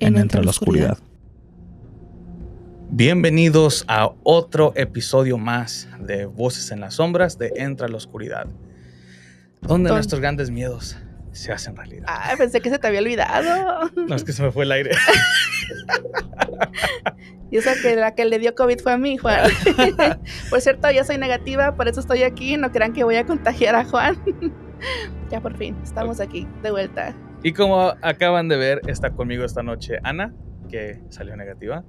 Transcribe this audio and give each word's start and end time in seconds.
En 0.00 0.16
Entra 0.16 0.42
la 0.42 0.50
Oscuridad. 0.50 0.98
Bienvenidos 2.90 3.84
a 3.86 4.10
otro 4.24 4.72
episodio 4.74 5.38
más 5.38 5.88
de 6.00 6.26
Voces 6.26 6.70
en 6.72 6.80
las 6.80 6.94
Sombras 6.94 7.38
de 7.38 7.52
Entra 7.56 7.86
la 7.88 7.96
Oscuridad, 7.98 8.46
donde 9.60 9.88
Don- 9.88 9.96
nuestros 9.96 10.20
grandes 10.20 10.50
miedos 10.50 10.96
se 11.32 11.52
hacen 11.52 11.76
realidad. 11.76 12.06
Ah, 12.08 12.32
pensé 12.36 12.60
que 12.60 12.70
se 12.70 12.78
te 12.78 12.86
había 12.88 13.00
olvidado. 13.00 13.90
No, 13.94 14.14
es 14.16 14.24
que 14.24 14.32
se 14.32 14.42
me 14.42 14.50
fue 14.50 14.64
el 14.64 14.72
aire. 14.72 14.90
Y 17.52 17.56
eso 17.56 17.70
que 17.82 17.96
la 17.96 18.14
que 18.14 18.24
le 18.26 18.38
dio 18.38 18.54
COVID 18.54 18.78
fue 18.78 18.92
a 18.92 18.96
mí, 18.96 19.16
Juan. 19.16 19.50
por 20.50 20.60
cierto, 20.60 20.88
yo 20.92 21.02
soy 21.02 21.18
negativa, 21.18 21.74
por 21.74 21.88
eso 21.88 21.98
estoy 21.98 22.22
aquí. 22.22 22.56
No 22.56 22.70
crean 22.70 22.92
que 22.92 23.02
voy 23.02 23.16
a 23.16 23.26
contagiar 23.26 23.74
a 23.74 23.84
Juan. 23.84 24.16
ya 25.32 25.40
por 25.40 25.56
fin, 25.56 25.76
estamos 25.82 26.20
aquí, 26.20 26.46
de 26.62 26.70
vuelta. 26.70 27.12
Y 27.42 27.52
como 27.52 27.94
acaban 28.02 28.48
de 28.48 28.56
ver, 28.56 28.80
está 28.86 29.10
conmigo 29.10 29.44
esta 29.44 29.62
noche 29.62 29.98
Ana, 30.02 30.34
que 30.68 31.00
salió 31.08 31.36
negativa. 31.36 31.84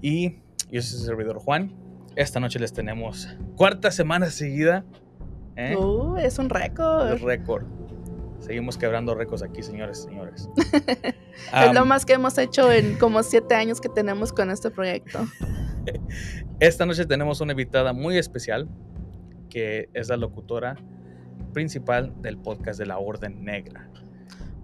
Y 0.00 0.36
yo 0.70 0.82
soy 0.82 0.98
su 1.00 1.04
servidor 1.04 1.38
Juan. 1.38 1.74
Esta 2.14 2.38
noche 2.38 2.58
les 2.58 2.72
tenemos 2.72 3.36
cuarta 3.56 3.90
semana 3.90 4.30
seguida. 4.30 4.84
¿eh? 5.56 5.76
Uh, 5.76 6.16
es 6.18 6.38
un 6.38 6.48
récord. 6.48 7.20
récord. 7.22 7.64
Seguimos 8.38 8.78
quebrando 8.78 9.16
récords 9.16 9.42
aquí, 9.42 9.62
señores, 9.62 10.04
señores. 10.04 10.48
es 11.54 11.74
lo 11.74 11.84
más 11.84 12.06
que 12.06 12.12
hemos 12.12 12.38
hecho 12.38 12.70
en 12.70 12.96
como 12.98 13.24
siete 13.24 13.56
años 13.56 13.80
que 13.80 13.88
tenemos 13.88 14.32
con 14.32 14.50
este 14.50 14.70
proyecto. 14.70 15.26
Esta 16.60 16.86
noche 16.86 17.04
tenemos 17.04 17.40
una 17.40 17.52
invitada 17.52 17.92
muy 17.92 18.16
especial, 18.16 18.68
que 19.50 19.88
es 19.92 20.08
la 20.08 20.16
locutora 20.16 20.76
principal 21.52 22.12
del 22.22 22.38
podcast 22.38 22.78
de 22.78 22.86
la 22.86 22.98
Orden 22.98 23.44
Negra. 23.44 23.90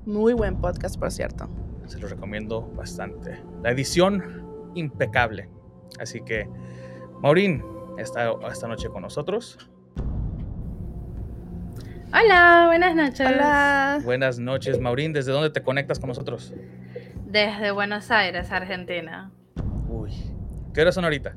Muy 0.06 0.34
buen 0.34 0.60
podcast, 0.60 0.98
por 0.98 1.10
cierto. 1.10 1.48
Se 1.86 1.98
lo 1.98 2.08
recomiendo 2.08 2.70
bastante. 2.74 3.42
La 3.62 3.70
edición 3.70 4.72
impecable. 4.74 5.48
Así 5.98 6.20
que, 6.20 6.46
Maurín 7.22 7.64
está 7.96 8.30
esta 8.50 8.68
noche 8.68 8.88
con 8.90 9.00
nosotros. 9.00 9.58
Hola, 12.12 12.64
buenas 12.66 12.94
noches. 12.94 13.26
Hola. 13.26 14.00
Buenas 14.04 14.38
noches, 14.38 14.78
Maurín. 14.78 15.14
¿Desde 15.14 15.32
dónde 15.32 15.48
te 15.48 15.62
conectas 15.62 15.98
con 15.98 16.08
nosotros? 16.08 16.52
Desde 17.24 17.70
Buenos 17.70 18.10
Aires, 18.10 18.52
Argentina. 18.52 19.32
Uy, 19.88 20.12
¿qué 20.74 20.82
horas 20.82 20.94
son 20.94 21.04
ahorita? 21.04 21.34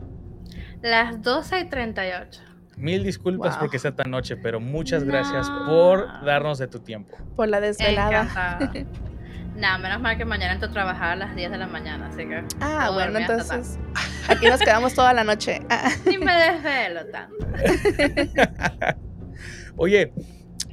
Las 0.82 1.22
12 1.22 1.62
y 1.62 1.70
38. 1.70 2.42
Mil 2.78 3.04
disculpas 3.04 3.54
Wow. 3.54 3.60
porque 3.62 3.80
sea 3.80 3.96
tan 3.96 4.12
noche, 4.12 4.38
pero 4.38 4.60
muchas 4.60 5.04
gracias 5.04 5.50
por 5.68 6.08
darnos 6.24 6.60
de 6.60 6.68
tu 6.68 6.80
tiempo. 6.80 7.18
Por 7.36 7.48
la 7.50 7.60
desvelada. 7.60 8.60
Nada, 9.56 9.80
menos 9.80 10.00
mal 10.00 10.16
que 10.18 10.26
mañana 10.26 10.54
entro 10.54 10.70
a 10.70 10.72
trabajar 10.72 11.10
a 11.14 11.16
las 11.16 11.36
10 11.36 11.50
de 11.50 11.58
la 11.58 11.66
mañana, 11.66 12.10
así 12.10 12.28
que 12.28 12.44
Ah, 12.62 12.92
bueno, 12.94 13.18
entonces 13.18 13.80
aquí 14.30 14.46
nos 14.46 14.60
quedamos 14.60 14.94
toda 14.94 15.14
la 15.14 15.24
noche. 15.24 15.62
Ah, 15.70 15.90
ni 16.06 16.20
me 16.20 16.32
desvelo 16.32 17.06
tanto. 17.12 17.36
Oye, 19.76 20.14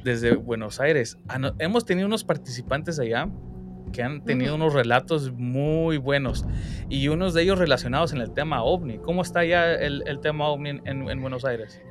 desde 0.03 0.35
Buenos 0.35 0.79
Aires, 0.79 1.17
ano- 1.27 1.55
hemos 1.59 1.85
tenido 1.85 2.07
unos 2.07 2.23
participantes 2.23 2.99
allá 2.99 3.27
que 3.91 4.03
han 4.03 4.23
tenido 4.23 4.53
unos 4.55 4.73
relatos 4.73 5.31
muy 5.31 5.97
buenos 5.97 6.45
y 6.89 7.07
unos 7.07 7.33
de 7.33 7.43
ellos 7.43 7.57
relacionados 7.57 8.13
en 8.13 8.21
el 8.21 8.33
tema 8.33 8.61
ovni. 8.63 8.97
¿Cómo 8.99 9.21
está 9.21 9.43
ya 9.45 9.71
el, 9.73 10.03
el 10.05 10.19
tema 10.19 10.47
ovni 10.49 10.81
en 10.85 11.21
Buenos 11.21 11.45
Aires? 11.45 11.81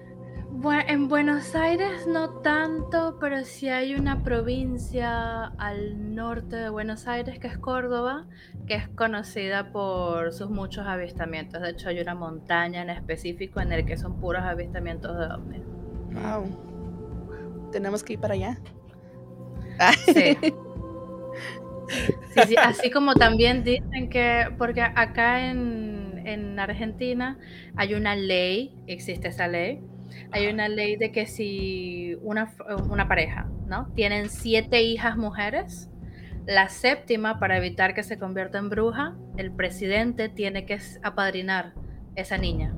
Bue- 0.54 0.84
en 0.88 1.08
Buenos 1.08 1.54
Aires 1.54 2.06
no 2.06 2.40
tanto, 2.40 3.18
pero 3.20 3.44
sí 3.44 3.68
hay 3.68 3.94
una 3.94 4.22
provincia 4.22 5.44
al 5.58 6.14
norte 6.14 6.56
de 6.56 6.68
Buenos 6.70 7.06
Aires 7.08 7.38
que 7.38 7.48
es 7.48 7.58
Córdoba, 7.58 8.26
que 8.66 8.74
es 8.76 8.88
conocida 8.88 9.70
por 9.72 10.32
sus 10.32 10.48
muchos 10.50 10.86
avistamientos. 10.86 11.60
De 11.60 11.70
hecho, 11.70 11.88
hay 11.90 12.00
una 12.00 12.14
montaña 12.14 12.82
en 12.82 12.90
específico 12.90 13.60
en 13.60 13.72
el 13.72 13.84
que 13.84 13.96
son 13.98 14.18
puros 14.20 14.42
avistamientos 14.44 15.18
de 15.18 15.26
ovnis. 15.26 15.62
wow. 16.12 16.44
Tenemos 17.72 18.02
que 18.04 18.14
ir 18.14 18.20
para 18.20 18.34
allá. 18.34 18.58
Sí. 20.12 20.36
Sí, 22.32 22.44
sí, 22.46 22.56
Así 22.60 22.90
como 22.90 23.16
también 23.16 23.62
dicen 23.64 24.08
que, 24.10 24.46
porque 24.58 24.82
acá 24.82 25.48
en, 25.50 26.20
en 26.26 26.58
Argentina 26.58 27.38
hay 27.76 27.94
una 27.94 28.16
ley, 28.16 28.74
existe 28.86 29.28
esa 29.28 29.46
ley, 29.48 29.80
hay 30.30 30.48
una 30.48 30.68
ley 30.68 30.96
de 30.96 31.12
que 31.12 31.26
si 31.26 32.16
una, 32.22 32.44
f- 32.44 32.62
una 32.90 33.08
pareja, 33.08 33.48
¿no? 33.66 33.88
Tienen 33.94 34.28
siete 34.30 34.82
hijas 34.82 35.16
mujeres, 35.16 35.90
la 36.46 36.68
séptima, 36.68 37.38
para 37.40 37.56
evitar 37.56 37.94
que 37.94 38.02
se 38.02 38.18
convierta 38.18 38.58
en 38.58 38.68
bruja, 38.68 39.16
el 39.36 39.50
presidente 39.52 40.28
tiene 40.28 40.66
que 40.66 40.78
apadrinar 41.02 41.72
esa 42.16 42.36
niña. 42.38 42.74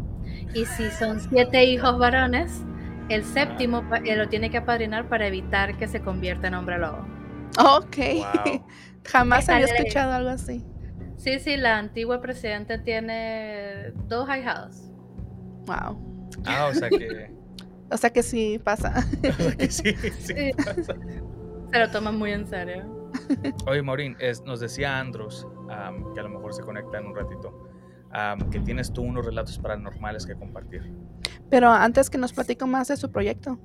Y 0.54 0.64
si 0.66 0.90
son 0.90 1.20
siete 1.20 1.64
hijos 1.64 1.98
varones, 1.98 2.64
el 3.08 3.24
séptimo 3.24 3.82
eh, 4.04 4.16
lo 4.16 4.28
tiene 4.28 4.50
que 4.50 4.58
apadrinar 4.58 5.08
para 5.08 5.26
evitar 5.26 5.76
que 5.76 5.88
se 5.88 6.00
convierta 6.00 6.48
en 6.48 6.54
hombre 6.54 6.78
lobo. 6.78 7.06
Ok. 7.58 7.96
Wow. 8.14 8.66
Jamás 9.04 9.48
había 9.48 9.66
ley. 9.66 9.76
escuchado 9.76 10.12
algo 10.12 10.30
así. 10.30 10.64
Sí, 11.16 11.38
sí, 11.38 11.56
la 11.56 11.78
antigua 11.78 12.20
presidenta 12.20 12.82
tiene 12.82 13.92
dos 14.06 14.28
ahijados. 14.28 14.82
Wow. 15.66 16.05
Ah, 16.44 16.68
o 16.70 16.74
sea 16.74 16.88
que, 16.88 17.30
O 17.90 17.96
sea 17.96 18.10
que 18.10 18.22
sí 18.22 18.60
pasa. 18.62 18.94
o 19.28 19.32
sea 19.42 19.56
que 19.56 19.70
sí, 19.70 19.94
sí 19.94 20.10
Sí. 20.18 20.50
pasa. 20.56 20.94
Se 21.72 21.78
lo 21.78 21.90
toman 21.90 22.18
muy 22.18 22.32
en 22.32 22.46
serio. 22.46 22.84
Oye, 23.66 23.82
Maurín, 23.82 24.16
es- 24.18 24.42
nos 24.42 24.60
decía 24.60 24.98
Andros, 24.98 25.46
am, 25.70 26.12
que 26.14 26.20
a 26.20 26.22
lo 26.24 26.28
mejor 26.30 26.52
se 26.52 26.62
conecta 26.62 26.98
en 26.98 27.06
un 27.06 27.14
ratito, 27.16 27.68
am, 28.10 28.50
que 28.50 28.60
tienes 28.60 28.92
tú 28.92 29.02
unos 29.02 29.24
relatos 29.24 29.58
paranormales 29.58 30.26
que 30.26 30.34
compartir. 30.34 30.82
Pero 31.48 31.70
antes 31.70 32.10
que 32.10 32.18
nos 32.18 32.32
platico 32.32 32.66
más 32.66 32.88
de 32.88 32.96
su 32.96 33.10
proyecto. 33.12 33.58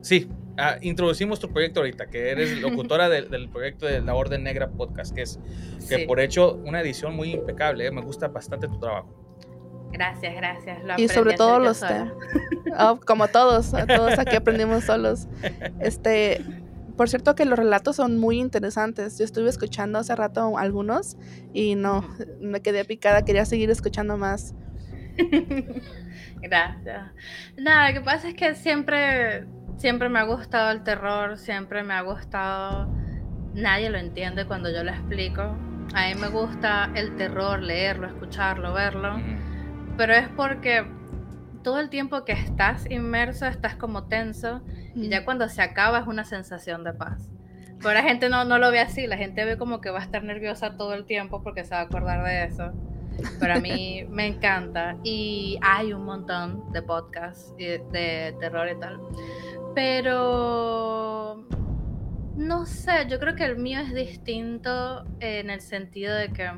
Sí, 0.00 0.28
ah, 0.58 0.76
introducimos 0.82 1.38
tu 1.40 1.48
proyecto 1.52 1.80
ahorita, 1.80 2.08
que 2.08 2.30
eres 2.30 2.60
locutora 2.60 3.08
del, 3.08 3.30
del 3.30 3.48
proyecto 3.48 3.86
de 3.86 4.00
La 4.00 4.14
Orden 4.14 4.42
Negra 4.42 4.68
Podcast, 4.70 5.14
que 5.14 5.22
es 5.22 5.38
que 5.88 5.98
Sí. 5.98 6.06
por 6.06 6.18
hecho 6.20 6.54
una 6.64 6.80
edición 6.80 7.14
muy 7.14 7.32
impecable, 7.32 7.86
¿eh? 7.86 7.90
me 7.92 8.02
gusta 8.02 8.26
bastante 8.28 8.66
tu 8.68 8.78
trabajo. 8.78 9.27
Gracias, 9.92 10.34
gracias. 10.34 10.84
Lo 10.84 10.94
Y 10.98 11.08
sobre 11.08 11.34
todo 11.34 11.58
los 11.58 11.80
temas. 11.80 12.12
Oh, 12.78 13.00
como 13.04 13.28
todos, 13.28 13.70
todos 13.70 14.18
aquí 14.18 14.36
aprendimos 14.36 14.84
solos. 14.84 15.26
Este, 15.80 16.44
por 16.96 17.08
cierto 17.08 17.34
que 17.34 17.44
los 17.44 17.58
relatos 17.58 17.96
son 17.96 18.18
muy 18.18 18.38
interesantes. 18.38 19.18
Yo 19.18 19.24
estuve 19.24 19.48
escuchando 19.48 19.98
hace 19.98 20.14
rato 20.14 20.58
algunos 20.58 21.16
y 21.52 21.74
no, 21.74 22.04
me 22.40 22.60
quedé 22.60 22.84
picada, 22.84 23.24
quería 23.24 23.44
seguir 23.44 23.70
escuchando 23.70 24.16
más. 24.16 24.54
Gracias. 26.42 27.10
Nada, 27.56 27.88
lo 27.88 27.94
que 27.94 28.04
pasa 28.04 28.28
es 28.28 28.34
que 28.34 28.54
siempre, 28.54 29.46
siempre 29.76 30.08
me 30.08 30.18
ha 30.18 30.24
gustado 30.24 30.70
el 30.70 30.82
terror, 30.82 31.38
siempre 31.38 31.82
me 31.82 31.94
ha 31.94 32.02
gustado. 32.02 32.88
Nadie 33.54 33.90
lo 33.90 33.98
entiende 33.98 34.46
cuando 34.46 34.70
yo 34.70 34.84
lo 34.84 34.90
explico. 34.90 35.42
A 35.94 36.08
mí 36.08 36.14
me 36.20 36.28
gusta 36.28 36.90
el 36.94 37.16
terror, 37.16 37.62
leerlo, 37.62 38.06
escucharlo, 38.06 38.72
verlo. 38.72 39.16
Ujú. 39.16 39.47
Pero 39.98 40.14
es 40.14 40.28
porque 40.28 40.86
todo 41.64 41.80
el 41.80 41.90
tiempo 41.90 42.24
que 42.24 42.32
estás 42.32 42.88
inmerso 42.88 43.46
estás 43.46 43.74
como 43.74 44.04
tenso 44.04 44.62
y 44.94 45.08
ya 45.08 45.24
cuando 45.24 45.48
se 45.48 45.60
acaba 45.60 45.98
es 45.98 46.06
una 46.06 46.24
sensación 46.24 46.84
de 46.84 46.92
paz. 46.94 47.28
Pero 47.80 47.94
la 47.94 48.02
gente 48.02 48.28
no, 48.28 48.44
no 48.44 48.58
lo 48.58 48.70
ve 48.70 48.78
así, 48.78 49.08
la 49.08 49.16
gente 49.16 49.44
ve 49.44 49.58
como 49.58 49.80
que 49.80 49.90
va 49.90 49.98
a 49.98 50.02
estar 50.02 50.22
nerviosa 50.22 50.76
todo 50.76 50.94
el 50.94 51.04
tiempo 51.04 51.42
porque 51.42 51.64
se 51.64 51.74
va 51.74 51.80
a 51.80 51.84
acordar 51.84 52.24
de 52.24 52.44
eso. 52.44 52.72
Pero 53.40 53.54
a 53.54 53.58
mí 53.58 54.04
me 54.08 54.28
encanta 54.28 54.96
y 55.02 55.58
hay 55.62 55.92
un 55.92 56.04
montón 56.04 56.72
de 56.72 56.80
podcasts 56.80 57.52
y 57.58 57.66
de 57.66 58.36
terror 58.38 58.68
y 58.68 58.78
tal. 58.78 59.00
Pero 59.74 61.44
no 62.36 62.66
sé, 62.66 63.06
yo 63.08 63.18
creo 63.18 63.34
que 63.34 63.44
el 63.44 63.58
mío 63.58 63.80
es 63.80 63.92
distinto 63.92 65.04
en 65.18 65.50
el 65.50 65.60
sentido 65.60 66.14
de 66.14 66.32
que 66.32 66.52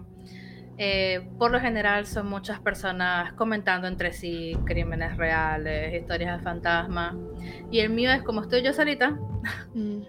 eh, 0.83 1.29
por 1.37 1.51
lo 1.51 1.61
general 1.61 2.07
son 2.07 2.27
muchas 2.27 2.59
personas 2.59 3.35
comentando 3.35 3.87
entre 3.87 4.15
sí 4.15 4.57
crímenes 4.65 5.15
reales, 5.19 5.93
historias 6.01 6.39
de 6.39 6.43
fantasmas. 6.43 7.17
Y 7.71 7.81
el 7.81 7.91
mío 7.91 8.11
es 8.11 8.23
como 8.23 8.41
estoy 8.41 8.63
yo 8.63 8.73
solita, 8.73 9.19
Mm. 9.75 10.01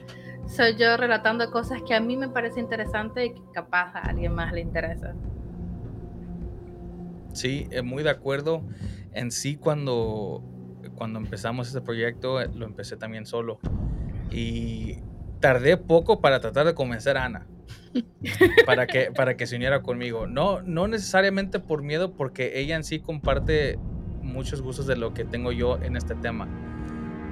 soy 0.47 0.77
yo 0.77 0.95
relatando 0.95 1.51
cosas 1.51 1.81
que 1.85 1.93
a 1.93 1.99
mí 1.99 2.15
me 2.15 2.29
parece 2.29 2.61
interesante 2.61 3.25
y 3.25 3.33
que 3.33 3.41
capaz 3.53 3.93
a 3.95 3.99
alguien 3.99 4.33
más 4.33 4.53
le 4.53 4.61
interesa. 4.61 5.13
Sí, 7.33 7.67
eh, 7.71 7.81
muy 7.81 8.03
de 8.03 8.09
acuerdo. 8.11 8.63
En 9.11 9.31
sí, 9.31 9.57
cuando, 9.57 10.41
cuando 10.95 11.19
empezamos 11.19 11.67
este 11.67 11.81
proyecto, 11.81 12.39
eh, 12.39 12.49
lo 12.55 12.65
empecé 12.65 12.95
también 12.95 13.25
solo. 13.25 13.59
Y 14.31 14.99
tardé 15.41 15.75
poco 15.75 16.21
para 16.21 16.39
tratar 16.39 16.65
de 16.65 16.73
convencer 16.73 17.17
a 17.17 17.25
Ana 17.25 17.47
para 18.65 18.87
que, 18.87 19.11
para 19.11 19.35
que 19.37 19.47
se 19.47 19.55
uniera 19.55 19.81
conmigo. 19.81 20.27
No, 20.27 20.61
no 20.61 20.87
necesariamente 20.87 21.59
por 21.59 21.83
miedo, 21.83 22.13
porque 22.13 22.59
ella 22.59 22.75
en 22.75 22.83
sí 22.83 22.99
comparte 22.99 23.77
muchos 24.21 24.61
gustos 24.61 24.87
de 24.87 24.95
lo 24.95 25.13
que 25.13 25.25
tengo 25.25 25.51
yo 25.51 25.79
en 25.81 25.95
este 25.95 26.15
tema. 26.15 26.47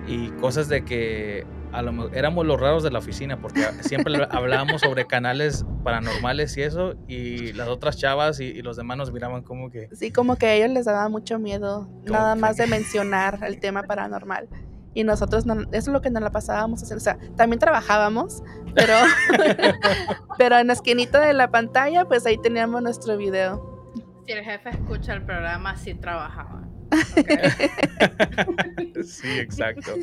Y 0.07 0.29
cosas 0.31 0.69
de 0.69 0.83
que 0.83 1.45
a 1.71 1.81
lo, 1.81 2.11
éramos 2.13 2.45
los 2.45 2.59
raros 2.59 2.83
de 2.83 2.91
la 2.91 2.99
oficina, 2.99 3.39
porque 3.39 3.61
siempre 3.81 4.13
hablábamos 4.31 4.81
sobre 4.81 5.05
canales 5.05 5.65
paranormales 5.83 6.57
y 6.57 6.63
eso, 6.63 6.95
y 7.07 7.53
las 7.53 7.67
otras 7.67 7.97
chavas 7.97 8.39
y, 8.39 8.61
los 8.61 8.75
demás 8.77 8.97
nos 8.97 9.11
miraban 9.11 9.43
como 9.43 9.69
que... 9.69 9.87
Sí, 9.93 10.11
como 10.11 10.35
que 10.35 10.47
a 10.47 10.53
ellos 10.55 10.71
les 10.71 10.85
daba 10.85 11.09
mucho 11.09 11.37
miedo, 11.37 11.87
nada 12.05 12.35
más 12.35 12.57
de 12.57 12.67
mencionar 12.67 13.39
el 13.43 13.59
tema 13.59 13.83
paranormal 13.83 14.49
y 14.93 15.03
nosotros 15.03 15.45
eso 15.45 15.67
es 15.71 15.87
lo 15.87 16.01
que 16.01 16.09
nos 16.09 16.21
la 16.21 16.31
pasábamos 16.31 16.83
haciendo. 16.83 16.97
O 16.97 17.03
sea, 17.03 17.17
también 17.35 17.59
trabajábamos, 17.59 18.43
pero, 18.75 18.93
pero 20.37 20.57
en 20.57 20.67
la 20.67 20.73
esquinita 20.73 21.19
de 21.19 21.33
la 21.33 21.51
pantalla, 21.51 22.05
pues 22.05 22.25
ahí 22.25 22.37
teníamos 22.37 22.81
nuestro 22.81 23.17
video. 23.17 23.93
Si 24.25 24.33
el 24.33 24.43
jefe 24.43 24.69
escucha 24.69 25.13
el 25.13 25.23
programa, 25.23 25.75
sí 25.75 25.95
trabajaba. 25.95 26.63
sí, 29.03 29.39
exacto. 29.39 29.93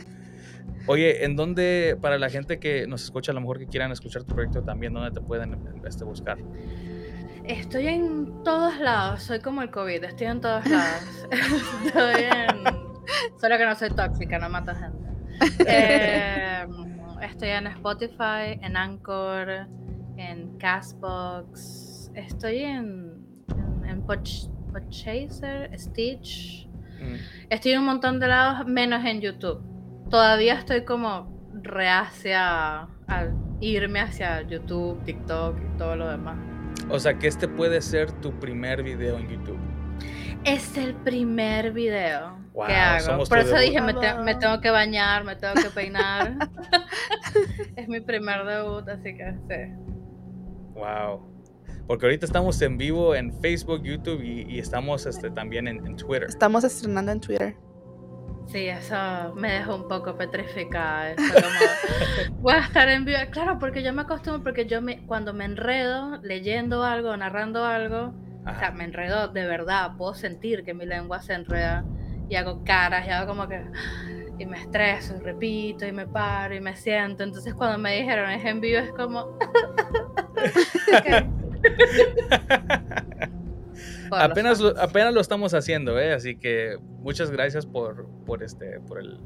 Oye, 0.87 1.25
¿en 1.25 1.35
dónde, 1.35 1.99
para 2.01 2.19
la 2.19 2.31
gente 2.31 2.61
que 2.61 2.87
nos 2.87 3.03
escucha, 3.03 3.33
a 3.33 3.35
lo 3.35 3.41
mejor 3.41 3.59
que 3.59 3.67
quieran 3.67 3.91
escuchar 3.91 4.23
tu 4.23 4.35
proyecto 4.35 4.63
también, 4.63 4.93
dónde 4.93 5.11
te 5.11 5.21
pueden 5.21 5.59
este, 5.85 6.05
buscar? 6.05 6.39
Estoy 7.45 7.89
en 7.89 8.45
todos 8.45 8.79
lados, 8.79 9.23
soy 9.23 9.41
como 9.41 9.63
el 9.63 9.71
COVID, 9.71 10.05
estoy 10.05 10.29
en 10.29 10.41
todos 10.41 10.65
lados. 10.67 11.29
estoy 11.87 12.25
en 12.25 12.96
Solo 13.41 13.59
que 13.59 13.65
no 13.65 13.75
soy 13.75 13.91
tóxica, 13.91 14.39
no 14.39 14.49
mato 14.49 14.73
gente. 14.75 15.07
Em, 15.67 17.21
estoy 17.23 17.51
en 17.51 17.67
Spotify, 17.67 18.59
en 18.63 18.77
Anchor, 18.77 19.67
en 20.17 20.57
Castbox. 20.59 22.11
Estoy 22.15 22.59
en, 22.59 23.13
en, 23.85 24.03
Podchaser, 24.03 25.79
Stitch. 25.79 26.69
Mm. 27.01 27.17
Estoy 27.51 27.73
en 27.73 27.81
un 27.81 27.87
montón 27.87 28.19
de 28.19 28.29
lados, 28.29 28.67
menos 28.67 29.05
en 29.05 29.21
YouTube. 29.21 29.61
Todavía 30.11 30.55
estoy 30.55 30.85
como 30.85 31.37
reacia 31.53 32.89
a 33.09 33.29
irme 33.61 34.01
hacia 34.01 34.43
YouTube, 34.43 35.03
TikTok 35.05 35.59
y 35.59 35.79
todo 35.79 35.97
lo 35.97 36.09
demás. 36.09 36.39
O 36.89 36.99
sea 36.99 37.19
que 37.19 37.27
este 37.27 37.49
puede 37.49 37.81
ser 37.81 38.13
tu 38.21 38.33
primer 38.39 38.83
video 38.83 39.19
en 39.19 39.29
YouTube. 39.29 39.59
Es 40.47 40.77
el 40.79 40.95
primer 40.95 41.73
video 41.73 42.39
que 42.69 42.73
hago. 42.73 43.25
Por 43.25 43.39
eso 43.39 43.59
dije, 43.59 43.81
me, 43.81 43.93
tengo 44.37 44.61
que 44.61 44.71
bañar, 44.71 45.25
me 45.25 45.35
tengo 45.35 45.55
que 45.55 45.71
peinar. 45.71 46.37
es 47.77 47.89
mi 47.89 47.99
primer 47.99 48.45
debut, 48.45 48.89
así 48.89 49.17
que 49.17 49.35
sí. 49.49 49.75
Wow. 50.75 51.21
Porque 51.89 52.07
ahorita 52.07 52.27
estamos 52.27 52.63
en 52.63 52.79
vivo 52.79 53.17
en 53.17 53.33
Facebook, 53.41 53.83
YouTube 53.83 54.23
y, 54.23 54.61
estamos 54.61 55.05
este, 55.07 55.31
también 55.31 55.67
en, 55.67 55.97
Twitter. 55.97 56.29
Estamos 56.29 56.63
estrenando 56.63 57.11
en 57.11 57.21
Twitter. 57.21 57.57
Sí, 58.47 58.69
eso 58.69 59.35
me 59.35 59.51
dejó 59.51 59.75
un 59.75 59.89
poco 59.89 60.17
petrificada. 60.17 61.17
voy 62.41 62.55
a 62.55 62.61
estar 62.61 62.89
en 62.89 63.05
vivo. 63.05 63.19
Claro, 63.33 63.59
porque 63.59 63.83
yo 63.83 63.93
me 63.93 64.03
acostumbro, 64.03 64.45
porque 64.45 64.67
yo 64.67 64.81
me, 64.81 65.05
cuando 65.07 65.35
me 65.35 65.45
enredo 65.45 66.21
leyendo 66.23 66.85
algo, 66.85 67.17
narrando 67.17 67.65
algo, 67.65 68.15
o 68.47 68.59
sea, 68.59 68.71
me 68.71 68.85
enredo 68.85 69.29
de 69.29 69.45
verdad, 69.47 69.93
puedo 69.97 70.15
sentir 70.15 70.65
que 70.65 70.75
mi 70.75 70.87
lengua 70.87 71.21
se 71.21 71.35
enreda 71.35 71.85
y 72.29 72.37
hago 72.37 72.63
caras 72.65 73.07
y 73.07 73.11
hago 73.11 73.27
como 73.27 73.49
que 73.49 73.63
y 74.39 74.47
me 74.47 74.61
estreso, 74.61 75.17
y 75.17 75.21
repito 75.21 75.87
y 75.87 75.93
me 75.93 76.07
paro 76.07 76.55
y 76.55 76.61
me 76.61 76.77
siento. 76.77 77.25
Entonces 77.25 77.55
cuando 77.55 77.79
me 77.79 77.97
dijeron 77.97 78.31
es 78.31 78.45
en 78.45 78.61
vivo 78.61 78.81
es 78.81 78.91
como 78.91 79.39
apenas, 84.11 84.61
lo, 84.61 84.79
apenas 84.81 85.15
lo 85.15 85.21
estamos 85.21 85.55
haciendo, 85.55 85.99
¿eh? 85.99 86.13
así 86.13 86.37
que 86.37 86.77
muchas 87.01 87.31
gracias 87.31 87.67
por, 87.67 88.07
por, 88.27 88.43
este, 88.43 88.81
por, 88.81 89.01
el, 89.01 89.19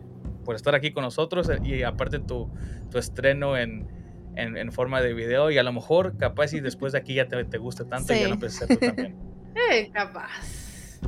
por 0.44 0.54
estar 0.54 0.74
aquí 0.74 0.92
con 0.92 1.04
nosotros 1.04 1.50
y 1.62 1.82
aparte 1.82 2.20
tu, 2.20 2.48
tu 2.90 2.98
estreno 2.98 3.56
en, 3.56 3.99
en, 4.36 4.72
forma 4.72 5.00
de 5.00 5.14
video 5.14 5.50
y 5.50 5.58
a 5.58 5.62
lo 5.62 5.72
mejor 5.72 6.16
capaz 6.16 6.52
y 6.52 6.60
después 6.60 6.92
de 6.92 6.98
aquí 6.98 7.14
ya 7.14 7.28
te, 7.28 7.44
te 7.44 7.58
gusta 7.58 7.84
tanto 7.86 8.14
y 8.14 8.20
ya 8.20 8.28
lo 8.28 8.34
empieces 8.34 8.62
a 8.62 8.64
hacer 8.64 8.78
tú 8.78 8.86
también. 8.86 9.16
Eh, 9.72 9.90
capaz. 9.92 11.00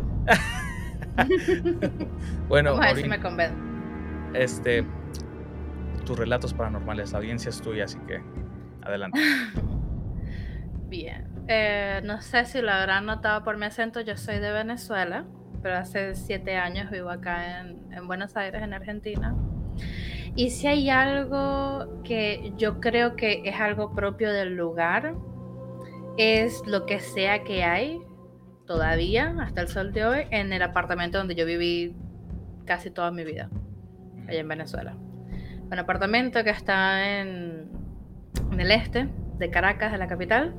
bueno, 2.48 2.70
a 2.70 2.92
ver 2.92 2.96
si 2.96 3.08
me 3.08 3.20
convence. 3.20 3.56
Este, 4.34 4.84
tus 6.04 6.18
relatos 6.18 6.52
paranormales, 6.52 7.12
la 7.12 7.18
audiencia 7.18 7.50
es 7.50 7.62
tuya, 7.62 7.84
así 7.84 7.98
que 8.06 8.20
adelante. 8.82 9.20
Bien. 10.88 11.28
Eh, 11.48 12.00
no 12.04 12.20
sé 12.20 12.44
si 12.46 12.60
lo 12.60 12.72
habrán 12.72 13.06
notado 13.06 13.44
por 13.44 13.56
mi 13.56 13.66
acento, 13.66 14.00
yo 14.00 14.16
soy 14.16 14.40
de 14.40 14.52
Venezuela, 14.52 15.24
pero 15.62 15.76
hace 15.76 16.14
siete 16.14 16.56
años 16.56 16.90
vivo 16.90 17.10
acá 17.10 17.60
en, 17.60 17.92
en 17.92 18.06
Buenos 18.06 18.36
Aires, 18.36 18.62
en 18.62 18.74
Argentina. 18.74 19.36
Y 20.34 20.50
si 20.50 20.66
hay 20.66 20.88
algo 20.88 22.02
que 22.04 22.52
yo 22.56 22.80
creo 22.80 23.16
que 23.16 23.42
es 23.44 23.60
algo 23.60 23.94
propio 23.94 24.32
del 24.32 24.56
lugar, 24.56 25.14
es 26.16 26.62
lo 26.66 26.86
que 26.86 27.00
sea 27.00 27.44
que 27.44 27.64
hay 27.64 28.00
todavía, 28.66 29.34
hasta 29.40 29.60
el 29.60 29.68
sol 29.68 29.92
de 29.92 30.06
hoy, 30.06 30.20
en 30.30 30.52
el 30.52 30.62
apartamento 30.62 31.18
donde 31.18 31.34
yo 31.34 31.44
viví 31.44 31.94
casi 32.64 32.90
toda 32.90 33.10
mi 33.10 33.24
vida, 33.24 33.50
allá 34.26 34.40
en 34.40 34.48
Venezuela. 34.48 34.94
Un 35.70 35.78
apartamento 35.78 36.42
que 36.44 36.50
está 36.50 37.20
en, 37.20 37.70
en 38.50 38.60
el 38.60 38.70
este 38.70 39.08
de 39.38 39.50
Caracas, 39.50 39.92
de 39.92 39.98
la 39.98 40.06
capital. 40.06 40.54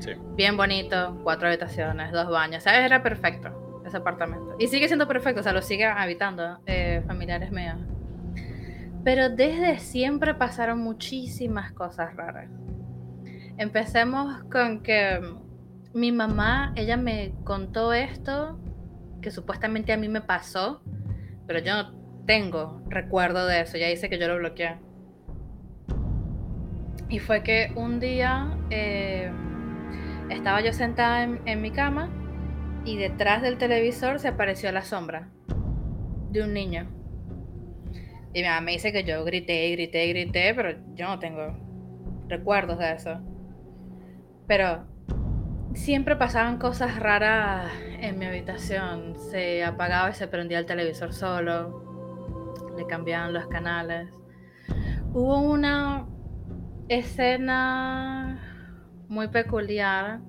Sí. 0.00 0.12
Bien 0.36 0.56
bonito, 0.56 1.20
cuatro 1.22 1.48
habitaciones, 1.48 2.12
dos 2.12 2.28
baños. 2.28 2.62
¿Sabes? 2.62 2.80
Era 2.80 3.02
perfecto 3.02 3.82
ese 3.86 3.96
apartamento. 3.96 4.56
Y 4.58 4.68
sigue 4.68 4.88
siendo 4.88 5.06
perfecto, 5.06 5.40
o 5.40 5.42
sea, 5.42 5.52
lo 5.52 5.62
sigue 5.62 5.84
habitando 5.84 6.58
eh, 6.66 7.02
familiares 7.06 7.50
míos. 7.50 7.78
Pero 9.06 9.30
desde 9.30 9.78
siempre 9.78 10.34
pasaron 10.34 10.80
muchísimas 10.80 11.70
cosas 11.70 12.16
raras. 12.16 12.50
Empecemos 13.56 14.42
con 14.50 14.82
que 14.82 15.20
mi 15.94 16.10
mamá, 16.10 16.72
ella 16.74 16.96
me 16.96 17.32
contó 17.44 17.92
esto 17.92 18.58
que 19.22 19.30
supuestamente 19.30 19.92
a 19.92 19.96
mí 19.96 20.08
me 20.08 20.22
pasó, 20.22 20.82
pero 21.46 21.60
yo 21.60 21.76
no 21.76 21.94
tengo 22.26 22.82
recuerdo 22.88 23.46
de 23.46 23.60
eso. 23.60 23.78
Ya 23.78 23.86
dice 23.86 24.10
que 24.10 24.18
yo 24.18 24.26
lo 24.26 24.38
bloqueé. 24.38 24.76
Y 27.08 27.20
fue 27.20 27.44
que 27.44 27.70
un 27.76 28.00
día 28.00 28.58
eh, 28.70 29.30
estaba 30.30 30.62
yo 30.62 30.72
sentada 30.72 31.22
en, 31.22 31.40
en 31.46 31.62
mi 31.62 31.70
cama 31.70 32.10
y 32.84 32.96
detrás 32.96 33.40
del 33.40 33.56
televisor 33.56 34.18
se 34.18 34.26
apareció 34.26 34.72
la 34.72 34.82
sombra 34.82 35.28
de 36.32 36.42
un 36.42 36.52
niño. 36.52 36.95
Y 38.36 38.42
mi 38.42 38.48
mamá 38.48 38.60
me 38.60 38.72
dice 38.72 38.92
que 38.92 39.02
yo 39.02 39.24
grité, 39.24 39.70
grité, 39.70 40.08
grité, 40.08 40.52
pero 40.54 40.78
yo 40.94 41.08
no 41.08 41.18
tengo 41.18 41.56
recuerdos 42.28 42.78
de 42.78 42.92
eso. 42.92 43.18
Pero 44.46 44.84
siempre 45.72 46.16
pasaban 46.16 46.58
cosas 46.58 46.98
raras 46.98 47.72
en 47.98 48.18
mi 48.18 48.26
habitación. 48.26 49.16
Se 49.30 49.64
apagaba 49.64 50.10
y 50.10 50.12
se 50.12 50.28
prendía 50.28 50.58
el 50.58 50.66
televisor 50.66 51.14
solo. 51.14 52.52
Le 52.76 52.86
cambiaban 52.86 53.32
los 53.32 53.46
canales. 53.46 54.10
Hubo 55.14 55.40
una 55.40 56.06
escena 56.90 58.38
muy 59.08 59.28
peculiar. 59.28 60.20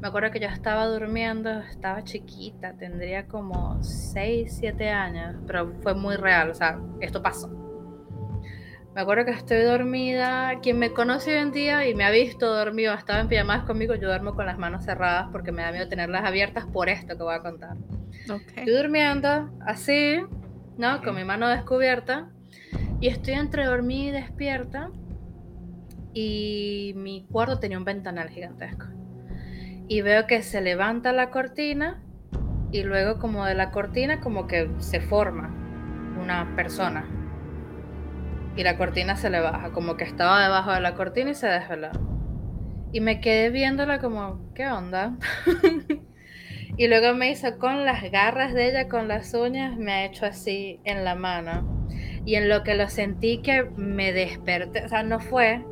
Me 0.00 0.08
acuerdo 0.08 0.30
que 0.30 0.40
yo 0.40 0.48
estaba 0.48 0.86
durmiendo, 0.86 1.50
estaba 1.60 2.02
chiquita, 2.04 2.74
tendría 2.74 3.26
como 3.26 3.82
6, 3.82 4.56
7 4.60 4.88
años, 4.88 5.36
pero 5.46 5.74
fue 5.82 5.94
muy 5.94 6.16
real, 6.16 6.50
o 6.50 6.54
sea, 6.54 6.78
esto 7.00 7.22
pasó. 7.22 7.48
Me 8.94 9.02
acuerdo 9.02 9.24
que 9.24 9.30
estoy 9.30 9.62
dormida. 9.62 10.58
Quien 10.62 10.78
me 10.78 10.92
conoce 10.92 11.32
hoy 11.32 11.42
en 11.42 11.52
día 11.52 11.88
y 11.88 11.94
me 11.94 12.04
ha 12.04 12.10
visto 12.10 12.52
dormido, 12.52 12.92
estaba 12.94 13.20
en 13.20 13.28
pijamadas 13.28 13.64
conmigo, 13.64 13.94
yo 13.94 14.08
duermo 14.08 14.34
con 14.34 14.46
las 14.46 14.58
manos 14.58 14.84
cerradas 14.84 15.28
porque 15.30 15.52
me 15.52 15.62
da 15.62 15.70
miedo 15.70 15.88
tenerlas 15.88 16.24
abiertas 16.24 16.66
por 16.66 16.88
esto 16.88 17.16
que 17.16 17.22
voy 17.22 17.34
a 17.34 17.40
contar. 17.40 17.76
Estoy 18.56 18.72
durmiendo 18.72 19.50
así, 19.64 20.20
¿no? 20.76 21.00
Con 21.02 21.14
mi 21.14 21.24
mano 21.24 21.48
descubierta. 21.48 22.30
Y 23.00 23.08
estoy 23.08 23.34
entre 23.34 23.64
dormida 23.64 24.18
y 24.18 24.22
despierta. 24.22 24.90
Y 26.12 26.92
mi 26.96 27.26
cuarto 27.30 27.60
tenía 27.60 27.78
un 27.78 27.84
ventanal 27.84 28.28
gigantesco. 28.28 28.86
Y 29.90 30.00
veo 30.00 30.26
que 30.26 30.40
se 30.42 30.62
levanta 30.62 31.12
la 31.12 31.30
cortina 31.30 32.02
y 32.72 32.84
luego 32.84 33.18
como 33.18 33.44
de 33.44 33.54
la 33.54 33.70
cortina 33.70 34.20
como 34.20 34.46
que 34.46 34.70
se 34.78 35.00
forma 35.00 35.52
una 36.22 36.54
persona 36.56 37.04
y 38.56 38.62
la 38.62 38.76
cortina 38.76 39.16
se 39.16 39.30
le 39.30 39.40
baja, 39.40 39.70
como 39.70 39.96
que 39.96 40.04
estaba 40.04 40.42
debajo 40.42 40.72
de 40.72 40.80
la 40.80 40.94
cortina 40.94 41.30
y 41.30 41.34
se 41.34 41.46
desveló. 41.46 41.90
Y 42.92 43.00
me 43.00 43.20
quedé 43.20 43.50
viéndola 43.50 44.00
como, 44.00 44.52
¿qué 44.54 44.66
onda? 44.66 45.16
y 46.76 46.88
luego 46.88 47.14
me 47.14 47.30
hizo 47.30 47.58
con 47.58 47.84
las 47.84 48.02
garras 48.10 48.52
de 48.52 48.68
ella, 48.68 48.88
con 48.88 49.08
las 49.08 49.32
uñas, 49.34 49.76
me 49.76 49.92
ha 49.92 50.04
hecho 50.04 50.26
así 50.26 50.80
en 50.84 51.04
la 51.04 51.14
mano. 51.14 51.88
Y 52.24 52.34
en 52.34 52.48
lo 52.48 52.62
que 52.62 52.74
lo 52.74 52.88
sentí 52.88 53.40
que 53.42 53.64
me 53.76 54.12
desperté, 54.12 54.84
o 54.84 54.88
sea, 54.88 55.02
no 55.02 55.20
fue. 55.20 55.64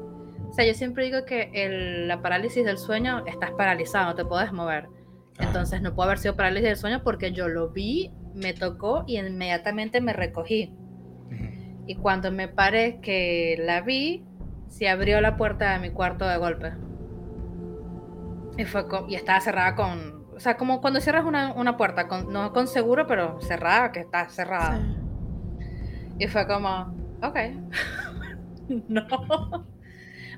Sea, 0.58 0.66
yo 0.66 0.74
siempre 0.74 1.04
digo 1.04 1.24
que 1.24 1.52
el, 1.54 2.08
la 2.08 2.20
parálisis 2.20 2.64
del 2.64 2.78
sueño, 2.78 3.24
estás 3.26 3.52
paralizado, 3.52 4.06
no 4.06 4.14
te 4.16 4.24
puedes 4.24 4.52
mover. 4.52 4.88
Entonces 5.38 5.80
no 5.82 5.94
puede 5.94 6.08
haber 6.08 6.18
sido 6.18 6.34
parálisis 6.34 6.68
del 6.68 6.76
sueño 6.76 7.00
porque 7.04 7.30
yo 7.30 7.46
lo 7.46 7.68
vi, 7.68 8.10
me 8.34 8.54
tocó 8.54 9.04
y 9.06 9.20
inmediatamente 9.20 10.00
me 10.00 10.12
recogí. 10.12 10.74
Y 11.86 11.94
cuando 11.94 12.32
me 12.32 12.48
paré 12.48 12.98
que 13.00 13.56
la 13.60 13.82
vi, 13.82 14.24
se 14.66 14.88
abrió 14.88 15.20
la 15.20 15.36
puerta 15.36 15.74
de 15.74 15.78
mi 15.78 15.90
cuarto 15.90 16.26
de 16.26 16.38
golpe. 16.38 16.72
Y, 18.56 18.64
fue 18.64 18.84
y 19.08 19.14
estaba 19.14 19.40
cerrada 19.40 19.76
con... 19.76 20.26
O 20.34 20.40
sea, 20.40 20.56
como 20.56 20.80
cuando 20.80 21.00
cierras 21.00 21.24
una, 21.24 21.52
una 21.52 21.76
puerta, 21.76 22.08
con, 22.08 22.32
no 22.32 22.52
con 22.52 22.66
seguro, 22.66 23.06
pero 23.06 23.40
cerrada, 23.42 23.92
que 23.92 24.00
está 24.00 24.28
cerrada. 24.28 24.80
Y 26.18 26.26
fue 26.26 26.48
como, 26.48 26.92
ok. 27.22 27.36
no. 28.88 29.77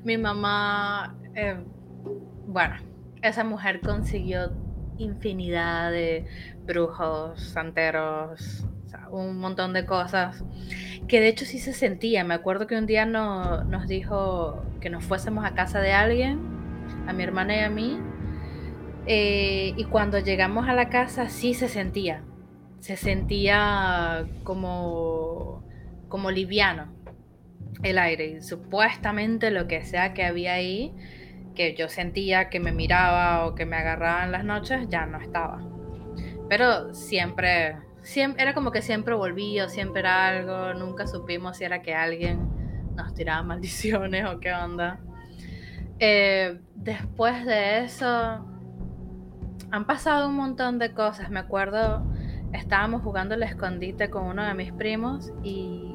Mi 0.03 0.17
mamá, 0.17 1.15
eh, 1.35 1.57
bueno, 2.47 2.77
esa 3.23 3.45
mujer 3.45 3.81
consiguió 3.81 4.51
infinidad 4.97 5.91
de 5.91 6.27
brujos, 6.65 7.41
santeros, 7.41 8.65
un 9.11 9.39
montón 9.39 9.73
de 9.73 9.85
cosas 9.85 10.43
que 11.07 11.21
de 11.21 11.29
hecho 11.29 11.45
sí 11.45 11.59
se 11.59 11.75
sentía. 11.75 12.25
Me 12.25 12.35
acuerdo 12.35 12.67
que 12.67 12.77
un 12.77 12.87
día 12.87 13.05
no, 13.05 13.65
nos 13.65 13.89
dijo 13.89 14.63
que 14.81 14.89
nos 14.89 15.05
fuésemos 15.05 15.45
a 15.45 15.55
casa 15.55 15.81
de 15.81 15.93
alguien, 15.93 16.41
a 17.07 17.13
mi 17.13 17.23
hermana 17.23 17.57
y 17.57 17.61
a 17.61 17.71
mí, 17.71 17.99
eh, 19.07 19.75
y 19.77 19.85
cuando 19.85 20.19
llegamos 20.19 20.69
a 20.69 20.73
la 20.73 20.89
casa 20.89 21.29
sí 21.29 21.53
se 21.53 21.69
sentía. 21.69 22.23
Se 22.79 22.97
sentía 22.97 24.25
como, 24.45 25.63
como 26.09 26.31
liviano 26.31 27.00
el 27.83 27.99
aire. 27.99 28.27
Y 28.27 28.43
supuestamente 28.43 29.51
lo 29.51 29.67
que 29.67 29.85
sea 29.85 30.15
que 30.15 30.25
había 30.25 30.55
ahí, 30.55 30.95
que 31.55 31.75
yo 31.75 31.89
sentía 31.89 32.49
que 32.49 32.61
me 32.61 32.73
miraba 32.73 33.47
o 33.47 33.55
que 33.55 33.67
me 33.67 33.77
agarraba 33.77 34.25
en 34.25 34.33
las 34.33 34.45
noches, 34.45 34.89
ya 34.89 35.07
no 35.07 35.21
estaba. 35.21 35.61
Pero 36.49 36.95
siempre 36.95 37.77
siempre, 38.03 38.43
era 38.43 38.55
como 38.55 38.71
que 38.71 38.83
siempre 38.83 39.15
volvía, 39.15 39.69
siempre 39.69 40.01
era 40.01 40.29
algo, 40.29 40.75
nunca 40.75 41.07
supimos 41.07 41.59
si 41.59 41.65
era 41.65 41.83
que 41.83 41.95
alguien 41.95 42.49
nos 42.95 43.15
tiraba 43.15 43.43
maldiciones 43.45 44.27
o 44.27 44.41
qué 44.41 44.53
onda. 44.53 45.01
Eh, 45.99 46.61
después 46.75 47.45
de 47.45 47.85
eso, 47.85 48.47
han 49.71 49.87
pasado 49.87 50.29
un 50.29 50.37
montón 50.37 50.79
de 50.79 50.93
cosas. 50.93 51.31
Me 51.31 51.41
acuerdo, 51.41 52.03
estábamos 52.53 53.03
jugando 53.03 53.35
el 53.35 53.43
escondite 53.43 54.09
con 54.09 54.25
uno 54.25 54.45
de 54.45 54.55
mis 54.55 54.73
primos 54.73 55.31
y 55.43 55.90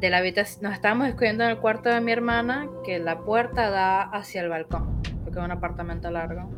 de 0.00 0.10
la 0.10 0.18
habitación, 0.18 0.64
nos 0.64 0.74
estábamos 0.74 1.08
escondiendo 1.08 1.44
en 1.44 1.50
el 1.50 1.58
cuarto 1.58 1.88
de 1.88 2.00
mi 2.00 2.12
hermana, 2.12 2.68
que 2.84 2.98
la 2.98 3.20
puerta 3.20 3.70
da 3.70 4.02
hacia 4.02 4.42
el 4.42 4.48
balcón, 4.48 5.02
porque 5.24 5.38
es 5.38 5.44
un 5.44 5.50
apartamento 5.50 6.10
largo. 6.10 6.50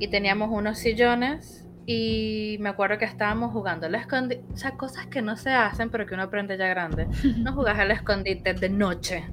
Y 0.00 0.08
teníamos 0.08 0.50
unos 0.50 0.78
sillones 0.78 1.66
y 1.86 2.58
me 2.60 2.68
acuerdo 2.68 2.98
que 2.98 3.04
estábamos 3.04 3.52
jugando 3.52 3.86
al 3.86 3.94
escondite, 3.94 4.44
o 4.52 4.56
sea, 4.56 4.72
cosas 4.72 5.06
que 5.06 5.22
no 5.22 5.36
se 5.36 5.50
hacen, 5.50 5.90
pero 5.90 6.06
que 6.06 6.14
uno 6.14 6.24
aprende 6.24 6.58
ya 6.58 6.68
grande. 6.68 7.08
No 7.38 7.54
jugás 7.54 7.78
al 7.78 7.90
escondite 7.90 8.54
de 8.54 8.68
noche. 8.68 9.24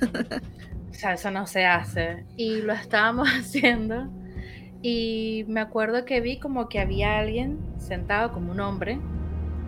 O 0.90 0.96
sea, 0.96 1.14
eso 1.14 1.28
no 1.32 1.44
se 1.48 1.66
hace. 1.66 2.24
Y 2.36 2.62
lo 2.62 2.72
estábamos 2.72 3.28
haciendo. 3.36 4.08
Y 4.80 5.44
me 5.48 5.60
acuerdo 5.60 6.04
que 6.04 6.20
vi 6.20 6.38
como 6.38 6.68
que 6.68 6.78
había 6.78 7.18
alguien 7.18 7.58
sentado, 7.78 8.32
como 8.32 8.52
un 8.52 8.60
hombre, 8.60 9.00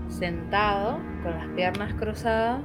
sentado, 0.09 1.01
con 1.25 1.33
las 1.33 1.49
piernas 1.57 1.95
cruzadas, 1.95 2.63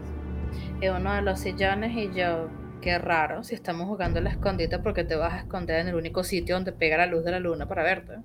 en 0.81 0.93
uno 0.93 1.13
de 1.13 1.21
los 1.21 1.39
sillones. 1.39 1.95
Y 1.95 2.13
yo, 2.13 2.49
qué 2.81 2.97
raro, 2.97 3.43
si 3.43 3.55
estamos 3.55 3.87
jugando 3.87 4.19
al 4.19 4.27
escondite, 4.27 4.79
porque 4.79 5.03
te 5.03 5.15
vas 5.15 5.33
a 5.33 5.37
esconder 5.39 5.79
en 5.79 5.87
el 5.89 5.95
único 5.95 6.23
sitio 6.23 6.55
donde 6.55 6.71
pega 6.71 6.97
la 6.97 7.05
luz 7.05 7.23
de 7.23 7.31
la 7.31 7.39
luna 7.39 7.67
para 7.67 7.83
verte. 7.83 8.17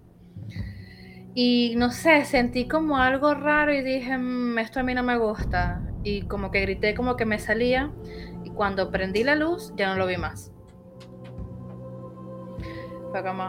Y 1.38 1.74
no 1.76 1.90
sé, 1.90 2.24
sentí 2.24 2.66
como 2.66 2.96
algo 2.96 3.34
raro 3.34 3.70
y 3.74 3.82
dije, 3.82 4.16
mm, 4.16 4.58
esto 4.58 4.80
a 4.80 4.82
mí 4.82 4.94
no 4.94 5.02
me 5.02 5.18
gusta. 5.18 5.82
Y 6.02 6.22
como 6.22 6.50
que 6.50 6.62
grité 6.62 6.94
como 6.94 7.16
que 7.16 7.26
me 7.26 7.38
salía. 7.38 7.92
Y 8.42 8.50
cuando 8.50 8.90
prendí 8.90 9.22
la 9.22 9.34
luz, 9.34 9.74
ya 9.76 9.90
no 9.90 9.96
lo 9.96 10.06
vi 10.06 10.16
más. 10.16 10.50
Fue 13.10 13.22
como, 13.22 13.44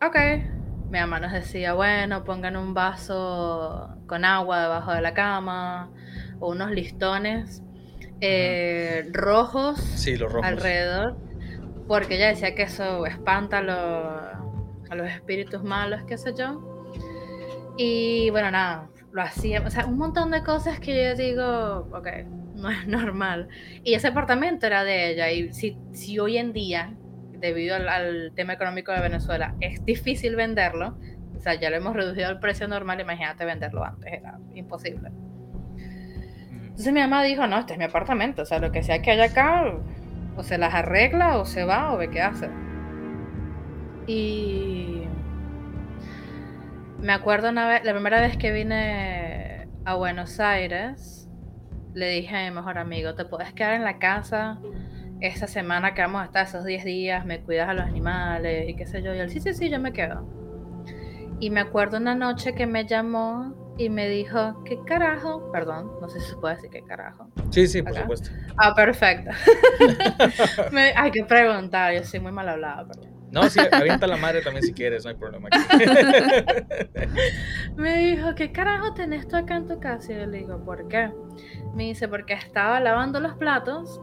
ok. 0.00 0.16
Mi 0.90 1.00
mamá 1.00 1.18
nos 1.18 1.32
decía, 1.32 1.72
bueno, 1.72 2.22
pongan 2.22 2.56
un 2.56 2.72
vaso 2.72 3.88
con 4.06 4.24
agua 4.24 4.62
debajo 4.62 4.92
de 4.92 5.00
la 5.00 5.12
cama. 5.12 5.90
O 6.40 6.50
unos 6.50 6.70
listones 6.70 7.62
eh, 8.20 9.08
rojos, 9.12 9.80
sí, 9.80 10.16
los 10.16 10.32
rojos 10.32 10.46
alrededor. 10.46 11.16
Porque 11.86 12.16
ella 12.16 12.28
decía 12.28 12.54
que 12.54 12.62
eso 12.62 13.04
espanta 13.06 13.60
los 13.60 14.34
a 14.90 14.94
los 14.94 15.10
espíritus 15.10 15.62
malos, 15.62 16.02
qué 16.04 16.18
sé 16.18 16.34
yo. 16.36 16.60
Y 17.76 18.30
bueno, 18.30 18.50
nada, 18.50 18.88
lo 19.12 19.22
hacía, 19.22 19.62
o 19.64 19.70
sea, 19.70 19.86
un 19.86 19.98
montón 19.98 20.30
de 20.30 20.42
cosas 20.42 20.80
que 20.80 21.04
yo 21.04 21.14
digo, 21.16 21.88
ok, 21.92 22.08
no 22.54 22.70
es 22.70 22.86
normal. 22.86 23.48
Y 23.82 23.94
ese 23.94 24.08
apartamento 24.08 24.66
era 24.66 24.84
de 24.84 25.10
ella, 25.10 25.30
y 25.30 25.52
si, 25.52 25.76
si 25.92 26.18
hoy 26.18 26.38
en 26.38 26.52
día, 26.52 26.94
debido 27.38 27.76
al, 27.76 28.32
tema 28.34 28.54
económico 28.54 28.92
de 28.92 29.00
Venezuela, 29.00 29.54
es 29.60 29.84
difícil 29.84 30.36
venderlo, 30.36 30.98
o 31.36 31.40
sea, 31.40 31.54
ya 31.54 31.68
lo 31.70 31.76
hemos 31.76 31.94
reducido 31.94 32.28
al 32.28 32.40
precio 32.40 32.68
normal, 32.68 33.00
imagínate 33.00 33.44
venderlo 33.44 33.84
antes, 33.84 34.12
era 34.12 34.38
imposible. 34.54 35.10
Entonces 36.74 36.92
mi 36.92 36.98
mamá 36.98 37.22
dijo, 37.22 37.46
no, 37.46 37.56
este 37.56 37.74
es 37.74 37.78
mi 37.78 37.84
apartamento, 37.84 38.42
o 38.42 38.44
sea, 38.44 38.58
lo 38.58 38.72
que 38.72 38.82
sea 38.82 39.00
que 39.00 39.12
haya 39.12 39.26
acá, 39.26 39.76
o 40.36 40.42
se 40.42 40.58
las 40.58 40.74
arregla, 40.74 41.38
o 41.38 41.44
se 41.44 41.64
va, 41.64 41.92
o 41.92 41.98
ve 41.98 42.10
qué 42.10 42.20
hace. 42.20 42.50
Y 44.08 45.04
me 46.98 47.12
acuerdo 47.12 47.50
una 47.50 47.68
vez, 47.68 47.84
la 47.84 47.92
primera 47.92 48.20
vez 48.20 48.36
que 48.36 48.50
vine 48.50 49.68
a 49.84 49.94
Buenos 49.94 50.40
Aires, 50.40 51.30
le 51.92 52.08
dije 52.08 52.36
a 52.36 52.50
mi 52.50 52.56
mejor 52.56 52.78
amigo, 52.78 53.14
te 53.14 53.24
puedes 53.24 53.52
quedar 53.52 53.74
en 53.74 53.84
la 53.84 54.00
casa 54.00 54.58
esa 55.20 55.46
semana 55.46 55.94
que 55.94 56.02
vamos 56.02 56.22
a 56.22 56.24
estar 56.24 56.44
esos 56.44 56.64
10 56.64 56.84
días, 56.84 57.24
me 57.24 57.40
cuidas 57.40 57.68
a 57.68 57.74
los 57.74 57.86
animales 57.86 58.68
y 58.68 58.74
qué 58.74 58.84
sé 58.84 59.00
yo. 59.00 59.14
Y 59.14 59.20
él, 59.20 59.30
sí, 59.30 59.38
sí, 59.38 59.54
sí, 59.54 59.70
yo 59.70 59.78
me 59.78 59.92
quedo. 59.92 60.28
Y 61.38 61.50
me 61.50 61.60
acuerdo 61.60 61.98
una 61.98 62.16
noche 62.16 62.52
que 62.56 62.66
me 62.66 62.84
llamó 62.84 63.54
y 63.76 63.88
me 63.88 64.08
dijo, 64.08 64.62
¿qué 64.64 64.78
carajo? 64.86 65.50
Perdón, 65.50 65.90
no 66.00 66.08
sé 66.08 66.20
si 66.20 66.30
se 66.30 66.36
puede 66.36 66.54
decir 66.54 66.70
qué 66.70 66.82
carajo. 66.82 67.28
Sí, 67.50 67.66
sí, 67.66 67.82
por 67.82 67.94
supuesto. 67.94 68.30
Ah, 68.56 68.74
perfecto. 68.74 69.30
hay 70.96 71.10
que 71.10 71.24
preguntar, 71.24 71.94
yo 71.94 72.04
soy 72.04 72.20
muy 72.20 72.32
mal 72.32 72.48
hablada, 72.48 72.86
perdón. 72.86 73.14
No, 73.34 73.50
sí, 73.50 73.58
avienta 73.72 74.06
la 74.06 74.16
madre 74.16 74.42
también 74.42 74.64
si 74.64 74.72
quieres, 74.72 75.02
no 75.02 75.10
hay 75.10 75.16
problema. 75.16 75.48
me 77.76 77.98
dijo, 77.98 78.32
¿qué 78.36 78.52
carajo 78.52 78.94
tenés 78.94 79.26
tú 79.26 79.34
acá 79.34 79.56
en 79.56 79.66
tu 79.66 79.80
casa? 79.80 80.12
Y 80.12 80.18
yo 80.18 80.26
le 80.26 80.38
digo, 80.38 80.64
¿por 80.64 80.86
qué? 80.86 81.10
Me 81.74 81.82
dice, 81.84 82.06
porque 82.06 82.34
estaba 82.34 82.78
lavando 82.78 83.18
los 83.18 83.34
platos 83.34 84.00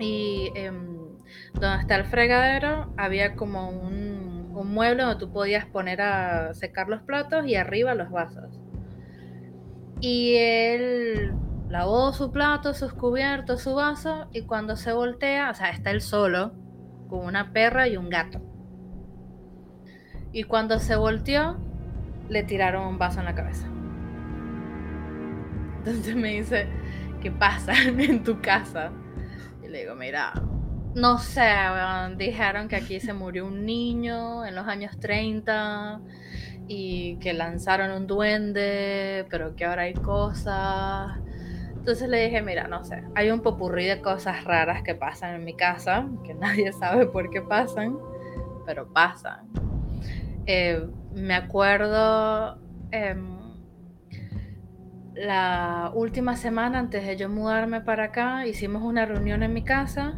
y 0.00 0.50
em, 0.54 0.96
donde 1.52 1.80
está 1.80 1.96
el 1.96 2.06
fregadero 2.06 2.94
había 2.96 3.36
como 3.36 3.68
un, 3.68 4.50
un 4.54 4.72
mueble 4.72 5.02
donde 5.02 5.18
tú 5.18 5.30
podías 5.30 5.66
poner 5.66 6.00
a 6.00 6.54
secar 6.54 6.88
los 6.88 7.02
platos 7.02 7.46
y 7.46 7.56
arriba 7.56 7.94
los 7.94 8.10
vasos. 8.10 8.61
Y 10.02 10.34
él 10.34 11.32
lavó 11.68 12.12
su 12.12 12.32
plato, 12.32 12.74
sus 12.74 12.92
cubiertos, 12.92 13.62
su 13.62 13.74
vaso 13.74 14.26
y 14.32 14.42
cuando 14.42 14.74
se 14.74 14.92
voltea, 14.92 15.48
o 15.50 15.54
sea, 15.54 15.70
está 15.70 15.92
él 15.92 16.00
solo 16.00 16.52
con 17.08 17.24
una 17.24 17.52
perra 17.52 17.86
y 17.86 17.96
un 17.96 18.10
gato. 18.10 18.40
Y 20.32 20.42
cuando 20.42 20.80
se 20.80 20.96
volteó, 20.96 21.56
le 22.28 22.42
tiraron 22.42 22.88
un 22.88 22.98
vaso 22.98 23.20
en 23.20 23.26
la 23.26 23.34
cabeza. 23.36 23.68
Entonces 25.78 26.16
me 26.16 26.30
dice, 26.30 26.66
¿qué 27.20 27.30
pasa 27.30 27.72
en 27.86 28.24
tu 28.24 28.40
casa? 28.40 28.90
Y 29.62 29.68
le 29.68 29.82
digo, 29.82 29.94
mira, 29.94 30.32
no 30.96 31.18
sé, 31.18 31.48
dijeron 32.16 32.66
que 32.66 32.74
aquí 32.74 32.98
se 32.98 33.12
murió 33.12 33.46
un 33.46 33.64
niño 33.64 34.44
en 34.44 34.56
los 34.56 34.66
años 34.66 34.98
30 34.98 36.00
y 36.68 37.16
que 37.16 37.32
lanzaron 37.32 37.90
un 37.90 38.06
duende, 38.06 39.26
pero 39.30 39.54
que 39.56 39.64
ahora 39.64 39.82
hay 39.82 39.94
cosas. 39.94 41.18
Entonces 41.76 42.08
le 42.08 42.24
dije, 42.24 42.42
mira, 42.42 42.68
no 42.68 42.84
sé, 42.84 43.02
hay 43.14 43.30
un 43.30 43.40
popurrí 43.40 43.86
de 43.86 44.00
cosas 44.00 44.44
raras 44.44 44.82
que 44.82 44.94
pasan 44.94 45.34
en 45.34 45.44
mi 45.44 45.54
casa, 45.54 46.06
que 46.24 46.34
nadie 46.34 46.72
sabe 46.72 47.06
por 47.06 47.30
qué 47.30 47.42
pasan, 47.42 47.98
pero 48.64 48.92
pasan. 48.92 49.48
Eh, 50.46 50.88
me 51.12 51.34
acuerdo, 51.34 52.58
em, 52.90 53.42
la 55.14 55.90
última 55.94 56.36
semana 56.36 56.78
antes 56.78 57.06
de 57.06 57.16
yo 57.16 57.28
mudarme 57.28 57.80
para 57.80 58.04
acá, 58.04 58.46
hicimos 58.46 58.82
una 58.82 59.04
reunión 59.04 59.42
en 59.42 59.52
mi 59.52 59.62
casa 59.62 60.14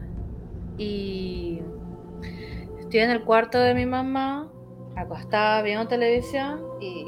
y 0.78 1.60
estoy 2.78 3.00
en 3.00 3.10
el 3.10 3.24
cuarto 3.24 3.58
de 3.58 3.74
mi 3.74 3.86
mamá, 3.86 4.48
acostada 4.96 5.62
viendo 5.62 5.88
televisión 5.88 6.62
y 6.80 7.06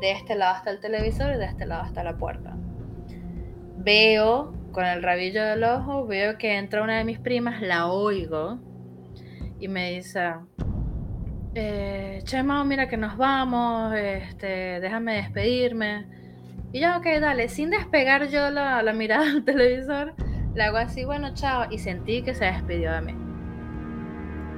de 0.00 0.12
este 0.12 0.34
lado 0.34 0.56
está 0.56 0.70
el 0.70 0.80
televisor 0.80 1.34
y 1.34 1.38
de 1.38 1.46
este 1.46 1.66
lado 1.66 1.84
está 1.86 2.04
la 2.04 2.16
puerta. 2.16 2.56
Veo 3.78 4.52
con 4.72 4.84
el 4.84 5.02
rabillo 5.02 5.44
del 5.44 5.64
ojo, 5.64 6.06
veo 6.06 6.38
que 6.38 6.56
entra 6.56 6.82
una 6.82 6.98
de 6.98 7.04
mis 7.04 7.18
primas, 7.18 7.62
la 7.62 7.86
oigo 7.86 8.58
y 9.58 9.68
me 9.68 9.92
dice, 9.92 10.34
eh, 11.54 12.20
Chema, 12.24 12.62
mira 12.64 12.88
que 12.88 12.96
nos 12.96 13.16
vamos, 13.16 13.94
este, 13.94 14.80
déjame 14.80 15.14
despedirme. 15.14 16.06
Y 16.72 16.80
yo, 16.80 16.96
ok, 16.98 17.06
dale, 17.20 17.48
sin 17.48 17.70
despegar 17.70 18.28
yo 18.28 18.50
la, 18.50 18.82
la 18.82 18.92
mirada 18.92 19.24
del 19.24 19.44
televisor, 19.44 20.14
le 20.54 20.62
hago 20.62 20.76
así, 20.76 21.04
bueno, 21.04 21.32
chao, 21.32 21.66
y 21.70 21.78
sentí 21.78 22.22
que 22.22 22.34
se 22.34 22.44
despidió 22.44 22.92
de 22.92 23.00
mí. 23.00 23.14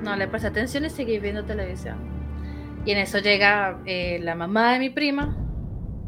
No 0.02 0.16
le 0.16 0.26
presté 0.26 0.48
atención 0.48 0.84
y 0.84 0.90
seguí 0.90 1.18
viendo 1.18 1.44
televisión. 1.44 2.17
Y 2.88 2.92
en 2.92 2.96
eso 3.00 3.18
llega 3.18 3.82
eh, 3.84 4.18
la 4.22 4.34
mamá 4.34 4.72
de 4.72 4.78
mi 4.78 4.88
prima 4.88 5.36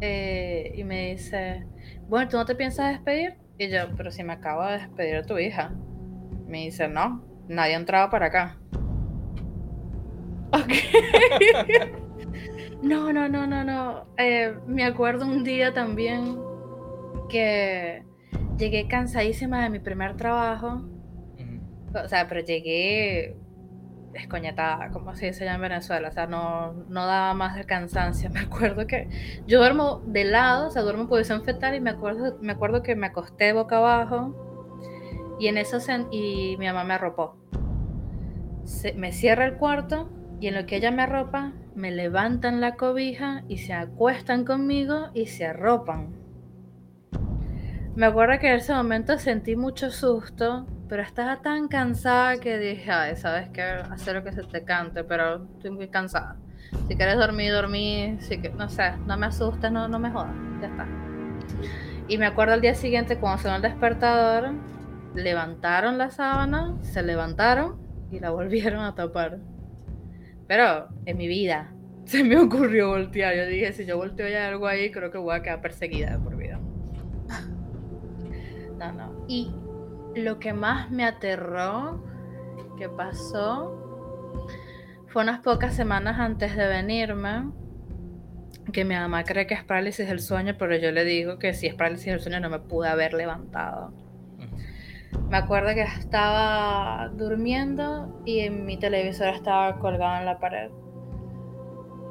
eh, 0.01 0.73
y 0.75 0.83
me 0.83 1.11
dice, 1.11 1.67
bueno, 2.09 2.31
¿tú 2.31 2.39
no 2.39 2.47
te 2.47 2.55
piensas 2.55 2.93
despedir? 2.93 3.35
Y 3.59 3.69
yo, 3.69 3.95
pero 3.99 4.11
si 4.11 4.25
me 4.25 4.33
acabo 4.33 4.65
de 4.65 4.79
despedir 4.79 5.17
a 5.17 5.23
tu 5.23 5.39
hija. 5.39 5.75
Me 6.47 6.61
dice, 6.61 6.89
no, 6.89 7.23
nadie 7.49 7.75
ha 7.75 7.79
entrado 7.79 8.09
para 8.09 8.29
acá. 8.29 8.59
Ok. 10.53 10.73
no, 12.83 13.13
no, 13.13 13.29
no, 13.29 13.47
no, 13.47 13.63
no. 13.63 14.07
Eh, 14.17 14.55
me 14.67 14.85
acuerdo 14.85 15.27
un 15.27 15.45
día 15.45 15.75
también 15.75 16.39
que 17.29 18.05
llegué 18.57 18.89
cansadísima 18.89 19.63
de 19.65 19.69
mi 19.69 19.81
primer 19.81 20.17
trabajo. 20.17 20.89
O 21.93 22.09
sea, 22.09 22.27
pero 22.27 22.41
llegué 22.41 23.37
escoñetada, 24.15 24.91
como 24.91 25.11
así 25.11 25.33
se 25.33 25.45
llama 25.45 25.67
en 25.67 25.71
Venezuela. 25.73 26.09
O 26.09 26.13
sea, 26.13 26.27
no, 26.27 26.73
no 26.89 27.07
daba 27.07 27.35
más 27.35 27.57
de 27.57 27.65
cansancio. 27.65 28.31
Me 28.33 28.41
acuerdo 28.41 28.87
que 28.87 29.09
yo 29.47 29.59
duermo 29.59 30.03
de 30.07 30.25
lado, 30.25 30.69
o 30.69 30.71
sea, 30.71 30.83
duermo 30.83 31.03
en 31.03 31.09
posición 31.09 31.45
fetal 31.45 31.75
y 31.75 31.81
me 31.81 31.91
acuerdo, 31.91 32.39
me 32.41 32.53
acuerdo 32.53 32.83
que 32.83 32.97
me 32.97 33.07
acosté 33.07 33.53
boca 33.53 33.79
abajo 33.79 34.35
y 35.39 35.49
en 35.49 35.57
eso 35.59 35.79
y 36.11 36.57
mi 36.59 36.67
mamá 36.67 36.85
me 36.85 36.95
arropó. 36.95 37.37
me 38.95 39.13
cierra 39.13 39.47
el 39.47 39.55
cuarto 39.57 40.11
y 40.41 40.49
en 40.49 40.55
lo 40.55 40.67
que 40.67 40.77
ella 40.77 40.91
me 40.91 41.03
arropa, 41.03 41.53
me 41.75 41.91
levantan 41.91 42.61
la 42.61 42.77
cobija 42.77 43.45
y 43.49 43.59
se 43.59 43.73
acuestan 43.73 44.45
conmigo 44.45 45.09
y 45.15 45.27
se 45.27 45.47
arropan. 45.47 46.21
Me 47.95 48.07
acuerdo 48.07 48.39
que 48.39 48.49
en 48.49 48.57
ese 48.57 48.73
momento 48.73 49.19
sentí 49.19 49.57
mucho 49.57 49.91
susto, 49.91 50.67
pero 50.91 51.05
estaba 51.05 51.41
tan 51.41 51.69
cansada 51.69 52.41
que 52.41 52.59
dije, 52.59 52.91
ay, 52.91 53.15
sabes 53.15 53.49
qué, 53.51 53.63
hacer 53.63 54.17
lo 54.17 54.25
que 54.25 54.33
se 54.33 54.43
te 54.43 54.65
cante, 54.65 55.05
pero 55.05 55.45
estoy 55.55 55.71
muy 55.71 55.87
cansada. 55.87 56.37
Si 56.89 56.97
quieres 56.97 57.17
dormir, 57.17 57.53
dormir, 57.53 58.21
si 58.21 58.39
que, 58.39 58.49
no 58.51 58.69
sé, 58.69 58.95
no 59.07 59.17
me 59.17 59.27
asustes, 59.27 59.71
no, 59.71 59.87
no 59.87 60.01
me 60.01 60.11
jodas, 60.11 60.35
ya 60.61 60.67
está. 60.67 60.89
Y 62.09 62.19
me 62.19 62.27
acuerdo 62.27 62.55
al 62.55 62.61
día 62.61 62.75
siguiente 62.75 63.19
cuando 63.19 63.41
sonó 63.41 63.55
el 63.55 63.63
despertador, 63.63 64.51
levantaron 65.15 65.97
la 65.97 66.11
sábana, 66.11 66.77
se 66.83 67.05
levantaron 67.05 67.79
y 68.11 68.19
la 68.19 68.31
volvieron 68.33 68.83
a 68.83 68.97
tapar. 68.97 69.39
Pero 70.49 70.89
en 71.07 71.17
mi 71.17 71.29
vida 71.29 71.71
se 72.05 72.25
me 72.25 72.37
ocurrió 72.37 72.89
voltear. 72.89 73.37
Yo 73.37 73.47
dije, 73.47 73.73
si 73.73 73.87
yo 73.87 73.97
volteo 73.97 74.29
ya 74.29 74.49
algo 74.49 74.67
ahí, 74.67 74.91
creo 74.91 75.13
que 75.13 75.19
voy 75.19 75.37
a 75.37 75.43
quedar 75.43 75.61
perseguida 75.61 76.19
por 76.19 76.37
vida. 76.37 76.59
No, 78.77 78.91
no. 78.93 79.27
Y 79.29 79.53
lo 80.15 80.39
que 80.39 80.53
más 80.53 80.91
me 80.91 81.05
aterró 81.05 82.03
que 82.77 82.89
pasó 82.89 83.77
fue 85.09 85.23
unas 85.23 85.41
pocas 85.41 85.75
semanas 85.75 86.19
antes 86.19 86.57
de 86.57 86.67
venirme 86.67 87.51
que 88.73 88.85
mi 88.85 88.95
mamá 88.95 89.25
cree 89.25 89.47
que 89.47 89.55
es 89.55 89.65
parálisis 89.65 90.07
del 90.09 90.21
sueño, 90.21 90.55
pero 90.59 90.77
yo 90.77 90.93
le 90.93 91.05
digo 91.05 91.39
que 91.39 91.55
si 91.55 91.67
es 91.67 91.75
parálisis 91.75 92.07
del 92.07 92.21
sueño 92.21 92.41
no 92.41 92.51
me 92.51 92.61
pude 92.61 92.89
haber 92.89 93.15
levantado. 93.15 93.93
Me 95.29 95.37
acuerdo 95.37 95.75
que 95.75 95.83
estaba 95.83 97.11
durmiendo 97.15 98.23
y 98.25 98.41
en 98.41 98.65
mi 98.67 98.77
televisor 98.77 99.29
estaba 99.29 99.79
colgado 99.79 100.19
en 100.19 100.27
la 100.27 100.39
pared. 100.39 100.71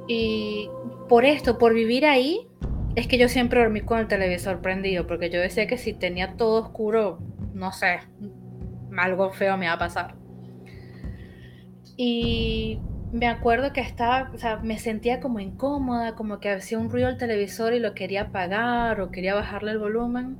Y 0.07 0.69
por 1.07 1.25
esto, 1.25 1.57
por 1.57 1.73
vivir 1.73 2.05
ahí, 2.05 2.47
es 2.95 3.07
que 3.07 3.17
yo 3.17 3.29
siempre 3.29 3.61
dormí 3.61 3.81
con 3.81 3.99
el 3.99 4.07
televisor 4.07 4.61
prendido, 4.61 5.07
porque 5.07 5.29
yo 5.29 5.39
decía 5.39 5.67
que 5.67 5.77
si 5.77 5.93
tenía 5.93 6.35
todo 6.35 6.61
oscuro, 6.61 7.19
no 7.59 7.71
sé, 7.73 7.99
algo 8.97 9.31
feo 9.31 9.57
me 9.57 9.65
iba 9.65 9.73
a 9.73 9.79
pasar. 9.79 10.15
Y 11.97 12.79
me 13.11 13.27
acuerdo 13.27 13.73
que 13.73 13.81
estaba, 13.81 14.31
o 14.33 14.37
sea, 14.37 14.57
me 14.57 14.79
sentía 14.79 15.19
como 15.19 15.39
incómoda, 15.39 16.15
como 16.15 16.39
que 16.39 16.49
hacía 16.49 16.79
un 16.79 16.89
ruido 16.89 17.09
el 17.09 17.17
televisor 17.17 17.73
y 17.73 17.79
lo 17.79 17.93
quería 17.93 18.23
apagar 18.23 19.01
o 19.01 19.11
quería 19.11 19.35
bajarle 19.35 19.71
el 19.71 19.79
volumen. 19.79 20.37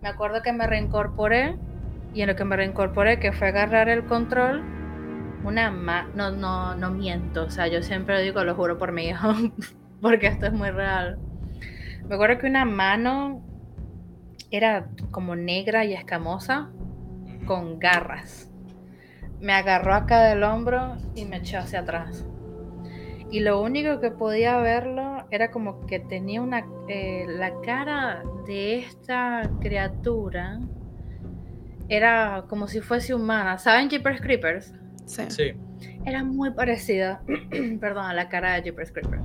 Me 0.00 0.08
acuerdo 0.08 0.42
que 0.42 0.52
me 0.52 0.66
reincorporé 0.66 1.58
y 2.14 2.22
en 2.22 2.28
lo 2.28 2.36
que 2.36 2.44
me 2.44 2.56
reincorporé, 2.56 3.20
que 3.20 3.32
fue 3.32 3.48
agarrar 3.48 3.90
el 3.90 4.06
control, 4.06 4.64
una 5.44 5.70
ma 5.70 6.08
no, 6.14 6.30
no, 6.30 6.74
no 6.74 6.90
miento, 6.90 7.44
o 7.44 7.50
sea, 7.50 7.68
yo 7.68 7.82
siempre 7.82 8.20
digo, 8.22 8.42
lo 8.44 8.54
juro 8.54 8.78
por 8.78 8.92
mi 8.92 9.08
hijo, 9.08 9.28
porque 10.00 10.28
esto 10.28 10.46
es 10.46 10.52
muy 10.52 10.70
real. 10.70 11.18
Me 12.08 12.14
acuerdo 12.14 12.38
que 12.38 12.46
una 12.46 12.64
mano 12.64 13.44
era 14.50 14.88
como 15.10 15.36
negra 15.36 15.84
y 15.84 15.94
escamosa, 15.94 16.70
con 17.46 17.78
garras. 17.78 18.50
Me 19.40 19.52
agarró 19.52 19.94
acá 19.94 20.22
del 20.24 20.42
hombro 20.42 20.96
y 21.14 21.24
me 21.24 21.38
echó 21.38 21.58
hacia 21.58 21.80
atrás. 21.80 22.26
Y 23.30 23.40
lo 23.40 23.62
único 23.62 24.00
que 24.00 24.10
podía 24.10 24.58
verlo 24.58 25.26
era 25.30 25.50
como 25.50 25.86
que 25.86 26.00
tenía 26.00 26.42
una. 26.42 26.66
Eh, 26.88 27.26
la 27.28 27.52
cara 27.60 28.24
de 28.46 28.78
esta 28.78 29.48
criatura 29.60 30.58
era 31.88 32.44
como 32.48 32.66
si 32.66 32.80
fuese 32.80 33.14
humana. 33.14 33.56
¿Saben 33.58 33.88
Jeepers 33.88 34.20
Creepers? 34.20 34.74
Sí. 35.06 35.22
Sí. 35.28 35.52
Era 36.04 36.24
muy 36.24 36.50
parecida, 36.50 37.22
perdón, 37.80 38.06
a 38.06 38.14
la 38.14 38.28
cara 38.28 38.54
de 38.54 38.62
Jeepers 38.62 38.90
Creepers. 38.92 39.22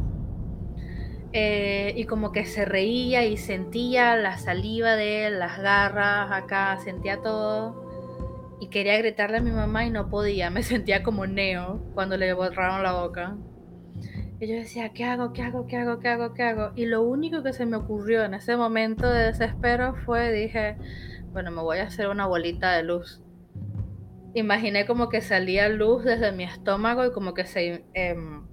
Eh, 1.37 1.91
y 1.97 2.05
como 2.05 2.31
que 2.31 2.45
se 2.45 2.63
reía 2.63 3.25
y 3.25 3.35
sentía 3.35 4.15
la 4.15 4.37
saliva 4.37 4.95
de 4.95 5.27
él, 5.27 5.37
las 5.37 5.59
garras 5.59 6.31
acá, 6.31 6.77
sentía 6.77 7.21
todo. 7.21 8.55
Y 8.61 8.69
quería 8.69 8.97
gritarle 8.97 9.39
a 9.39 9.41
mi 9.41 9.51
mamá 9.51 9.85
y 9.85 9.89
no 9.89 10.09
podía. 10.09 10.49
Me 10.49 10.63
sentía 10.63 11.03
como 11.03 11.27
Neo 11.27 11.83
cuando 11.93 12.15
le 12.15 12.31
borraron 12.31 12.83
la 12.83 12.93
boca. 12.93 13.35
Y 14.39 14.47
yo 14.47 14.55
decía, 14.55 14.93
¿qué 14.93 15.03
hago? 15.03 15.33
¿Qué 15.33 15.41
hago? 15.41 15.67
¿Qué 15.67 15.75
hago? 15.75 15.99
¿Qué 15.99 16.07
hago? 16.07 16.33
¿Qué 16.33 16.43
hago? 16.43 16.71
Y 16.73 16.85
lo 16.85 17.03
único 17.03 17.43
que 17.43 17.51
se 17.51 17.65
me 17.65 17.75
ocurrió 17.75 18.23
en 18.23 18.33
ese 18.33 18.55
momento 18.55 19.09
de 19.09 19.25
desespero 19.25 19.93
fue, 20.05 20.31
dije, 20.31 20.77
bueno, 21.33 21.51
me 21.51 21.61
voy 21.61 21.79
a 21.79 21.87
hacer 21.87 22.07
una 22.07 22.27
bolita 22.27 22.71
de 22.77 22.83
luz. 22.83 23.21
Imaginé 24.35 24.85
como 24.85 25.09
que 25.09 25.19
salía 25.19 25.67
luz 25.67 26.05
desde 26.05 26.31
mi 26.31 26.45
estómago 26.45 27.05
y 27.05 27.11
como 27.11 27.33
que 27.33 27.45
se 27.45 27.83
em, 27.93 28.47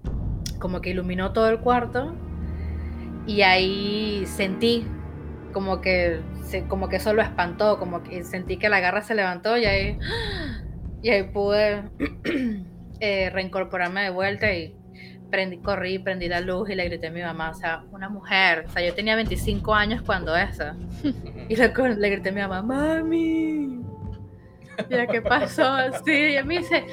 como 0.58 0.80
que 0.80 0.90
iluminó 0.90 1.32
todo 1.32 1.48
el 1.48 1.60
cuarto. 1.60 2.16
Y 3.26 3.42
ahí 3.42 4.24
sentí 4.26 4.86
como 5.52 5.80
que 5.80 6.20
como 6.68 6.88
que 6.88 6.96
eso 6.96 7.14
lo 7.14 7.22
espantó, 7.22 7.78
como 7.78 8.02
que 8.02 8.24
sentí 8.24 8.58
que 8.58 8.68
la 8.68 8.80
garra 8.80 9.00
se 9.00 9.14
levantó 9.14 9.56
y 9.56 9.64
ahí 9.64 9.98
y 11.02 11.10
ahí 11.10 11.22
pude 11.24 11.84
eh, 13.00 13.30
reincorporarme 13.30 14.02
de 14.02 14.10
vuelta 14.10 14.52
y 14.52 14.74
prendí, 15.30 15.58
corrí, 15.58 15.98
prendí 15.98 16.28
la 16.28 16.40
luz 16.40 16.68
y 16.70 16.74
le 16.74 16.84
grité 16.84 17.08
a 17.08 17.10
mi 17.10 17.22
mamá, 17.22 17.50
o 17.50 17.54
sea, 17.54 17.84
una 17.90 18.08
mujer, 18.08 18.66
o 18.68 18.70
sea, 18.70 18.86
yo 18.86 18.94
tenía 18.94 19.16
25 19.16 19.74
años 19.74 20.02
cuando 20.02 20.36
eso. 20.36 20.64
Y 21.48 21.56
le, 21.56 21.72
le 21.96 22.10
grité 22.10 22.28
a 22.28 22.32
mi 22.32 22.40
mamá, 22.42 22.62
mami. 22.62 23.81
Mira 24.90 25.06
qué 25.06 25.22
pasó, 25.22 25.76
sí, 26.04 26.12
y 26.12 26.36
a 26.36 26.44
mí 26.44 26.58
dice, 26.58 26.84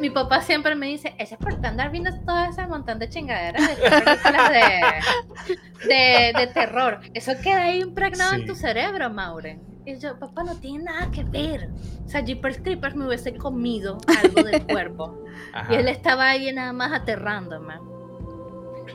mi 0.00 0.10
papá 0.10 0.40
siempre 0.40 0.74
me 0.74 0.86
dice, 0.86 1.14
ese 1.18 1.34
es 1.34 1.40
por 1.40 1.54
andar 1.64 1.90
viendo 1.90 2.10
todo 2.24 2.44
ese 2.44 2.66
montón 2.66 2.98
de 2.98 3.08
chingaderas 3.08 3.68
de 3.68 3.90
películas 3.90 4.50
de, 4.50 5.88
de, 5.88 6.32
de, 6.38 6.46
terror. 6.48 7.00
Eso 7.14 7.32
queda 7.42 7.62
ahí 7.62 7.80
impregnado 7.80 8.34
en 8.34 8.46
tu 8.46 8.54
cerebro, 8.54 9.10
Mauren. 9.10 9.60
Y 9.84 9.98
yo, 9.98 10.18
papá, 10.18 10.44
no 10.44 10.54
tiene 10.56 10.84
nada 10.84 11.10
que 11.10 11.24
ver. 11.24 11.70
O 12.04 12.08
sea, 12.08 12.22
Jeepers 12.22 12.58
Creepers 12.58 12.94
me 12.94 13.06
hubiese 13.06 13.34
comido 13.34 13.98
algo 14.22 14.42
del 14.42 14.66
cuerpo. 14.66 15.24
Y 15.70 15.74
él 15.74 15.88
estaba 15.88 16.28
ahí 16.28 16.52
nada 16.52 16.72
más 16.72 16.92
aterrándome. 16.92 17.74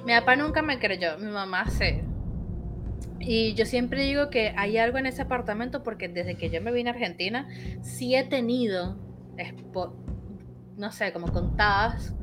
Mi 0.05 0.13
papá 0.13 0.35
nunca 0.35 0.61
me 0.61 0.79
creyó, 0.79 1.17
mi 1.17 1.31
mamá 1.31 1.65
sí. 1.67 2.01
Y 3.25 3.53
yo 3.53 3.65
siempre 3.65 4.03
digo 4.03 4.29
que 4.29 4.53
hay 4.57 4.77
algo 4.77 4.97
en 4.97 5.05
ese 5.05 5.21
apartamento 5.21 5.83
porque 5.83 6.09
desde 6.09 6.35
que 6.35 6.49
yo 6.49 6.61
me 6.61 6.71
vine 6.71 6.89
a 6.89 6.93
Argentina, 6.93 7.47
sí 7.81 8.15
he 8.15 8.23
tenido, 8.23 8.97
no 10.77 10.91
sé, 10.91 11.13
como 11.13 11.31
contadas 11.31 12.13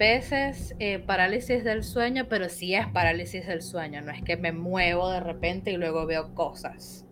veces 0.00 0.74
eh, 0.78 0.98
parálisis 0.98 1.62
del 1.62 1.84
sueño, 1.84 2.24
pero 2.28 2.48
sí 2.48 2.74
es 2.74 2.86
parálisis 2.88 3.46
del 3.46 3.60
sueño, 3.60 4.00
no 4.00 4.10
es 4.10 4.22
que 4.22 4.38
me 4.38 4.50
muevo 4.50 5.10
de 5.10 5.20
repente 5.20 5.72
y 5.72 5.76
luego 5.76 6.06
veo 6.06 6.34
cosas. 6.34 7.06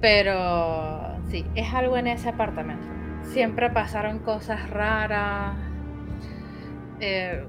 Pero 0.00 1.18
sí, 1.30 1.44
es 1.54 1.72
algo 1.72 1.96
en 1.96 2.08
ese 2.08 2.28
apartamento. 2.28 2.86
Siempre 3.22 3.70
pasaron 3.70 4.20
cosas 4.20 4.68
raras. 4.70 5.56
Eh, 7.00 7.44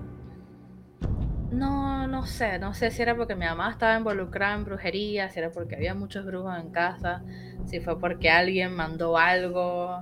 no, 1.51 2.07
no 2.07 2.25
sé, 2.25 2.59
no 2.59 2.73
sé 2.73 2.91
si 2.91 3.01
era 3.01 3.15
porque 3.15 3.35
mi 3.35 3.45
mamá 3.45 3.71
estaba 3.71 3.97
involucrada 3.97 4.55
en 4.55 4.65
brujería, 4.65 5.29
si 5.29 5.39
era 5.39 5.51
porque 5.51 5.75
había 5.75 5.95
muchos 5.95 6.25
brujos 6.25 6.57
en 6.57 6.69
casa, 6.71 7.23
si 7.65 7.79
fue 7.79 7.99
porque 7.99 8.29
alguien 8.29 8.75
mandó 8.75 9.17
algo. 9.17 9.99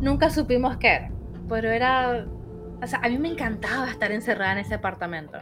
Nunca 0.00 0.30
supimos 0.30 0.76
qué 0.76 0.88
era, 0.88 1.10
pero 1.48 1.70
era... 1.70 2.26
O 2.82 2.86
sea, 2.86 3.00
a 3.02 3.08
mí 3.08 3.16
me 3.16 3.28
encantaba 3.28 3.88
estar 3.88 4.12
encerrada 4.12 4.52
en 4.52 4.58
ese 4.58 4.74
apartamento. 4.74 5.38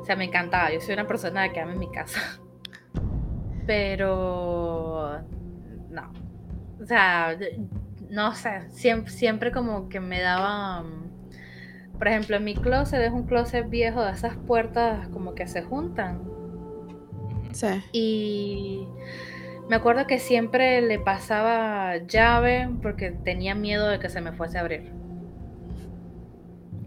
O 0.00 0.04
sea, 0.04 0.14
me 0.14 0.24
encantaba. 0.24 0.72
Yo 0.72 0.80
soy 0.80 0.94
una 0.94 1.06
persona 1.06 1.48
que 1.52 1.60
ama 1.60 1.74
mi 1.74 1.90
casa. 1.90 2.20
Pero... 3.66 5.20
No. 5.90 6.12
O 6.80 6.86
sea, 6.86 7.36
no 8.08 8.34
sé, 8.34 8.68
siempre, 8.70 9.10
siempre 9.10 9.52
como 9.52 9.88
que 9.88 9.98
me 9.98 10.20
daba 10.20 10.84
por 12.02 12.08
ejemplo, 12.08 12.34
en 12.34 12.42
mi 12.42 12.56
closet 12.56 13.00
es 13.00 13.12
un 13.12 13.28
closet 13.28 13.70
viejo 13.70 14.04
de 14.04 14.10
esas 14.10 14.34
puertas 14.34 15.06
como 15.10 15.36
que 15.36 15.46
se 15.46 15.62
juntan. 15.62 16.20
Sí. 17.52 17.68
Y 17.92 18.88
me 19.68 19.76
acuerdo 19.76 20.08
que 20.08 20.18
siempre 20.18 20.82
le 20.82 20.98
pasaba 20.98 21.98
llave 21.98 22.68
porque 22.82 23.12
tenía 23.12 23.54
miedo 23.54 23.86
de 23.86 24.00
que 24.00 24.08
se 24.08 24.20
me 24.20 24.32
fuese 24.32 24.58
a 24.58 24.62
abrir. 24.62 24.90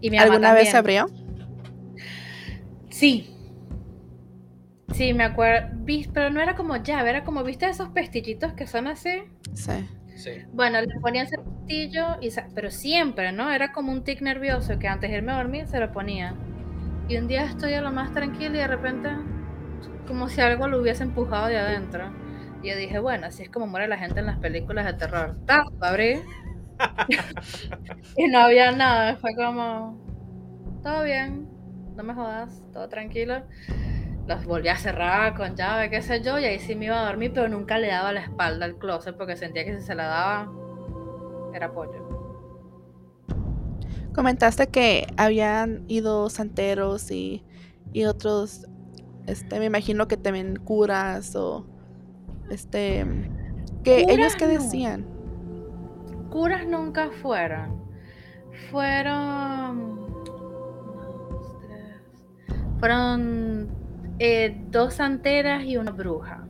Y 0.02 0.10
mi 0.10 0.18
¿Alguna 0.18 0.52
vez 0.52 0.70
se 0.70 0.76
abrió? 0.76 1.06
Sí. 2.90 3.34
Sí, 4.92 5.14
me 5.14 5.24
acuerdo. 5.24 5.78
Pero 6.12 6.28
no 6.28 6.42
era 6.42 6.56
como 6.56 6.76
llave, 6.76 7.08
era 7.08 7.24
como, 7.24 7.42
¿viste 7.42 7.66
esos 7.66 7.88
pestillitos 7.88 8.52
que 8.52 8.66
son 8.66 8.86
así? 8.86 9.22
Sí. 9.54 9.88
Bueno, 10.52 10.80
le 10.80 11.00
ponían 11.00 11.26
cepillo, 11.26 12.16
y, 12.20 12.30
pero 12.54 12.70
siempre, 12.70 13.32
¿no? 13.32 13.50
Era 13.50 13.72
como 13.72 13.92
un 13.92 14.04
tic 14.04 14.22
nervioso 14.22 14.78
que 14.78 14.88
antes 14.88 15.10
de 15.10 15.16
irme 15.16 15.32
a 15.32 15.36
dormir 15.36 15.66
se 15.66 15.78
lo 15.78 15.92
ponía. 15.92 16.34
Y 17.08 17.16
un 17.16 17.28
día 17.28 17.44
estoy 17.44 17.74
a 17.74 17.80
lo 17.80 17.92
más 17.92 18.12
tranquila 18.12 18.56
y 18.56 18.58
de 18.58 18.66
repente, 18.66 19.10
como 20.06 20.28
si 20.28 20.40
algo 20.40 20.68
lo 20.68 20.80
hubiese 20.80 21.02
empujado 21.02 21.48
de 21.48 21.58
adentro. 21.58 22.10
Y 22.62 22.70
yo 22.70 22.76
dije, 22.76 22.98
bueno, 22.98 23.26
así 23.26 23.42
es 23.42 23.50
como 23.50 23.66
muere 23.66 23.88
la 23.88 23.98
gente 23.98 24.20
en 24.20 24.26
las 24.26 24.38
películas 24.38 24.86
de 24.86 24.94
terror. 24.94 25.36
¡Tap! 25.46 25.68
Abrí. 25.80 26.20
y 28.16 28.28
no 28.28 28.40
había 28.40 28.72
nada. 28.72 29.16
Fue 29.16 29.34
como, 29.34 29.98
todo 30.82 31.04
bien, 31.04 31.48
no 31.94 32.02
me 32.02 32.14
jodas, 32.14 32.62
todo 32.72 32.88
tranquilo 32.88 33.42
los 34.26 34.44
volví 34.44 34.68
a 34.68 34.76
cerrar 34.76 35.36
con 35.36 35.54
llave, 35.54 35.88
qué 35.88 36.02
sé 36.02 36.20
yo, 36.20 36.38
y 36.38 36.44
ahí 36.44 36.58
sí 36.58 36.74
me 36.74 36.86
iba 36.86 37.00
a 37.00 37.06
dormir, 37.06 37.32
pero 37.32 37.48
nunca 37.48 37.78
le 37.78 37.88
daba 37.88 38.12
la 38.12 38.20
espalda 38.20 38.64
al 38.64 38.76
closet 38.76 39.16
porque 39.16 39.36
sentía 39.36 39.64
que 39.64 39.78
si 39.78 39.86
se 39.86 39.94
la 39.94 40.06
daba, 40.06 40.52
era 41.54 41.72
pollo. 41.72 42.06
Comentaste 44.14 44.66
que 44.68 45.06
habían 45.16 45.84
ido 45.88 46.28
santeros 46.30 47.10
y, 47.10 47.44
otros, 48.06 48.66
este, 49.26 49.58
me 49.58 49.66
imagino 49.66 50.08
que 50.08 50.16
también 50.16 50.56
curas 50.56 51.36
o, 51.36 51.64
este, 52.50 53.06
que 53.84 54.06
ellos 54.08 54.34
qué 54.36 54.46
decían. 54.48 55.06
Curas 56.30 56.66
nunca 56.66 57.10
fueron. 57.22 57.80
Fueron... 58.70 60.06
Fueron 62.78 63.75
eh, 64.18 64.56
dos 64.70 64.94
santeras 64.94 65.64
y 65.64 65.76
una 65.76 65.92
bruja. 65.92 66.46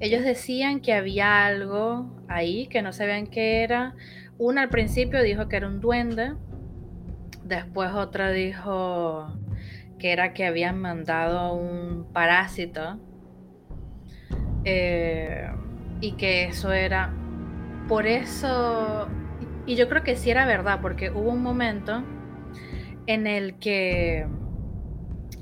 Ellos 0.00 0.22
decían 0.22 0.80
que 0.80 0.92
había 0.92 1.46
algo 1.46 2.24
ahí, 2.28 2.66
que 2.66 2.82
no 2.82 2.92
sabían 2.92 3.26
qué 3.26 3.62
era. 3.62 3.94
Una 4.38 4.62
al 4.62 4.68
principio 4.68 5.22
dijo 5.22 5.48
que 5.48 5.56
era 5.56 5.66
un 5.66 5.80
duende, 5.80 6.34
después 7.42 7.90
otra 7.92 8.30
dijo 8.30 9.32
que 9.98 10.12
era 10.12 10.32
que 10.32 10.46
habían 10.46 10.78
mandado 10.78 11.54
un 11.54 12.06
parásito 12.12 13.00
eh, 14.64 15.50
y 16.00 16.12
que 16.12 16.44
eso 16.44 16.72
era... 16.72 17.12
Por 17.88 18.06
eso, 18.06 19.08
y 19.64 19.74
yo 19.74 19.88
creo 19.88 20.04
que 20.04 20.14
sí 20.14 20.30
era 20.30 20.44
verdad, 20.44 20.80
porque 20.82 21.10
hubo 21.10 21.30
un 21.30 21.42
momento 21.42 22.04
en 23.06 23.26
el 23.26 23.58
que 23.58 24.26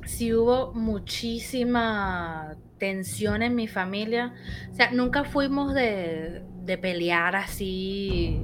sí 0.07 0.33
hubo 0.33 0.73
muchísima 0.73 2.57
tensión 2.79 3.43
en 3.43 3.55
mi 3.55 3.69
familia. 3.69 4.35
O 4.71 4.75
sea, 4.75 4.91
nunca 4.91 5.25
fuimos 5.25 5.75
de, 5.75 6.43
pelear 6.81 7.37
así, 7.37 8.43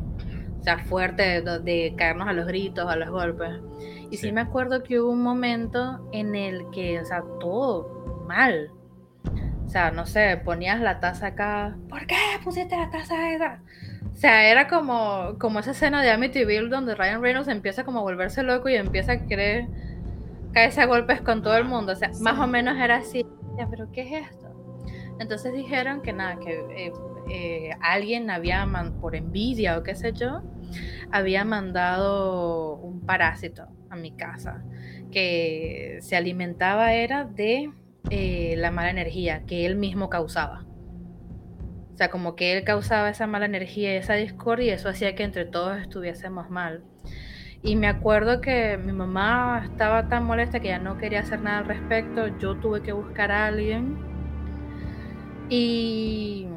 o 0.60 0.62
sea, 0.62 0.78
fuerte, 0.78 1.42
de, 1.42 1.94
caernos 1.96 2.28
a 2.28 2.32
los 2.32 2.46
gritos, 2.46 2.90
a 2.90 2.96
los 2.96 3.10
golpes. 3.10 3.60
Y 4.10 4.18
sí. 4.18 4.30
me 4.32 4.42
acuerdo 4.42 4.82
que 4.82 5.00
hubo 5.00 5.10
un 5.10 5.22
momento 5.22 6.08
en 6.12 6.34
el 6.34 6.68
que, 6.70 7.00
o 7.00 7.04
sea, 7.04 7.22
todo 7.40 8.24
mal. 8.26 8.70
O 9.64 9.68
sea, 9.68 9.90
no 9.90 10.04
sé, 10.04 10.38
ponías 10.44 10.80
la 10.80 11.00
taza 11.00 11.28
acá. 11.28 11.76
¿Por 11.88 12.06
qué 12.06 12.16
pusiste 12.44 12.76
la 12.76 12.90
taza 12.90 13.14
acá? 13.34 13.62
O 14.12 14.16
sea, 14.16 14.50
era 14.50 14.68
como, 14.68 15.36
como 15.38 15.60
esa 15.60 15.70
escena 15.70 16.02
de 16.02 16.10
Amityville 16.10 16.68
donde 16.68 16.94
Ryan 16.94 17.22
Reynolds 17.22 17.48
empieza 17.48 17.84
como 17.84 18.00
a 18.00 18.02
volverse 18.02 18.42
loco 18.42 18.68
y 18.68 18.74
empieza 18.74 19.12
a 19.12 19.26
querer 19.26 19.68
caerse 20.52 20.80
a 20.80 20.86
golpes 20.86 21.20
con 21.20 21.42
todo 21.42 21.56
el 21.56 21.64
mundo. 21.64 21.92
O 21.92 21.96
sea, 21.96 22.10
más 22.20 22.38
o 22.38 22.46
menos 22.46 22.76
era 22.78 22.96
así. 22.96 23.26
Pero 23.70 23.90
¿qué 23.92 24.02
es 24.02 24.30
esto? 24.30 24.48
Entonces 25.18 25.52
dijeron 25.52 26.02
que 26.02 26.12
nada, 26.12 26.38
que 26.40 26.52
eh, 26.76 26.92
eh, 27.30 27.70
alguien 27.80 28.30
había, 28.30 28.66
por 29.00 29.14
envidia 29.14 29.78
o 29.78 29.82
qué 29.82 29.94
sé 29.94 30.12
yo, 30.12 30.42
había 31.10 31.44
mandado 31.44 32.76
un 32.76 33.00
parásito 33.00 33.68
a 33.90 33.96
mi 33.96 34.12
casa 34.12 34.64
que 35.10 35.98
se 36.00 36.16
alimentaba 36.16 36.94
era 36.94 37.24
de 37.24 37.70
eh, 38.10 38.54
la 38.56 38.70
mala 38.70 38.90
energía 38.90 39.44
que 39.46 39.66
él 39.66 39.76
mismo 39.76 40.08
causaba. 40.08 40.64
O 41.92 41.96
sea, 41.96 42.10
como 42.10 42.34
que 42.34 42.56
él 42.56 42.64
causaba 42.64 43.10
esa 43.10 43.26
mala 43.26 43.44
energía 43.44 43.92
y 43.92 43.98
esa 43.98 44.14
discordia 44.14 44.66
y 44.66 44.70
eso 44.70 44.88
hacía 44.88 45.14
que 45.14 45.22
entre 45.22 45.44
todos 45.44 45.78
estuviésemos 45.78 46.50
mal. 46.50 46.82
Y 47.64 47.76
me 47.76 47.86
acuerdo 47.86 48.40
que 48.40 48.76
mi 48.76 48.92
mamá 48.92 49.62
estaba 49.64 50.08
tan 50.08 50.24
molesta 50.24 50.58
que 50.58 50.68
ya 50.68 50.80
no 50.80 50.98
quería 50.98 51.20
hacer 51.20 51.40
nada 51.40 51.58
al 51.58 51.66
respecto. 51.66 52.26
Yo 52.38 52.56
tuve 52.56 52.82
que 52.82 52.90
buscar 52.90 53.30
a 53.30 53.46
alguien. 53.46 53.98
Y 55.48 56.48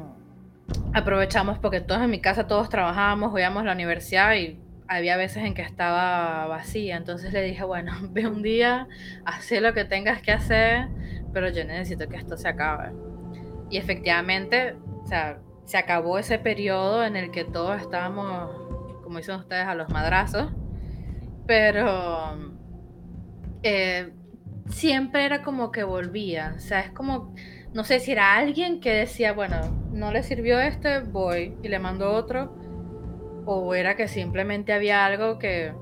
aprovechamos 0.92 1.58
porque 1.58 1.80
todos 1.80 2.02
en 2.02 2.10
mi 2.10 2.20
casa, 2.20 2.48
todos 2.48 2.68
trabajábamos, 2.68 3.38
íbamos 3.38 3.62
a 3.62 3.66
la 3.66 3.72
universidad 3.72 4.34
y 4.34 4.58
había 4.88 5.16
veces 5.16 5.44
en 5.44 5.54
que 5.54 5.62
estaba 5.62 6.46
vacía. 6.48 6.96
Entonces 6.96 7.32
le 7.32 7.42
dije, 7.42 7.62
bueno, 7.62 7.92
ve 8.10 8.26
un 8.26 8.42
día, 8.42 8.88
haz 9.24 9.52
lo 9.52 9.72
que 9.74 9.84
tengas 9.84 10.20
que 10.22 10.32
hacer, 10.32 10.88
pero 11.32 11.50
yo 11.50 11.64
necesito 11.64 12.08
que 12.08 12.16
esto 12.16 12.36
se 12.36 12.48
acabe. 12.48 12.90
Y 13.70 13.78
efectivamente, 13.78 14.74
o 15.04 15.06
sea, 15.06 15.38
se 15.66 15.78
acabó 15.78 16.18
ese 16.18 16.40
periodo 16.40 17.04
en 17.04 17.14
el 17.14 17.30
que 17.30 17.44
todos 17.44 17.80
estábamos, 17.80 18.50
como 19.04 19.18
dicen 19.18 19.36
ustedes, 19.36 19.66
a 19.66 19.76
los 19.76 19.88
madrazos 19.88 20.50
pero 21.46 22.36
eh, 23.62 24.12
siempre 24.68 25.24
era 25.24 25.42
como 25.42 25.70
que 25.70 25.84
volvía. 25.84 26.54
O 26.56 26.60
sea, 26.60 26.80
es 26.80 26.90
como, 26.90 27.34
no 27.72 27.84
sé 27.84 28.00
si 28.00 28.12
era 28.12 28.34
alguien 28.36 28.80
que 28.80 28.92
decía, 28.92 29.32
bueno, 29.32 29.60
no 29.92 30.12
le 30.12 30.22
sirvió 30.22 30.58
este, 30.58 31.00
voy 31.00 31.56
y 31.62 31.68
le 31.68 31.78
mando 31.78 32.12
otro. 32.12 32.54
O 33.44 33.74
era 33.74 33.96
que 33.96 34.08
simplemente 34.08 34.72
había 34.72 35.06
algo 35.06 35.38
que, 35.38 35.72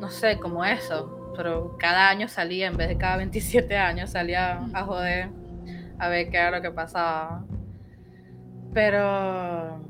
no 0.00 0.10
sé, 0.10 0.38
como 0.38 0.64
eso. 0.64 1.32
Pero 1.36 1.76
cada 1.78 2.08
año 2.08 2.28
salía, 2.28 2.68
en 2.68 2.76
vez 2.76 2.88
de 2.88 2.98
cada 2.98 3.16
27 3.16 3.76
años, 3.76 4.10
salía 4.10 4.64
a 4.72 4.84
joder 4.84 5.30
a 5.98 6.08
ver 6.08 6.30
qué 6.30 6.36
era 6.38 6.50
lo 6.50 6.62
que 6.62 6.70
pasaba. 6.70 7.44
Pero... 8.72 9.84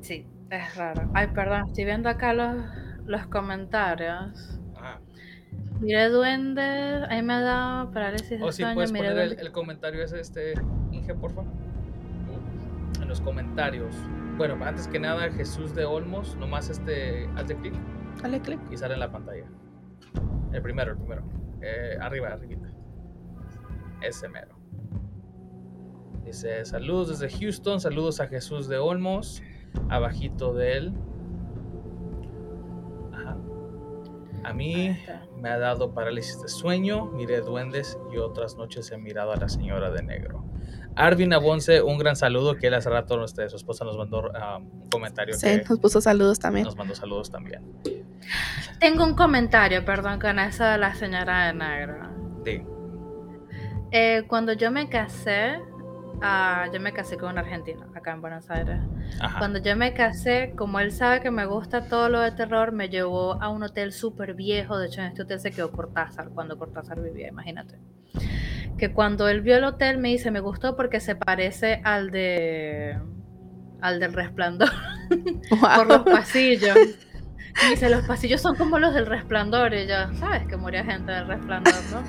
Sí, 0.00 0.26
es 0.50 0.76
raro. 0.76 1.10
Ay, 1.14 1.28
perdón, 1.28 1.68
estoy 1.68 1.84
viendo 1.84 2.08
acá 2.08 2.32
los, 2.34 2.56
los 3.06 3.26
comentarios. 3.26 4.60
Ajá. 4.76 5.00
Mire 5.80 6.10
duende, 6.10 6.62
ahí 7.08 7.22
me 7.22 7.32
ha 7.32 7.40
dado 7.40 7.90
parálisis 7.90 8.38
de 8.38 8.42
oh, 8.42 8.52
sí, 8.52 8.62
puedes 8.72 8.92
poner 8.92 9.18
el, 9.18 9.52
comentario 9.52 10.04
ese, 10.04 10.20
este, 10.20 10.54
Inge, 10.92 11.14
por 11.14 11.32
favor. 11.32 11.50
En 13.00 13.08
los 13.08 13.20
comentarios. 13.20 13.92
Bueno, 14.36 14.56
antes 14.64 14.86
que 14.86 15.00
nada, 15.00 15.28
Jesús 15.32 15.74
de 15.74 15.84
Olmos, 15.84 16.36
nomás 16.36 16.70
este, 16.70 17.28
hazle 17.36 17.56
clic. 17.56 17.74
Dale 18.22 18.40
clic. 18.40 18.60
Y 18.70 18.76
sale 18.76 18.94
en 18.94 19.00
la 19.00 19.10
pantalla. 19.10 19.44
El 20.52 20.62
primero, 20.62 20.92
el 20.92 20.98
primero. 20.98 21.24
Eh, 21.60 21.98
arriba, 22.00 22.28
arribita. 22.28 22.70
Ese 24.02 24.28
mero. 24.28 24.56
Dice, 26.24 26.64
saludos 26.64 27.18
desde 27.18 27.36
Houston, 27.38 27.80
saludos 27.80 28.20
a 28.20 28.28
Jesús 28.28 28.68
de 28.68 28.78
Olmos. 28.78 29.42
Abajito 29.88 30.54
de 30.54 30.76
él 30.76 30.94
A 34.44 34.52
mí 34.52 34.96
me 35.36 35.48
ha 35.48 35.58
dado 35.58 35.94
parálisis 35.94 36.40
de 36.42 36.48
sueño, 36.48 37.06
miré 37.06 37.40
duendes 37.40 37.98
y 38.12 38.18
otras 38.18 38.56
noches 38.56 38.90
he 38.90 38.98
mirado 38.98 39.32
a 39.32 39.36
la 39.36 39.48
señora 39.48 39.90
de 39.90 40.02
negro. 40.02 40.44
Arvin 40.94 41.32
Abonce, 41.32 41.80
un 41.80 41.98
gran 41.98 42.16
saludo 42.16 42.56
que 42.56 42.66
él 42.66 42.74
hace 42.74 42.90
rato 42.90 43.22
usted, 43.22 43.48
su 43.48 43.56
esposa 43.56 43.84
nos 43.84 43.96
mandó 43.96 44.20
um, 44.20 44.82
un 44.82 44.88
comentario. 44.90 45.34
Sí, 45.34 45.62
nos 45.68 45.78
puso 45.78 46.00
saludos 46.00 46.38
también. 46.38 46.66
Nos 46.66 46.76
mandó 46.76 46.94
saludos 46.94 47.30
también. 47.30 47.62
Tengo 48.78 49.04
un 49.04 49.14
comentario, 49.14 49.84
perdón, 49.84 50.20
con 50.20 50.38
eso 50.38 50.64
de 50.64 50.78
la 50.78 50.94
señora 50.94 51.46
de 51.46 51.54
negro. 51.54 52.10
Sí. 52.44 52.62
Eh, 53.90 54.24
cuando 54.26 54.54
yo 54.54 54.70
me 54.70 54.88
casé, 54.88 55.60
Ah, 56.24 56.68
yo 56.72 56.78
me 56.78 56.92
casé 56.92 57.16
con 57.16 57.32
un 57.32 57.38
argentino 57.38 57.90
acá 57.96 58.12
en 58.12 58.20
Buenos 58.20 58.48
Aires. 58.48 58.78
Cuando 59.38 59.58
yo 59.58 59.76
me 59.76 59.92
casé, 59.92 60.54
como 60.56 60.78
él 60.78 60.92
sabe 60.92 61.20
que 61.20 61.32
me 61.32 61.46
gusta 61.46 61.88
todo 61.88 62.08
lo 62.08 62.20
de 62.20 62.30
terror, 62.30 62.70
me 62.70 62.88
llevó 62.88 63.42
a 63.42 63.48
un 63.48 63.64
hotel 63.64 63.92
súper 63.92 64.34
viejo. 64.34 64.78
De 64.78 64.86
hecho, 64.86 65.00
en 65.00 65.08
este 65.08 65.22
hotel 65.22 65.40
se 65.40 65.50
quedó 65.50 65.72
Cortázar 65.72 66.30
cuando 66.30 66.56
Cortázar 66.58 67.02
vivía, 67.02 67.28
imagínate. 67.28 67.78
Que 68.78 68.92
cuando 68.92 69.28
él 69.28 69.40
vio 69.40 69.56
el 69.56 69.64
hotel 69.64 69.98
me 69.98 70.10
dice, 70.10 70.30
me 70.30 70.40
gustó 70.40 70.76
porque 70.76 71.00
se 71.00 71.16
parece 71.16 71.80
al 71.84 72.10
de 72.10 72.98
al 73.80 73.98
del 73.98 74.12
resplandor 74.12 74.70
por 75.76 75.86
los 75.88 76.02
pasillos. 76.02 76.78
Y 77.60 77.70
dice, 77.70 77.90
los 77.90 78.04
pasillos 78.06 78.40
son 78.40 78.56
como 78.56 78.78
los 78.78 78.94
del 78.94 79.06
resplandor. 79.06 79.74
Y 79.74 79.86
yo, 79.86 80.12
¿sabes 80.14 80.46
que 80.46 80.56
moría 80.56 80.84
gente 80.84 81.12
del 81.12 81.26
resplandor, 81.26 81.74
no? 81.90 82.02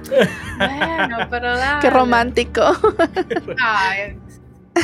bueno, 0.58 1.18
pero 1.30 1.48
dale. 1.58 1.82
Qué 1.82 1.90
romántico. 1.90 2.62
Ay, 3.62 4.18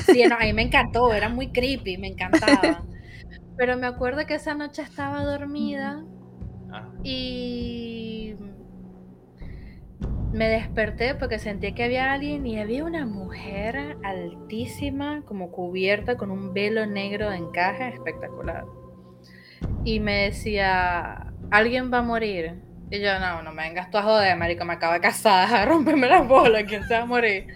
sí, 0.05 0.23
no, 0.27 0.35
a 0.35 0.39
mí 0.39 0.53
me 0.53 0.63
encantó, 0.63 1.13
era 1.13 1.29
muy 1.29 1.51
creepy, 1.51 1.97
me 1.97 2.07
encantaba. 2.07 2.83
Pero 3.57 3.77
me 3.77 3.87
acuerdo 3.87 4.25
que 4.25 4.35
esa 4.35 4.53
noche 4.53 4.81
estaba 4.81 5.23
dormida 5.23 6.03
ah. 6.71 6.89
y 7.03 8.35
me 10.31 10.47
desperté 10.47 11.15
porque 11.15 11.39
sentí 11.39 11.73
que 11.73 11.83
había 11.83 12.13
alguien 12.13 12.45
y 12.45 12.59
había 12.59 12.85
una 12.85 13.05
mujer 13.05 13.97
altísima, 14.03 15.23
como 15.25 15.51
cubierta 15.51 16.15
con 16.15 16.31
un 16.31 16.53
velo 16.53 16.85
negro 16.85 17.29
de 17.29 17.37
encaje 17.37 17.89
espectacular 17.89 18.65
y 19.83 19.99
me 19.99 20.25
decía, 20.25 21.33
alguien 21.51 21.91
va 21.91 21.99
a 21.99 22.01
morir. 22.01 22.55
Y 22.91 22.99
yo, 22.99 23.19
no, 23.19 23.43
no 23.43 23.51
me 23.51 23.63
vengas 23.63 23.91
tú 23.91 23.97
a 23.97 24.03
joder, 24.03 24.35
marico, 24.35 24.65
me 24.65 24.73
acabo 24.73 24.93
de 24.93 24.99
casar, 24.99 25.53
a 25.53 25.65
romperme 25.65 26.07
las 26.07 26.27
bolas, 26.27 26.63
¿quién 26.67 26.83
se 26.83 26.93
va 26.93 27.01
a 27.01 27.05
morir? 27.05 27.47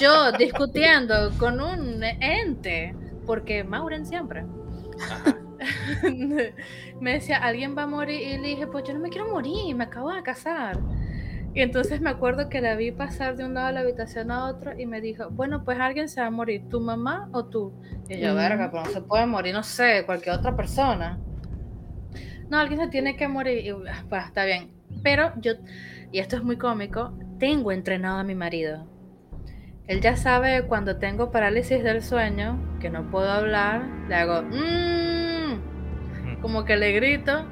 yo 0.00 0.32
discutiendo 0.32 1.30
con 1.38 1.60
un 1.60 2.02
ente, 2.02 2.94
porque 3.24 3.62
Mauren 3.62 4.04
siempre. 4.04 4.44
me 7.00 7.12
decía, 7.12 7.36
alguien 7.38 7.76
va 7.76 7.82
a 7.82 7.86
morir, 7.86 8.20
y 8.20 8.38
le 8.38 8.48
dije, 8.48 8.66
pues 8.66 8.84
yo 8.84 8.94
no 8.94 9.00
me 9.00 9.10
quiero 9.10 9.28
morir, 9.28 9.74
me 9.76 9.84
acabo 9.84 10.12
de 10.12 10.22
casar. 10.22 10.78
Y 11.52 11.62
entonces 11.62 12.00
me 12.00 12.10
acuerdo 12.10 12.48
que 12.48 12.60
la 12.60 12.74
vi 12.76 12.92
pasar 12.92 13.36
de 13.36 13.44
un 13.44 13.54
lado 13.54 13.68
de 13.68 13.72
la 13.74 13.80
habitación 13.80 14.30
a 14.30 14.46
otro 14.46 14.78
y 14.78 14.86
me 14.86 15.00
dijo, 15.00 15.30
bueno, 15.30 15.64
pues 15.64 15.78
alguien 15.80 16.08
se 16.08 16.20
va 16.20 16.28
a 16.28 16.30
morir, 16.30 16.68
¿tu 16.68 16.80
mamá 16.80 17.28
o 17.32 17.44
tú? 17.46 17.72
Y 18.08 18.18
yo, 18.18 18.34
verga, 18.34 18.70
pero 18.70 18.84
no 18.84 18.90
se 18.90 19.00
puede 19.02 19.26
morir, 19.26 19.52
no 19.52 19.62
sé, 19.62 20.04
cualquier 20.06 20.36
otra 20.36 20.56
persona 20.56 21.18
no, 22.50 22.58
alguien 22.58 22.80
se 22.80 22.88
tiene 22.88 23.16
que 23.16 23.28
morir. 23.28 23.64
Y, 23.64 23.70
ah, 23.70 24.04
pues 24.08 24.26
está 24.26 24.44
bien. 24.44 24.70
Pero 25.02 25.32
yo, 25.40 25.52
y 26.12 26.18
esto 26.18 26.36
es 26.36 26.42
muy 26.42 26.56
cómico, 26.56 27.12
tengo 27.38 27.72
entrenado 27.72 28.18
a 28.18 28.24
mi 28.24 28.34
marido. 28.34 28.86
Él 29.86 30.00
ya 30.00 30.16
sabe 30.16 30.66
cuando 30.66 30.98
tengo 30.98 31.30
parálisis 31.32 31.82
del 31.82 32.02
sueño, 32.02 32.78
que 32.80 32.90
no 32.90 33.10
puedo 33.10 33.30
hablar, 33.30 33.82
le 34.08 34.14
hago, 34.14 34.42
mmm, 34.42 36.40
como 36.40 36.64
que 36.64 36.76
le 36.76 36.92
grito 36.92 37.44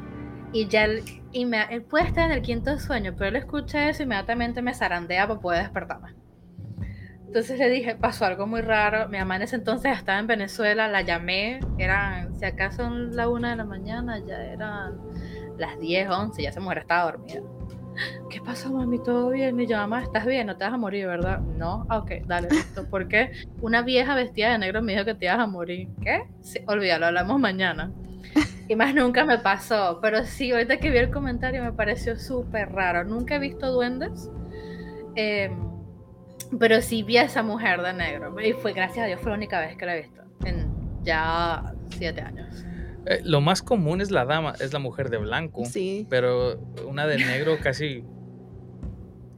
y 0.52 0.68
ya 0.68 0.84
él, 0.84 1.02
y 1.32 1.46
me, 1.46 1.62
él 1.70 1.82
puede 1.82 2.04
estar 2.04 2.30
en 2.30 2.36
el 2.36 2.42
quinto 2.42 2.78
sueño, 2.78 3.14
pero 3.16 3.30
él 3.30 3.36
escucha 3.36 3.88
eso 3.88 4.02
y 4.02 4.04
inmediatamente 4.04 4.62
me 4.62 4.72
zarandea 4.72 5.26
para 5.26 5.40
poder 5.40 5.62
despertarme. 5.62 6.14
Entonces 7.28 7.58
le 7.58 7.68
dije, 7.68 7.94
pasó 7.94 8.24
algo 8.24 8.46
muy 8.46 8.62
raro. 8.62 9.06
Mi 9.10 9.18
mamá 9.18 9.36
en 9.36 9.42
ese 9.42 9.56
entonces 9.56 9.92
estaba 9.94 10.18
en 10.18 10.26
Venezuela, 10.26 10.88
la 10.88 11.02
llamé, 11.02 11.60
eran, 11.76 12.34
si 12.34 12.46
acaso 12.46 12.88
la 12.88 13.28
una 13.28 13.50
de 13.50 13.56
la 13.56 13.66
mañana, 13.66 14.18
ya 14.26 14.42
eran 14.42 14.98
las 15.58 15.78
10, 15.78 16.08
11, 16.08 16.42
ya 16.42 16.48
esa 16.48 16.60
mujer 16.60 16.78
estaba 16.78 17.12
dormida. 17.12 17.42
¿Qué 18.30 18.40
pasó, 18.40 18.72
mami? 18.72 18.98
¿Todo 19.02 19.28
bien? 19.28 19.60
Y 19.60 19.66
yo, 19.66 19.76
mamá, 19.76 20.02
¿estás 20.02 20.24
bien? 20.24 20.46
No 20.46 20.56
te 20.56 20.64
vas 20.64 20.72
a 20.72 20.78
morir, 20.78 21.06
¿verdad? 21.06 21.40
No, 21.40 21.84
ah, 21.90 21.98
ok, 21.98 22.12
dale, 22.26 22.48
listo. 22.48 22.88
¿Por 22.88 23.08
qué? 23.08 23.30
Una 23.60 23.82
vieja 23.82 24.14
vestida 24.14 24.52
de 24.52 24.58
negro 24.58 24.80
me 24.80 24.92
dijo 24.92 25.04
que 25.04 25.14
te 25.14 25.26
ibas 25.26 25.38
a 25.38 25.46
morir. 25.46 25.86
¿Qué? 26.02 26.22
Olvídalo, 26.66 27.06
hablamos 27.06 27.38
mañana. 27.38 27.92
Y 28.68 28.76
más 28.76 28.94
nunca 28.94 29.26
me 29.26 29.38
pasó. 29.38 29.98
Pero 30.00 30.24
sí, 30.24 30.50
ahorita 30.50 30.78
que 30.78 30.90
vi 30.90 30.96
el 30.96 31.10
comentario 31.10 31.62
me 31.62 31.72
pareció 31.72 32.18
súper 32.18 32.70
raro. 32.72 33.04
Nunca 33.04 33.34
he 33.34 33.38
visto 33.38 33.70
duendes. 33.70 34.30
Eh, 35.14 35.50
pero 36.58 36.80
sí 36.82 37.02
vi 37.02 37.16
a 37.18 37.22
esa 37.22 37.42
mujer 37.42 37.82
de 37.82 37.92
negro. 37.92 38.34
Y 38.40 38.52
fue, 38.52 38.72
gracias 38.72 39.04
a 39.04 39.06
Dios, 39.06 39.20
fue 39.20 39.30
la 39.30 39.36
única 39.36 39.60
vez 39.60 39.76
que 39.76 39.86
la 39.86 39.96
he 39.96 40.02
visto. 40.02 40.22
En 40.44 40.68
ya 41.02 41.74
siete 41.90 42.20
años. 42.20 42.64
Eh, 43.06 43.20
lo 43.24 43.40
más 43.40 43.62
común 43.62 44.00
es 44.00 44.10
la 44.10 44.24
dama, 44.24 44.54
es 44.60 44.72
la 44.72 44.78
mujer 44.78 45.10
de 45.10 45.18
blanco. 45.18 45.64
Sí. 45.64 46.06
Pero 46.10 46.58
una 46.86 47.06
de 47.06 47.18
negro 47.18 47.58
casi 47.62 48.04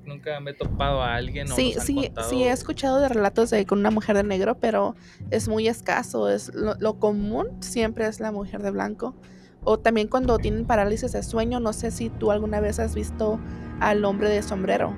nunca 0.05 0.41
me 0.41 0.51
he 0.51 0.55
topado 0.55 1.03
a 1.03 1.15
alguien. 1.15 1.47
sí, 1.49 1.75
sí, 1.79 2.11
sí, 2.29 2.43
he 2.43 2.51
escuchado 2.51 3.01
de 3.01 3.09
relatos 3.09 3.51
de 3.51 3.65
con 3.65 3.79
una 3.79 3.91
mujer 3.91 4.17
de 4.17 4.25
negro, 4.25 4.59
pero 4.59 4.97
es 5.31 5.49
muy 5.49 5.69
escaso. 5.69 6.29
Es 6.29 6.53
lo, 6.55 6.99
común 6.99 7.47
siempre 7.61 8.07
es 8.07 8.21
la 8.21 8.33
mujer 8.33 8.63
de 8.63 8.73
blanco. 8.73 9.15
O 9.63 9.79
también 9.79 10.09
cuando 10.09 10.39
tienen 10.39 10.65
parálisis 10.65 11.13
de 11.13 11.23
sueño, 11.23 11.61
no 11.61 11.73
sé 11.73 11.91
si 11.91 12.09
tú 12.09 12.33
alguna 12.33 12.61
vez 12.61 12.81
has 12.81 12.95
visto 12.95 13.39
al 13.79 14.05
hombre 14.05 14.31
de 14.31 14.43
sombrero. 14.43 14.97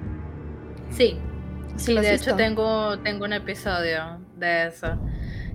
Sí, 0.90 1.18
Sí, 1.76 1.94
de 1.94 2.14
hecho 2.14 2.36
tengo, 2.36 2.98
tengo 3.00 3.24
un 3.24 3.32
episodio 3.32 4.20
de 4.36 4.66
eso, 4.68 4.98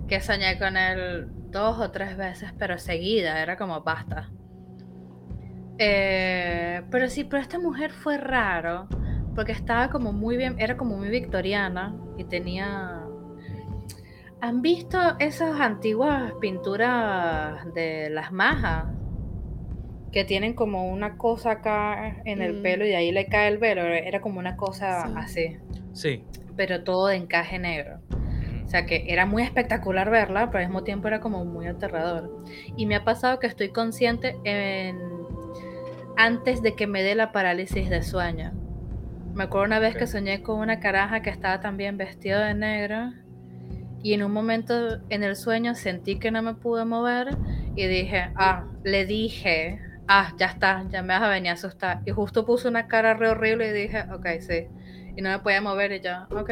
que 0.08 0.20
soñé 0.20 0.58
con 0.58 0.76
él 0.76 1.28
dos 1.50 1.78
o 1.78 1.90
tres 1.90 2.16
veces, 2.16 2.52
pero 2.58 2.78
seguida, 2.78 3.42
era 3.42 3.56
como 3.56 3.80
basta. 3.82 4.30
Eh, 5.78 6.82
pero 6.90 7.08
sí, 7.08 7.24
pero 7.24 7.40
esta 7.40 7.58
mujer 7.58 7.92
fue 7.92 8.18
raro, 8.18 8.88
porque 9.34 9.52
estaba 9.52 9.90
como 9.90 10.12
muy 10.12 10.36
bien, 10.36 10.56
era 10.58 10.76
como 10.76 10.96
muy 10.96 11.08
victoriana 11.08 11.94
y 12.16 12.24
tenía... 12.24 13.04
¿Han 14.40 14.62
visto 14.62 14.98
esas 15.18 15.60
antiguas 15.60 16.32
pinturas 16.40 17.72
de 17.74 18.08
las 18.10 18.30
majas? 18.30 18.84
Que 20.12 20.24
tienen 20.24 20.54
como 20.54 20.90
una 20.90 21.16
cosa 21.16 21.52
acá 21.52 22.22
en 22.24 22.40
el 22.40 22.60
mm. 22.60 22.62
pelo 22.62 22.84
y 22.84 22.88
de 22.88 22.96
ahí 22.96 23.12
le 23.12 23.26
cae 23.26 23.48
el 23.48 23.58
velo, 23.58 23.82
era 23.82 24.20
como 24.20 24.38
una 24.38 24.56
cosa 24.56 25.02
así. 25.16 25.56
Sí. 25.98 26.22
Pero 26.56 26.84
todo 26.84 27.08
de 27.08 27.16
encaje 27.16 27.58
negro. 27.58 27.98
O 28.64 28.68
sea 28.68 28.86
que 28.86 29.06
era 29.08 29.26
muy 29.26 29.42
espectacular 29.42 30.10
verla, 30.10 30.46
pero 30.46 30.60
al 30.60 30.66
mismo 30.66 30.84
tiempo 30.84 31.08
era 31.08 31.20
como 31.20 31.44
muy 31.44 31.66
aterrador. 31.66 32.44
Y 32.76 32.86
me 32.86 32.94
ha 32.94 33.04
pasado 33.04 33.40
que 33.40 33.48
estoy 33.48 33.70
consciente 33.70 34.36
en... 34.44 34.96
antes 36.16 36.62
de 36.62 36.76
que 36.76 36.86
me 36.86 37.02
dé 37.02 37.16
la 37.16 37.32
parálisis 37.32 37.90
de 37.90 38.02
sueño. 38.02 38.52
Me 39.34 39.44
acuerdo 39.44 39.66
una 39.66 39.80
vez 39.80 39.96
que 39.96 40.06
soñé 40.06 40.42
con 40.42 40.60
una 40.60 40.78
caraja 40.78 41.20
que 41.20 41.30
estaba 41.30 41.60
también 41.60 41.96
vestida 41.96 42.46
de 42.46 42.54
negro. 42.54 43.12
Y 44.04 44.12
en 44.12 44.22
un 44.22 44.30
momento 44.30 45.00
en 45.08 45.24
el 45.24 45.34
sueño 45.34 45.74
sentí 45.74 46.20
que 46.20 46.30
no 46.30 46.42
me 46.42 46.54
pude 46.54 46.84
mover 46.84 47.36
y 47.74 47.86
dije, 47.88 48.30
ah, 48.36 48.66
le 48.84 49.04
dije, 49.04 49.80
ah, 50.06 50.32
ya 50.38 50.46
está, 50.46 50.84
ya 50.90 51.02
me 51.02 51.14
vas 51.14 51.22
a 51.22 51.28
venir 51.28 51.50
a 51.50 51.54
asustar. 51.54 52.02
Y 52.06 52.12
justo 52.12 52.46
puse 52.46 52.68
una 52.68 52.86
cara 52.86 53.14
re 53.14 53.30
horrible 53.30 53.70
y 53.70 53.72
dije, 53.72 54.04
ok, 54.12 54.26
sí 54.38 54.68
y 55.18 55.20
no 55.20 55.30
me 55.30 55.40
podía 55.40 55.60
mover 55.60 55.90
y 55.90 56.00
yo, 56.00 56.12
ok, 56.30 56.50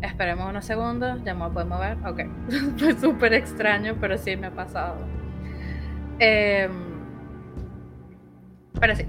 esperemos 0.00 0.48
unos 0.48 0.64
segundos, 0.64 1.24
ya 1.24 1.34
me 1.34 1.50
puedo 1.50 1.66
mover, 1.66 1.98
ok. 2.06 2.20
Fue 2.78 2.96
súper 2.96 3.34
extraño, 3.34 3.96
pero 4.00 4.16
sí 4.16 4.36
me 4.36 4.46
ha 4.46 4.52
pasado. 4.52 4.94
Em, 6.20 6.70
pero 8.80 8.94
sí, 8.94 9.08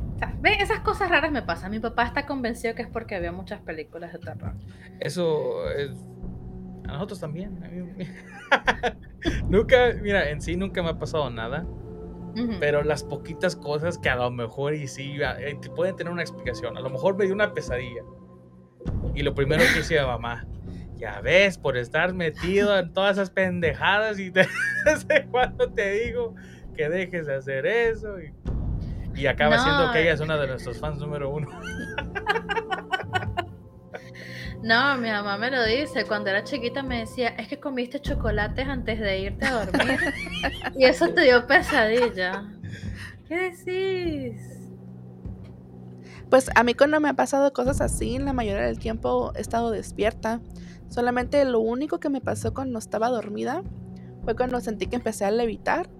esas 0.59 0.79
cosas 0.79 1.11
raras 1.11 1.31
me 1.31 1.43
pasan. 1.43 1.69
Mi 1.69 1.79
papá 1.79 2.05
está 2.05 2.25
convencido 2.25 2.73
que 2.73 2.81
es 2.81 2.87
porque 2.87 3.13
había 3.13 3.31
muchas 3.31 3.61
películas 3.61 4.11
de 4.13 4.17
terror. 4.17 4.55
Eso 4.99 5.69
es... 5.69 5.91
A 6.87 6.93
nosotros 6.93 7.19
también. 7.19 7.59
nunca, 9.47 9.93
mira, 10.01 10.27
en 10.31 10.41
sí 10.41 10.57
nunca 10.57 10.81
me 10.81 10.89
ha 10.89 10.97
pasado 10.97 11.29
nada. 11.29 11.67
Pero 12.59 12.81
las 12.81 13.03
poquitas 13.03 13.55
cosas 13.55 13.99
que 13.99 14.09
a 14.09 14.15
lo 14.15 14.31
mejor 14.31 14.73
y 14.73 14.87
sí 14.87 15.17
eh, 15.21 15.55
pueden 15.75 15.95
tener 15.95 16.11
una 16.11 16.23
explicación. 16.23 16.75
A 16.75 16.81
lo 16.81 16.89
mejor 16.89 17.15
me 17.15 17.25
dio 17.25 17.35
una 17.35 17.53
pesadilla. 17.53 18.01
Y 19.15 19.23
lo 19.23 19.33
primero 19.35 19.63
que 19.63 19.79
decía 19.79 20.05
mamá, 20.05 20.45
ya 20.95 21.21
ves, 21.21 21.57
por 21.57 21.77
estar 21.77 22.13
metido 22.13 22.77
en 22.77 22.93
todas 22.93 23.17
esas 23.17 23.29
pendejadas 23.29 24.19
y 24.19 24.31
te, 24.31 24.47
desde 24.85 25.25
cuando 25.27 25.69
te 25.71 25.91
digo 25.91 26.35
que 26.75 26.89
dejes 26.89 27.27
de 27.27 27.35
hacer 27.35 27.65
eso. 27.65 28.19
Y, 28.19 28.33
y 29.15 29.27
acaba 29.27 29.59
siendo 29.59 29.91
que 29.91 30.01
ella 30.01 30.13
es 30.13 30.21
una 30.21 30.37
de 30.37 30.47
nuestros 30.47 30.79
fans 30.79 30.99
número 30.99 31.29
uno. 31.29 31.47
No, 34.63 34.95
mi 34.97 35.09
mamá 35.09 35.37
me 35.37 35.51
lo 35.51 35.65
dice. 35.65 36.05
Cuando 36.05 36.29
era 36.29 36.45
chiquita 36.45 36.81
me 36.83 36.99
decía, 36.99 37.29
es 37.37 37.49
que 37.49 37.59
comiste 37.59 37.99
chocolates 37.99 38.65
antes 38.65 38.97
de 38.97 39.19
irte 39.19 39.45
a 39.45 39.65
dormir. 39.65 39.99
y 40.77 40.85
eso 40.85 41.09
te 41.09 41.23
dio 41.23 41.45
pesadilla. 41.45 42.45
¿Qué 43.27 43.51
decís? 43.51 44.62
Pues 46.33 46.49
a 46.55 46.63
mí 46.63 46.73
cuando 46.73 46.99
me 46.99 47.09
ha 47.09 47.13
pasado 47.13 47.53
cosas 47.53 47.79
así, 47.79 48.17
la 48.17 48.33
mayoría 48.33 48.63
del 48.63 48.79
tiempo 48.79 49.31
he 49.35 49.39
estado 49.39 49.69
despierta. 49.69 50.41
Solamente 50.89 51.45
lo 51.45 51.59
único 51.59 51.99
que 51.99 52.09
me 52.09 52.21
pasó 52.21 52.55
cuando 52.55 52.79
estaba 52.79 53.09
dormida 53.09 53.61
fue 54.23 54.35
cuando 54.35 54.59
sentí 54.59 54.87
que 54.87 54.95
empecé 54.95 55.25
a 55.25 55.29
levitar 55.29 55.91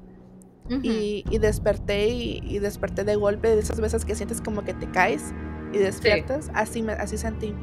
y, 0.82 1.24
desperté 1.38 2.08
y, 2.08 2.58
desperté 2.58 3.04
de 3.04 3.15
golpe 3.15 3.50
de 3.50 3.60
esas 3.60 3.80
veces 3.80 4.06
que 4.06 4.15
sientes 4.15 4.41
como 4.41 4.63
que 4.63 4.74
te 4.74 4.89
caes 4.89 5.36
y 5.72 5.78
despiertas. 5.78 6.50
Así, 6.56 6.82
me, 6.82 6.93
así 6.93 7.19
sentí. 7.19 7.54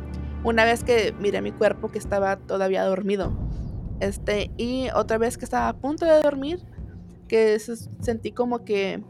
Una 0.44 0.64
vez 0.64 0.84
que 0.84 1.12
miré 1.18 1.42
mi 1.42 1.50
cuerpo 1.50 1.90
que 1.90 1.98
estaba 1.98 2.36
todavía 2.36 2.84
dormido. 2.84 3.32
Este, 3.98 4.52
y 4.56 4.90
otra 4.94 5.18
vez 5.18 5.38
que 5.38 5.44
estaba 5.44 5.70
a 5.70 5.76
punto 5.76 6.06
de 6.06 6.22
dormir, 6.22 6.60
que 7.26 7.58
sentí 7.58 8.30
como 8.30 8.64
que, 8.64 9.02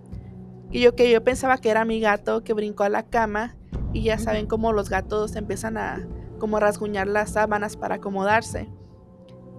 que, 0.70 0.80
yo, 0.80 0.94
que 0.94 1.10
yo 1.10 1.22
pensaba 1.22 1.58
que 1.58 1.70
era 1.70 1.84
mi 1.84 2.00
gato 2.00 2.42
que 2.42 2.52
brincó 2.52 2.84
a 2.84 2.88
la 2.88 3.04
cama 3.04 3.56
y 3.92 4.02
ya 4.02 4.18
saben 4.18 4.46
cómo 4.46 4.72
los 4.72 4.88
gatos 4.88 5.36
empiezan 5.36 5.76
a 5.76 6.06
como 6.38 6.58
rasguñar 6.58 7.06
las 7.06 7.30
sábanas 7.32 7.76
para 7.76 7.96
acomodarse 7.96 8.68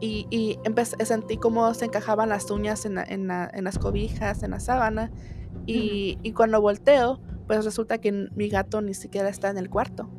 y, 0.01 0.25
y 0.31 0.57
sentí 1.05 1.37
cómo 1.37 1.73
se 1.75 1.85
encajaban 1.85 2.29
las 2.29 2.49
uñas 2.49 2.85
en, 2.85 2.97
en, 2.97 3.63
las 3.63 3.77
cobijas, 3.77 4.41
en 4.41 4.51
la 4.51 4.59
sábana. 4.59 5.11
Y, 5.67 6.17
y, 6.23 6.33
cuando 6.33 6.59
volteo, 6.59 7.21
pues 7.45 7.63
resulta 7.63 7.99
que 7.99 8.11
mi 8.11 8.49
gato 8.49 8.81
ni 8.81 8.95
siquiera 8.95 9.29
está 9.29 9.49
en 9.49 9.59
el 9.59 9.69
cuarto. 9.69 10.09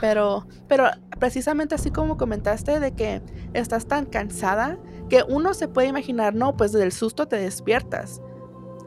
Pero, 0.00 0.46
pero 0.68 0.84
precisamente 1.18 1.74
así 1.74 1.90
como 1.90 2.18
comentaste 2.18 2.78
de 2.78 2.92
que 2.92 3.22
estás 3.54 3.86
tan 3.86 4.04
cansada 4.04 4.78
que 5.08 5.24
uno 5.26 5.54
se 5.54 5.66
puede 5.66 5.88
imaginar, 5.88 6.34
no, 6.34 6.54
pues 6.56 6.72
del 6.72 6.92
susto 6.92 7.26
te 7.26 7.36
despiertas 7.36 8.20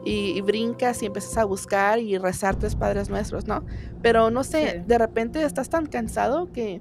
y, 0.04 0.40
brincas 0.40 1.02
y 1.02 1.06
empiezas 1.06 1.36
a 1.36 1.44
buscar 1.44 1.98
y 1.98 2.16
rezar 2.18 2.56
tres 2.56 2.74
padres 2.74 3.08
nuestros, 3.08 3.46
¿no? 3.46 3.64
Pero 4.02 4.30
no 4.30 4.44
sé, 4.44 4.82
de 4.86 4.98
repente 4.98 5.42
estás 5.42 5.68
tan 5.68 5.86
cansado 5.86 6.50
que 6.52 6.80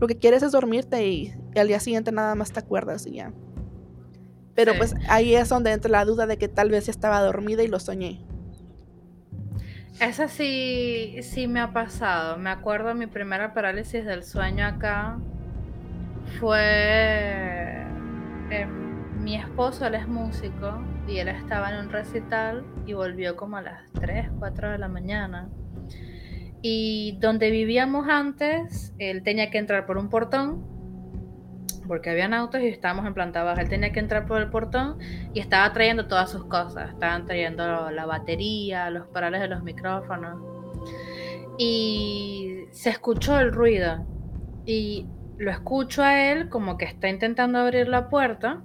lo 0.00 0.06
que 0.06 0.16
quieres 0.16 0.42
es 0.42 0.52
dormirte 0.52 1.06
y, 1.06 1.34
al 1.56 1.68
día 1.68 1.80
siguiente 1.80 2.12
nada 2.12 2.34
más 2.34 2.52
te 2.52 2.60
acuerdas 2.60 3.06
y 3.06 3.14
ya. 3.14 3.32
Pero 4.54 4.74
pues 4.76 4.94
ahí 5.08 5.34
es 5.34 5.48
donde 5.48 5.72
entra 5.72 5.90
la 5.90 6.04
duda 6.04 6.26
de 6.26 6.36
que 6.36 6.48
tal 6.48 6.70
vez 6.70 6.88
estaba 6.88 7.20
dormida 7.22 7.62
y 7.62 7.68
lo 7.68 7.80
soñé. 7.80 8.20
Esa 10.00 10.28
sí, 10.28 11.16
sí 11.22 11.46
me 11.46 11.60
ha 11.60 11.72
pasado. 11.72 12.36
Me 12.36 12.50
acuerdo 12.50 12.94
mi 12.94 13.06
primera 13.06 13.54
parálisis 13.54 14.04
del 14.04 14.24
sueño 14.24 14.66
acá 14.66 15.18
fue 16.40 17.86
mi 19.18 19.36
esposo, 19.36 19.86
él 19.86 19.94
es 19.94 20.08
músico 20.08 20.82
y 21.06 21.18
él 21.18 21.28
estaba 21.28 21.70
en 21.70 21.86
un 21.86 21.92
recital 21.92 22.64
y 22.86 22.92
volvió 22.92 23.36
como 23.36 23.56
a 23.56 23.62
las 23.62 23.82
3, 24.00 24.30
4 24.38 24.70
de 24.72 24.78
la 24.78 24.88
mañana. 24.88 25.48
Y 26.62 27.18
donde 27.20 27.50
vivíamos 27.50 28.08
antes, 28.08 28.94
él 28.98 29.22
tenía 29.22 29.50
que 29.50 29.58
entrar 29.58 29.84
por 29.84 29.98
un 29.98 30.08
portón, 30.08 30.64
porque 31.86 32.10
habían 32.10 32.32
autos 32.34 32.60
y 32.60 32.68
estábamos 32.68 33.06
en 33.06 33.14
planta 33.14 33.42
baja. 33.42 33.60
Él 33.60 33.68
tenía 33.68 33.92
que 33.92 34.00
entrar 34.00 34.26
por 34.26 34.40
el 34.40 34.50
portón 34.50 34.98
y 35.34 35.40
estaba 35.40 35.72
trayendo 35.72 36.06
todas 36.06 36.30
sus 36.30 36.44
cosas. 36.44 36.90
Estaban 36.90 37.26
trayendo 37.26 37.90
la 37.90 38.06
batería, 38.06 38.88
los 38.90 39.08
parales 39.08 39.40
de 39.40 39.48
los 39.48 39.62
micrófonos. 39.62 40.40
Y 41.58 42.64
se 42.70 42.90
escuchó 42.90 43.38
el 43.40 43.52
ruido. 43.52 44.06
Y 44.64 45.06
lo 45.38 45.50
escucho 45.50 46.02
a 46.02 46.30
él 46.30 46.48
como 46.48 46.78
que 46.78 46.84
está 46.84 47.08
intentando 47.08 47.58
abrir 47.58 47.88
la 47.88 48.08
puerta. 48.08 48.62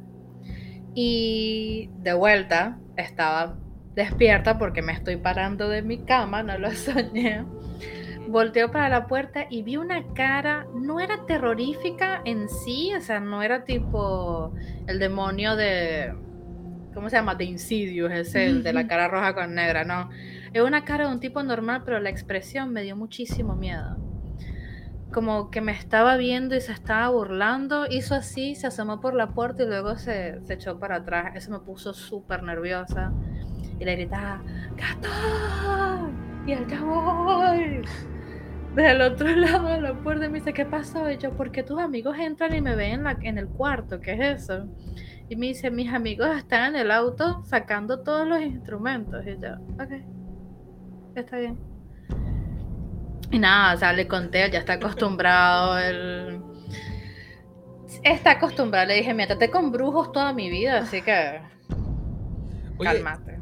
Y 1.00 1.92
de 2.00 2.14
vuelta 2.16 2.80
estaba 2.96 3.56
despierta 3.94 4.58
porque 4.58 4.82
me 4.82 4.94
estoy 4.94 5.18
parando 5.18 5.70
de 5.70 5.84
mi 5.84 6.00
cama, 6.00 6.42
no 6.42 6.58
lo 6.58 6.72
soñé. 6.74 7.46
Volteo 8.28 8.72
para 8.72 8.90
la 8.90 9.06
puerta 9.06 9.46
y 9.48 9.62
vi 9.62 9.78
una 9.78 10.04
cara, 10.16 10.66
no 10.74 11.00
era 11.00 11.24
terrorífica 11.28 12.24
en 12.26 12.50
sí, 12.50 12.96
o 12.96 13.02
sea, 13.02 13.20
no 13.20 13.44
era 13.44 13.64
tipo 13.64 14.56
el 14.88 14.98
demonio 14.98 15.56
de, 15.56 16.16
¿cómo 16.96 17.12
se 17.12 17.18
llama? 17.18 17.36
De 17.36 17.46
Insidious, 17.46 18.12
es 18.12 18.34
el 18.34 18.64
de 18.64 18.74
la 18.74 18.88
cara 18.88 19.08
roja 19.08 19.36
con 19.36 19.54
negra, 19.54 19.84
no. 19.84 20.10
Es 20.52 20.64
una 20.64 20.84
cara 20.84 21.06
de 21.06 21.12
un 21.14 21.20
tipo 21.20 21.44
normal, 21.44 21.84
pero 21.86 22.00
la 22.00 22.10
expresión 22.10 22.74
me 22.74 22.82
dio 22.82 22.96
muchísimo 22.96 23.56
miedo. 23.56 24.07
Como 25.14 25.50
que 25.52 25.62
me 25.62 25.72
estaba 25.72 26.18
viendo 26.18 26.56
y 26.56 26.62
se 26.62 26.72
estaba 26.74 27.10
burlando, 27.10 27.86
hizo 27.90 28.14
así, 28.16 28.56
se 28.56 28.68
asomó 28.68 29.00
por 29.00 29.14
la 29.14 29.30
puerta 29.30 29.64
y 29.64 29.68
luego 29.68 29.98
se, 29.98 30.42
se 30.46 30.54
echó 30.54 30.80
para 30.80 30.98
atrás. 30.98 31.36
Eso 31.36 31.52
me 31.52 31.60
puso 31.60 31.94
súper 31.94 32.44
nerviosa. 32.44 33.12
Y 33.80 33.86
le 33.86 33.96
gritaba, 33.96 34.42
¡Gato! 34.76 35.10
Y 36.46 36.54
el 36.54 36.66
voy 36.66 37.82
del 38.84 39.02
otro 39.02 39.28
lado 39.36 39.68
de 39.68 39.82
la 39.82 39.94
puerta 39.94 40.30
me 40.30 40.40
dice, 40.40 40.54
¿qué 40.54 40.66
pasó? 40.66 41.10
Y 41.10 41.18
yo, 41.18 41.32
porque 41.32 41.64
tus 41.64 41.80
amigos 41.80 42.16
entran 42.20 42.56
y 42.56 42.62
me 42.62 42.76
ven 42.76 42.92
en, 42.94 43.04
la, 43.04 43.18
en 43.22 43.38
el 43.38 43.48
cuarto, 43.48 44.00
¿qué 44.00 44.14
es 44.14 44.44
eso? 44.44 44.68
Y 45.30 45.36
me 45.36 45.48
dice, 45.48 45.72
mis 45.72 45.92
amigos 45.92 46.30
están 46.38 46.76
en 46.76 46.82
el 46.82 46.92
auto 46.92 47.44
sacando 47.44 48.02
todos 48.02 48.28
los 48.28 48.40
instrumentos. 48.40 49.26
Y 49.26 49.38
yo, 49.42 49.56
ok, 49.84 49.92
está 51.16 51.38
bien. 51.38 51.77
Y 53.32 53.40
nada, 53.40 53.76
o 53.76 53.78
sea, 53.78 53.94
le 53.94 54.08
conté, 54.08 54.50
ya 54.50 54.60
está 54.60 54.74
acostumbrado, 54.74 55.78
él 55.78 56.42
está 58.04 58.32
acostumbrado. 58.32 58.88
Le 58.88 58.96
dije, 58.96 59.14
me 59.14 59.28
traté 59.28 59.50
con 59.50 59.72
brujos 59.72 60.12
toda 60.12 60.34
mi 60.34 60.50
vida, 60.50 60.80
así 60.80 61.02
que 61.02 61.42
cálmate 62.80 63.38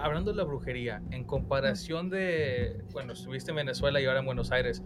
hablando 0.00 0.30
de 0.30 0.36
la 0.36 0.44
brujería, 0.44 1.02
en 1.10 1.24
comparación 1.24 2.10
de, 2.10 2.82
bueno, 2.92 3.12
estuviste 3.12 3.50
en 3.50 3.56
Venezuela 3.56 4.00
y 4.00 4.06
ahora 4.06 4.20
en 4.20 4.26
Buenos 4.26 4.50
Aires, 4.50 4.82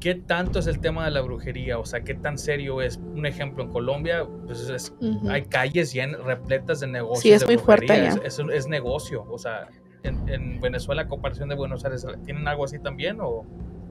¿qué 0.00 0.14
tanto 0.14 0.58
es 0.58 0.66
el 0.66 0.80
tema 0.80 1.04
de 1.04 1.10
la 1.10 1.20
brujería? 1.20 1.78
O 1.78 1.84
sea, 1.84 2.02
¿qué 2.02 2.14
tan 2.14 2.38
serio 2.38 2.80
es? 2.80 2.96
Un 2.96 3.26
ejemplo, 3.26 3.62
en 3.62 3.70
Colombia 3.70 4.26
pues 4.46 4.92
hay 5.28 5.42
calles 5.42 5.92
llenas, 5.92 6.22
repletas 6.22 6.80
de 6.80 6.86
negocios. 6.86 7.22
Sí, 7.22 7.32
es 7.32 7.46
muy 7.46 7.58
fuerte 7.58 8.08
Es, 8.24 8.38
es, 8.38 8.66
negocio. 8.68 9.24
O 9.28 9.38
sea, 9.38 9.68
en, 10.02 10.60
Venezuela, 10.60 11.02
en 11.02 11.08
comparación 11.08 11.48
de 11.48 11.54
Buenos 11.54 11.84
Aires, 11.84 12.06
¿tienen 12.24 12.46
algo 12.48 12.64
así 12.64 12.78
también? 12.78 13.18
O? 13.20 13.44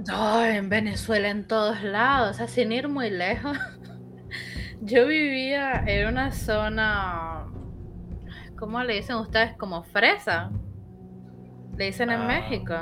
No, 0.07 0.45
en 0.45 0.69
Venezuela 0.69 1.29
en 1.29 1.45
todos 1.45 1.83
lados, 1.83 2.31
o 2.31 2.33
sea, 2.33 2.47
sin 2.47 2.71
ir 2.71 2.87
muy 2.87 3.09
lejos. 3.09 3.57
Yo 4.81 5.05
vivía 5.07 5.83
en 5.85 6.07
una 6.07 6.31
zona 6.31 7.45
¿Cómo 8.61 8.83
le 8.83 8.93
dicen 8.93 9.15
ustedes? 9.15 9.57
Como 9.57 9.81
fresa. 9.81 10.51
Le 11.77 11.85
dicen 11.85 12.11
en 12.11 12.21
ah. 12.21 12.27
México. 12.27 12.75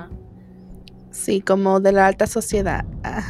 Sí, 1.09 1.39
como 1.39 1.79
de 1.79 1.93
la 1.93 2.07
alta 2.07 2.27
sociedad. 2.27 2.83
Ah. 3.01 3.23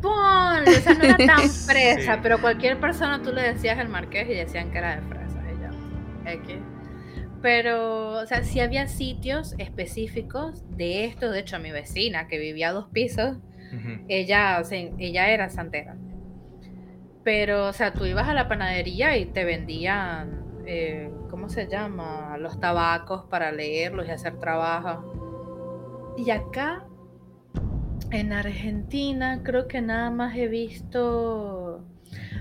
Ponle, 0.00 0.78
o 0.78 0.80
sea, 0.80 0.94
no 0.94 1.04
era 1.04 1.16
tan 1.16 1.48
fresa, 1.66 2.18
pero 2.20 2.40
cualquier 2.40 2.80
persona 2.80 3.22
tú 3.22 3.32
le 3.32 3.42
decías 3.42 3.78
el 3.78 3.88
marqués 3.88 4.28
y 4.28 4.34
decían 4.34 4.72
que 4.72 4.78
era 4.78 4.96
de 4.96 5.02
fresa. 5.02 5.48
Ella. 5.48 6.58
Pero, 7.42 8.12
o 8.20 8.26
sea, 8.26 8.44
sí 8.44 8.60
había 8.60 8.86
sitios 8.86 9.54
específicos 9.58 10.64
de 10.76 11.04
esto. 11.04 11.30
De 11.30 11.40
hecho, 11.40 11.58
mi 11.58 11.72
vecina, 11.72 12.28
que 12.28 12.38
vivía 12.38 12.68
a 12.68 12.72
dos 12.72 12.88
pisos, 12.88 13.36
ella, 14.08 14.58
o 14.60 14.64
sea, 14.64 14.78
ella 14.98 15.30
era 15.30 15.48
santera. 15.48 15.96
Pero, 17.24 17.66
o 17.68 17.72
sea, 17.72 17.92
tú 17.92 18.04
ibas 18.06 18.28
a 18.28 18.34
la 18.34 18.48
panadería 18.48 19.16
y 19.16 19.26
te 19.26 19.44
vendían 19.44 20.42
eh, 20.66 21.10
¿cómo 21.30 21.48
se 21.48 21.66
llama? 21.68 22.36
Los 22.38 22.60
tabacos 22.60 23.24
para 23.24 23.52
leerlos 23.52 24.06
y 24.06 24.10
hacer 24.10 24.38
trabajo. 24.38 26.14
Y 26.16 26.30
acá, 26.30 26.84
en 28.10 28.32
Argentina, 28.32 29.40
creo 29.42 29.66
que 29.66 29.80
nada 29.80 30.10
más 30.10 30.36
he 30.36 30.46
visto, 30.46 31.84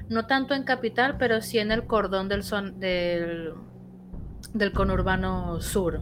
no 0.10 0.28
tanto 0.28 0.54
en 0.54 0.64
Capital, 0.64 1.18
pero 1.18 1.42
sí 1.42 1.60
en 1.60 1.72
el 1.72 1.88
cordón 1.88 2.28
del, 2.28 2.44
son, 2.44 2.80
del, 2.80 3.54
del 4.54 4.72
conurbano 4.72 5.62
sur. 5.62 6.02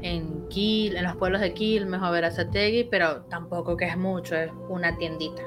En 0.00 0.48
Quil, 0.48 0.96
en 0.96 1.04
los 1.04 1.16
pueblos 1.16 1.40
de 1.40 1.54
Quilmes 1.54 2.00
o 2.02 2.10
Verazategui, 2.10 2.84
pero 2.84 3.22
tampoco 3.22 3.76
que 3.76 3.86
es 3.86 3.96
mucho, 3.96 4.36
es 4.36 4.50
una 4.68 4.96
tiendita 4.96 5.42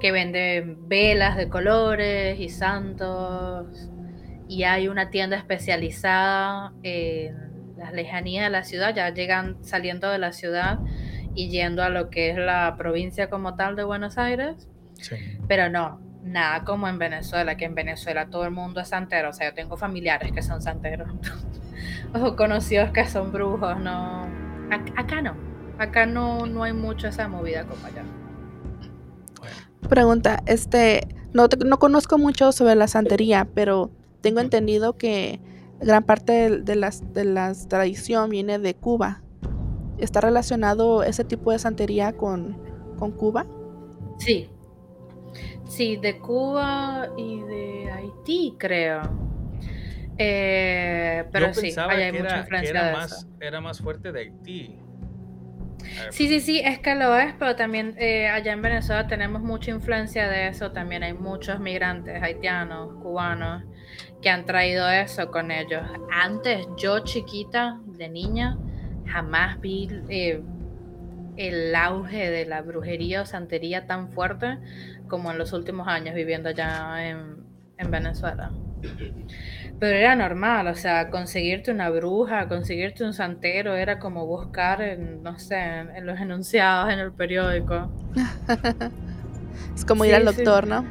que 0.00 0.10
vende 0.10 0.76
velas 0.80 1.36
de 1.36 1.48
colores 1.48 2.40
y 2.40 2.48
santos 2.48 3.90
y 4.48 4.64
hay 4.64 4.88
una 4.88 5.10
tienda 5.10 5.36
especializada 5.36 6.72
en 6.82 7.76
las 7.76 7.92
lejanías 7.92 8.44
de 8.44 8.50
la 8.50 8.64
ciudad, 8.64 8.94
ya 8.94 9.10
llegan 9.10 9.62
saliendo 9.62 10.10
de 10.10 10.18
la 10.18 10.32
ciudad 10.32 10.80
y 11.34 11.48
yendo 11.50 11.82
a 11.82 11.88
lo 11.88 12.10
que 12.10 12.30
es 12.30 12.36
la 12.36 12.74
provincia 12.76 13.30
como 13.30 13.54
tal 13.54 13.76
de 13.76 13.84
Buenos 13.84 14.18
Aires. 14.18 14.68
Pero 15.46 15.70
no, 15.70 16.00
nada 16.22 16.64
como 16.64 16.88
en 16.88 16.98
Venezuela, 16.98 17.56
que 17.56 17.64
en 17.64 17.74
Venezuela 17.74 18.26
todo 18.26 18.44
el 18.44 18.50
mundo 18.50 18.80
es 18.80 18.88
santero, 18.88 19.30
o 19.30 19.32
sea, 19.32 19.48
yo 19.50 19.54
tengo 19.54 19.76
familiares 19.76 20.32
que 20.32 20.42
son 20.42 20.62
santeros, 20.62 21.08
o 22.14 22.36
conocidos 22.36 22.90
que 22.90 23.06
son 23.06 23.32
brujos, 23.32 23.78
no. 23.80 24.28
Acá, 24.96 25.20
no, 25.20 25.34
acá 25.78 26.06
no, 26.06 26.46
no 26.46 26.62
hay 26.62 26.72
mucho 26.72 27.08
esa 27.08 27.26
movida 27.28 27.64
como 27.64 27.84
allá. 27.84 28.04
Pregunta, 29.88 30.42
este, 30.46 31.08
no, 31.32 31.48
no 31.66 31.78
conozco 31.78 32.18
mucho 32.18 32.52
sobre 32.52 32.76
la 32.76 32.86
santería, 32.86 33.48
pero 33.52 33.90
tengo 34.20 34.40
entendido 34.40 34.96
que 34.96 35.40
gran 35.80 36.04
parte 36.04 36.60
de, 36.60 36.76
las, 36.76 37.12
de 37.12 37.24
la 37.24 37.52
tradición 37.68 38.30
viene 38.30 38.58
de 38.58 38.74
Cuba. 38.74 39.22
¿Está 39.98 40.20
relacionado 40.20 41.02
ese 41.02 41.24
tipo 41.24 41.50
de 41.50 41.58
santería 41.58 42.12
con, 42.12 42.56
con 42.98 43.10
Cuba? 43.10 43.46
Sí. 44.18 44.48
Sí, 45.70 45.96
de 45.98 46.18
Cuba 46.18 47.10
y 47.16 47.40
de 47.42 47.92
Haití, 47.92 48.56
creo. 48.58 49.02
Eh, 50.18 51.24
pero 51.32 51.46
Yo 51.46 51.54
sí, 51.54 51.60
pensaba 51.62 51.92
hay 51.92 52.10
que 52.10 52.18
mucha 52.18 52.24
era, 52.24 52.34
que 52.34 52.40
influencia 52.40 52.70
era 52.70 52.86
de 52.86 52.92
más, 52.92 53.12
eso. 53.12 53.28
era 53.38 53.60
más 53.60 53.78
fuerte 53.80 54.10
de 54.10 54.20
Haití. 54.20 54.78
Sí, 56.10 56.26
sí, 56.26 56.40
sí, 56.40 56.58
es 56.58 56.80
que 56.80 56.96
lo 56.96 57.16
es, 57.16 57.34
pero 57.38 57.54
también 57.54 57.94
eh, 57.98 58.28
allá 58.28 58.52
en 58.52 58.62
Venezuela 58.62 59.06
tenemos 59.06 59.42
mucha 59.42 59.70
influencia 59.70 60.28
de 60.28 60.48
eso. 60.48 60.72
También 60.72 61.04
hay 61.04 61.14
muchos 61.14 61.60
migrantes 61.60 62.20
haitianos, 62.20 62.92
cubanos, 63.00 63.62
que 64.20 64.28
han 64.28 64.44
traído 64.46 64.88
eso 64.90 65.30
con 65.30 65.52
ellos. 65.52 65.82
Antes, 66.10 66.66
yo 66.76 66.98
chiquita, 67.00 67.80
de 67.86 68.08
niña, 68.08 68.58
jamás 69.06 69.60
vi 69.60 69.88
eh, 70.08 70.42
el 71.36 71.74
auge 71.76 72.28
de 72.28 72.44
la 72.44 72.60
brujería 72.60 73.22
o 73.22 73.24
santería 73.24 73.86
tan 73.86 74.10
fuerte 74.10 74.58
como 75.10 75.32
en 75.32 75.38
los 75.38 75.52
últimos 75.54 75.88
años 75.88 76.16
viviendo 76.16 76.50
allá 76.50 77.08
en, 77.10 77.46
en 77.78 77.92
Venezuela. 77.92 78.54
Pero 79.78 79.96
era 79.96 80.14
normal, 80.16 80.66
o 80.68 80.74
sea, 80.76 81.10
conseguirte 81.10 81.70
una 81.72 81.90
bruja, 81.90 82.48
conseguirte 82.48 83.04
un 83.04 83.14
santero, 83.14 83.74
era 83.76 83.98
como 83.98 84.26
buscar, 84.26 84.82
en, 84.82 85.22
no 85.22 85.38
sé, 85.38 85.56
en, 85.58 85.90
en 85.96 86.06
los 86.06 86.20
enunciados 86.20 86.92
en 86.92 86.98
el 87.00 87.12
periódico. 87.14 87.92
Es 89.76 89.84
como 89.84 90.04
ir 90.04 90.14
Sí, 90.14 90.16
al 90.16 90.24
sí. 90.28 90.42
doctor, 90.42 90.66
¿no? 90.66 90.90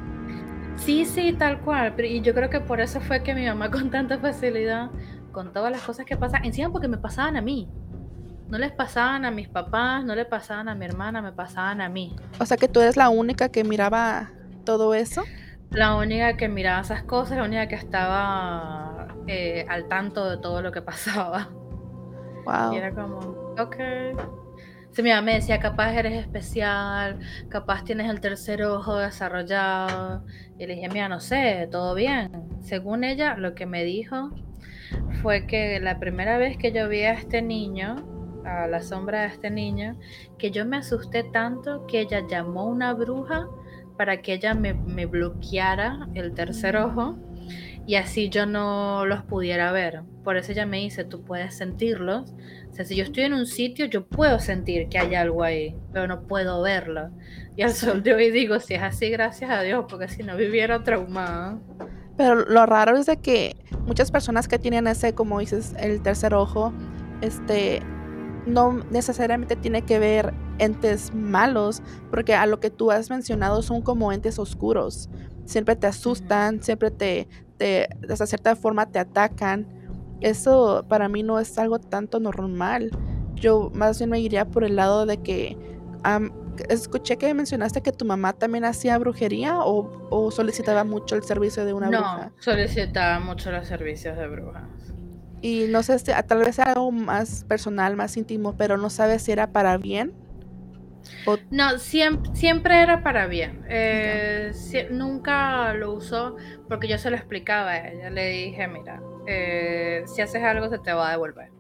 Sí, 0.76 1.06
sí, 1.06 1.34
tal 1.38 1.62
cual. 1.62 1.96
y 2.06 2.22
yo 2.22 2.34
creo 2.34 2.50
que 2.50 2.62
por 2.62 2.82
eso 2.82 3.02
fue 3.02 3.24
que 3.24 3.36
mi 3.36 3.46
mamá 3.46 3.70
con 3.72 3.90
tanta 3.92 4.20
facilidad, 4.20 4.92
con 5.32 5.54
todas 5.54 5.72
las 5.72 5.84
cosas 5.84 6.06
que 6.06 6.18
pasan, 6.18 6.46
encima 6.46 6.72
porque 6.72 6.88
me 6.88 6.98
pasaban 6.98 7.38
a 7.38 7.42
mí. 7.42 7.74
No 8.50 8.58
les 8.58 8.72
pasaban 8.72 9.26
a 9.26 9.32
mis 9.32 9.48
papás, 9.48 10.04
no 10.04 10.16
le 10.16 10.26
pasaban 10.26 10.70
a 10.70 10.76
mi 10.76 10.86
hermana, 10.86 11.22
me 11.22 11.32
pasaban 11.32 11.82
a 11.82 11.90
mí. 11.90 12.16
O 12.40 12.46
sea 12.46 12.58
que 12.58 12.68
tú 12.68 12.82
eres 12.82 12.98
la 12.98 13.10
única 13.10 13.50
que 13.50 13.64
miraba 13.64 14.32
todo 14.66 14.96
eso. 14.96 15.24
La 15.70 15.96
única 15.96 16.36
que 16.36 16.50
miraba 16.50 16.82
esas 16.82 17.04
cosas, 17.04 17.38
la 17.38 17.44
única 17.44 17.68
que 17.68 17.76
estaba 17.76 19.16
eh, 19.28 19.68
al 19.70 19.88
tanto 19.88 20.28
de 20.28 20.38
todo 20.38 20.64
lo 20.64 20.72
que 20.72 20.82
pasaba. 20.82 21.50
Wow. 22.46 22.74
Y 22.74 22.78
era 22.78 22.92
como, 22.92 23.20
ok. 23.60 23.76
Sí, 24.92 25.04
mi 25.04 25.12
mamá 25.12 25.22
me 25.22 25.34
decía, 25.36 25.60
capaz 25.60 25.94
eres 25.94 26.14
especial, 26.14 27.20
capaz 27.50 27.84
tienes 27.84 28.10
el 28.10 28.20
tercer 28.20 28.64
ojo 28.64 28.98
desarrollado. 28.98 30.26
Y 30.58 30.66
le 30.66 30.74
dije, 30.74 30.90
mira, 30.90 31.08
no 31.08 31.20
sé, 31.20 31.68
todo 31.72 31.94
bien. 31.94 32.32
Según 32.62 33.04
ella, 33.04 33.36
lo 33.36 33.54
que 33.54 33.68
me 33.68 33.84
dijo 33.84 34.32
fue 35.22 35.46
que 35.46 35.80
la 35.80 36.00
primera 36.00 36.40
vez 36.40 36.58
que 36.58 36.72
yo 36.72 36.90
vi 36.90 37.04
a 37.04 37.14
este 37.14 37.44
niño, 37.44 38.19
a 38.50 38.68
la 38.68 38.82
sombra 38.82 39.22
de 39.22 39.28
este 39.28 39.50
niño, 39.50 39.98
que 40.38 40.52
yo 40.52 40.66
me 40.66 40.78
asusté 40.78 41.24
tanto 41.24 41.86
que 41.88 42.02
ella 42.02 42.26
llamó 42.28 42.62
a 42.62 42.66
una 42.66 42.94
bruja 42.94 43.48
para 43.98 44.22
que 44.22 44.34
ella 44.34 44.54
me, 44.54 44.74
me 44.74 45.06
bloqueara 45.06 46.08
el 46.14 46.34
tercer 46.34 46.78
ojo 46.78 47.18
y 47.90 47.96
así 47.96 48.30
yo 48.30 48.46
no 48.46 49.06
los 49.08 49.24
pudiera 49.24 49.72
ver. 49.72 50.04
Por 50.24 50.38
eso 50.38 50.52
ella 50.52 50.68
me 50.68 50.78
dice, 50.78 51.06
tú 51.06 51.24
puedes 51.24 51.56
sentirlos. 51.56 52.32
O 52.70 52.74
sea, 52.76 52.86
si 52.86 52.96
yo 52.96 53.04
estoy 53.04 53.24
en 53.24 53.34
un 53.34 53.48
sitio, 53.48 53.88
yo 53.88 54.06
puedo 54.06 54.40
sentir 54.40 54.90
que 54.90 55.00
hay 55.00 55.16
algo 55.16 55.44
ahí, 55.44 55.76
pero 55.92 56.06
no 56.06 56.28
puedo 56.28 56.62
verlo. 56.62 57.10
Y 57.56 57.64
al 57.64 57.74
sol 57.74 58.04
de 58.04 58.14
hoy 58.14 58.30
digo, 58.30 58.60
si 58.60 58.76
es 58.76 58.84
así, 58.84 59.10
gracias 59.10 59.50
a 59.50 59.64
Dios, 59.64 59.86
porque 59.90 60.08
si 60.08 60.22
no 60.22 60.38
viviera 60.38 60.84
traumada. 60.84 61.58
Pero 62.16 62.36
lo 62.36 62.68
raro 62.68 62.96
es 62.96 63.08
de 63.08 63.18
que 63.18 63.56
muchas 63.88 64.12
personas 64.12 64.48
que 64.48 64.60
tienen 64.60 64.86
ese, 64.86 65.16
como 65.16 65.40
dices, 65.40 65.74
el 65.80 66.04
tercer 66.04 66.36
ojo, 66.36 66.72
este, 67.22 67.82
no 68.46 68.84
necesariamente 68.92 69.56
tiene 69.56 69.84
que 69.84 70.00
ver 70.00 70.34
entes 70.58 71.14
malos, 71.14 71.82
porque 72.10 72.36
a 72.36 72.46
lo 72.46 72.60
que 72.60 72.70
tú 72.70 72.92
has 72.92 73.10
mencionado 73.10 73.62
son 73.62 73.82
como 73.82 74.12
entes 74.12 74.40
oscuros. 74.40 75.10
Siempre 75.46 75.76
te 75.76 75.88
asustan, 75.88 76.62
siempre 76.62 76.92
te, 76.92 77.28
te, 77.58 77.90
de 78.00 78.28
cierta 78.28 78.56
forma 78.56 78.86
te 78.92 79.00
atacan. 79.00 79.68
Eso 80.22 80.86
para 80.90 81.08
mí 81.10 81.24
no 81.24 81.40
es 81.40 81.58
algo 81.58 81.80
tanto 81.80 82.20
normal. 82.20 82.92
Yo 83.36 83.72
más 83.74 83.98
bien 84.00 84.10
me 84.10 84.20
iría 84.20 84.46
por 84.46 84.64
el 84.64 84.76
lado 84.76 85.06
de 85.06 85.18
que 85.22 85.58
am, 86.04 86.32
escuché 86.70 87.18
que 87.18 87.34
mencionaste 87.34 87.82
que 87.82 87.92
tu 87.92 88.06
mamá 88.06 88.34
también 88.34 88.66
hacía 88.66 88.98
brujería 88.98 89.60
o, 89.64 90.08
o 90.10 90.32
solicitaba 90.32 90.84
mucho 90.84 91.16
el 91.16 91.24
servicio 91.24 91.66
de 91.66 91.74
una 91.74 91.90
no, 91.90 92.00
bruja. 92.00 92.32
solicitaba 92.40 93.20
mucho 93.20 93.52
los 93.52 93.68
servicios 93.68 94.18
de 94.18 94.28
brujas. 94.28 94.64
Y 95.42 95.68
no 95.70 95.84
sé 95.84 96.00
si 96.00 96.12
tal 96.28 96.40
vez 96.40 96.60
era 96.60 96.74
algo 96.74 96.92
más 96.92 97.46
personal, 97.46 97.96
más 97.96 98.18
íntimo, 98.18 98.56
pero 98.58 98.78
no 98.78 98.90
sabes 98.90 99.24
si 99.24 99.32
era 99.32 99.52
para 99.52 99.78
bien. 99.78 100.14
O, 101.26 101.38
No, 101.50 101.78
siempre, 101.80 102.32
siempre 102.36 102.82
era 102.82 103.04
para 103.04 103.28
bien. 103.28 103.64
Eh, 103.70 104.52
nunca 104.92 105.74
lo 105.74 105.94
usó 105.94 106.36
porque 106.68 106.88
yo 106.88 106.98
se 106.98 107.10
lo 107.10 107.18
explicaba 107.18 107.72
a 107.72 107.90
ella. 107.90 108.10
Le 108.10 108.30
dije, 108.30 108.68
mira, 108.68 109.04
eh, 109.26 110.04
si 110.08 110.22
haces 110.22 110.44
algo 110.44 110.70
se 110.70 110.80
te 110.80 110.94
va 110.94 111.10
a 111.10 111.12
devolver. 111.12 111.52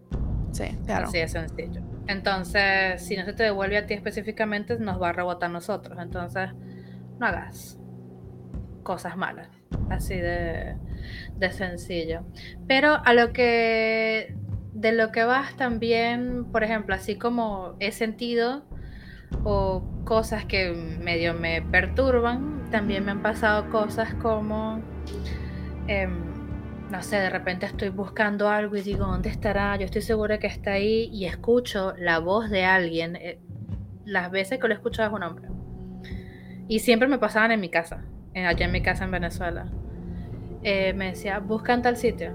sí, 0.51 0.65
claro. 0.85 1.07
Así 1.07 1.19
de 1.19 1.27
sencillo. 1.27 1.81
Entonces, 2.07 3.05
si 3.05 3.15
no 3.17 3.25
se 3.25 3.33
te 3.33 3.43
devuelve 3.43 3.77
a 3.77 3.85
ti 3.85 3.93
específicamente, 3.93 4.77
nos 4.79 5.01
va 5.01 5.09
a 5.09 5.13
rebotar 5.13 5.49
a 5.49 5.53
nosotros. 5.53 5.97
Entonces, 6.01 6.49
no 7.19 7.25
hagas 7.27 7.79
cosas 8.83 9.17
malas. 9.17 9.49
Así 9.89 10.15
de, 10.15 10.75
de 11.37 11.51
sencillo. 11.51 12.21
Pero 12.67 12.97
a 13.03 13.13
lo 13.13 13.33
que. 13.33 14.35
De 14.73 14.91
lo 14.93 15.11
que 15.11 15.23
vas 15.23 15.57
también, 15.57 16.45
por 16.51 16.63
ejemplo, 16.63 16.95
así 16.95 17.17
como 17.17 17.75
he 17.79 17.91
sentido 17.91 18.63
o 19.43 19.83
cosas 20.05 20.45
que 20.45 20.71
medio 20.71 21.33
me 21.33 21.61
perturban, 21.61 22.69
también 22.71 23.03
me 23.03 23.11
han 23.11 23.21
pasado 23.21 23.69
cosas 23.69 24.13
como. 24.15 24.81
em, 25.87 26.29
no 26.91 27.03
sé, 27.03 27.17
de 27.17 27.29
repente 27.29 27.65
estoy 27.65 27.89
buscando 27.89 28.49
algo 28.49 28.75
y 28.75 28.81
digo, 28.81 29.05
¿dónde 29.05 29.29
estará? 29.29 29.75
Yo 29.77 29.85
estoy 29.85 30.01
segura 30.01 30.39
que 30.39 30.47
está 30.47 30.71
ahí 30.73 31.09
y 31.13 31.25
escucho 31.25 31.93
la 31.97 32.19
voz 32.19 32.49
de 32.49 32.65
alguien. 32.65 33.15
eh, 33.15 33.39
las 34.05 34.31
veces 34.31 34.59
que 34.59 34.67
lo 34.67 34.73
escucho 34.73 35.03
es 35.03 35.11
un 35.11 35.23
hombre. 35.23 35.47
Y 36.67 36.79
siempre 36.79 37.07
me 37.07 37.19
pasaban 37.19 37.51
en 37.51 37.59
mi 37.59 37.69
casa, 37.69 38.03
en- 38.33 38.45
allá 38.45 38.65
en 38.65 38.71
mi 38.71 38.81
casa 38.81 39.03
en 39.05 39.11
Venezuela. 39.11 39.67
Eh, 40.63 40.93
me 40.93 41.07
decía, 41.11 41.39
busca 41.39 41.73
en 41.73 41.81
tal 41.81 41.97
sitio, 41.97 42.33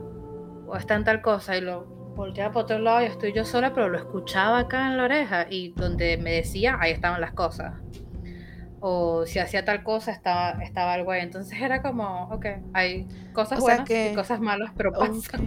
o 0.67 0.77
está 0.77 0.95
en 0.95 1.05
tal 1.05 1.21
cosa, 1.23 1.57
y 1.57 1.61
lo 1.61 1.85
volteaba 2.17 2.53
por 2.53 2.63
otro 2.65 2.79
lado 2.79 3.03
y 3.03 3.07
estoy 3.07 3.33
yo 3.33 3.45
sola, 3.45 3.75
pero 3.75 3.89
lo 3.89 3.99
escuchaba 3.99 4.61
acá 4.61 4.87
en 4.87 4.97
la 4.97 5.05
oreja, 5.05 5.47
y 5.51 5.73
donde 5.73 6.17
me 6.17 6.31
decía, 6.33 6.77
ahí 6.81 6.93
estaban 6.93 7.21
las 7.21 7.33
cosas. 7.33 7.75
O 8.81 9.25
si 9.27 9.39
hacía 9.39 9.65
tal 9.65 9.83
cosa, 9.83 10.13
estaba, 10.13 10.63
estaba 10.63 10.93
algo 10.93 11.11
ahí. 11.11 11.23
Entonces 11.23 11.59
era 11.61 11.81
como, 11.81 12.25
ok, 12.31 12.47
hay 12.75 13.07
cosas 13.33 13.59
O 13.61 13.63
buenas 13.63 13.89
que- 13.89 14.13
y 14.13 14.15
cosas 14.15 14.41
malas, 14.41 14.73
pero 14.77 14.93
pasan. 14.93 15.43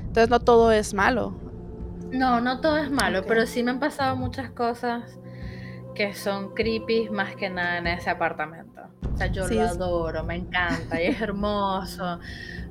Entonces 0.00 0.28
no 0.28 0.40
todo 0.40 0.72
es 0.72 0.92
malo. 0.92 1.32
No, 2.10 2.40
no 2.40 2.60
todo 2.60 2.78
es 2.78 2.90
malo, 2.90 3.20
Ok. 3.20 3.26
pero 3.28 3.46
sí 3.46 3.62
me 3.62 3.70
han 3.70 3.78
pasado 3.78 4.16
muchas 4.16 4.50
cosas 4.50 5.16
que 5.94 6.14
son 6.14 6.54
creepy 6.54 7.08
más 7.10 7.34
que 7.36 7.50
nada 7.50 7.78
en 7.78 7.86
ese 7.86 8.10
apartamento. 8.10 8.80
O 9.12 9.16
sea, 9.16 9.26
yo 9.26 9.46
Sí, 9.46 9.54
lo 9.56 9.64
es- 9.64 9.72
adoro, 9.72 10.24
me 10.24 10.36
encanta 10.36 11.00
y 11.02 11.06
es 11.06 11.20
hermoso. 11.20 12.18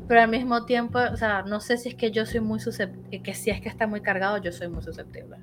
Pero 0.08 0.22
al 0.22 0.30
mismo 0.30 0.66
tiempo, 0.66 0.98
o 1.12 1.16
sea, 1.18 1.44
no 1.44 1.60
sé 1.60 1.78
si 1.78 1.90
es 1.90 1.96
que 1.96 2.10
yo 2.12 2.26
soy 2.26 2.40
muy 2.40 2.60
susceptible, 2.60 3.22
que 3.22 3.34
si 3.36 3.52
es 3.52 3.62
que 3.62 3.70
está 3.70 3.86
muy 3.88 4.02
cargado, 4.02 4.38
yo 4.38 4.52
soy 4.52 4.68
muy 4.68 4.82
susceptible. 4.82 5.38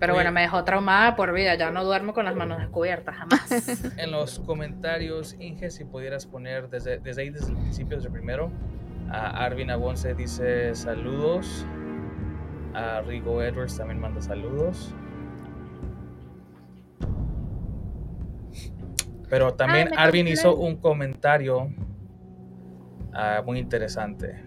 Pero 0.00 0.12
Oye. 0.12 0.18
bueno, 0.18 0.30
me 0.32 0.42
dejó 0.42 0.62
traumada 0.62 1.16
por 1.16 1.32
vida, 1.32 1.56
ya 1.56 1.72
no 1.72 1.82
duermo 1.84 2.14
con 2.14 2.24
las 2.24 2.36
manos 2.36 2.58
descubiertas, 2.58 3.16
jamás. 3.16 3.48
En 3.98 4.12
los 4.12 4.38
comentarios, 4.40 5.34
Inge, 5.40 5.70
si 5.70 5.84
pudieras 5.84 6.24
poner 6.24 6.70
desde, 6.70 6.98
desde 6.98 7.22
ahí, 7.22 7.30
desde 7.30 7.48
el 7.50 7.56
principio, 7.56 7.96
desde 7.96 8.06
el 8.08 8.12
primero, 8.12 8.52
a 9.10 9.44
Arvin 9.44 9.70
Agonce 9.72 10.14
dice 10.14 10.72
saludos. 10.76 11.66
A 12.74 13.00
Rigo 13.00 13.42
Edwards 13.42 13.76
también 13.76 13.98
manda 14.00 14.20
saludos. 14.20 14.94
Pero 19.28 19.54
también 19.54 19.88
me 19.90 19.96
Arvin 19.96 20.26
hizo 20.28 20.56
un 20.56 20.76
comentario 20.76 21.68
ah, 23.12 23.42
muy 23.44 23.58
interesante. 23.58 24.42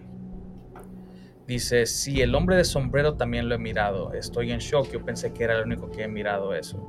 Dice, 1.46 1.86
sí, 1.86 2.20
el 2.22 2.34
hombre 2.34 2.56
de 2.56 2.64
sombrero 2.64 3.14
también 3.14 3.48
lo 3.48 3.54
he 3.54 3.58
mirado. 3.58 4.12
Estoy 4.12 4.52
en 4.52 4.58
shock. 4.60 4.90
Yo 4.92 5.04
pensé 5.04 5.32
que 5.32 5.44
era 5.44 5.58
el 5.58 5.64
único 5.66 5.90
que 5.90 6.04
he 6.04 6.08
mirado 6.08 6.54
eso. 6.54 6.88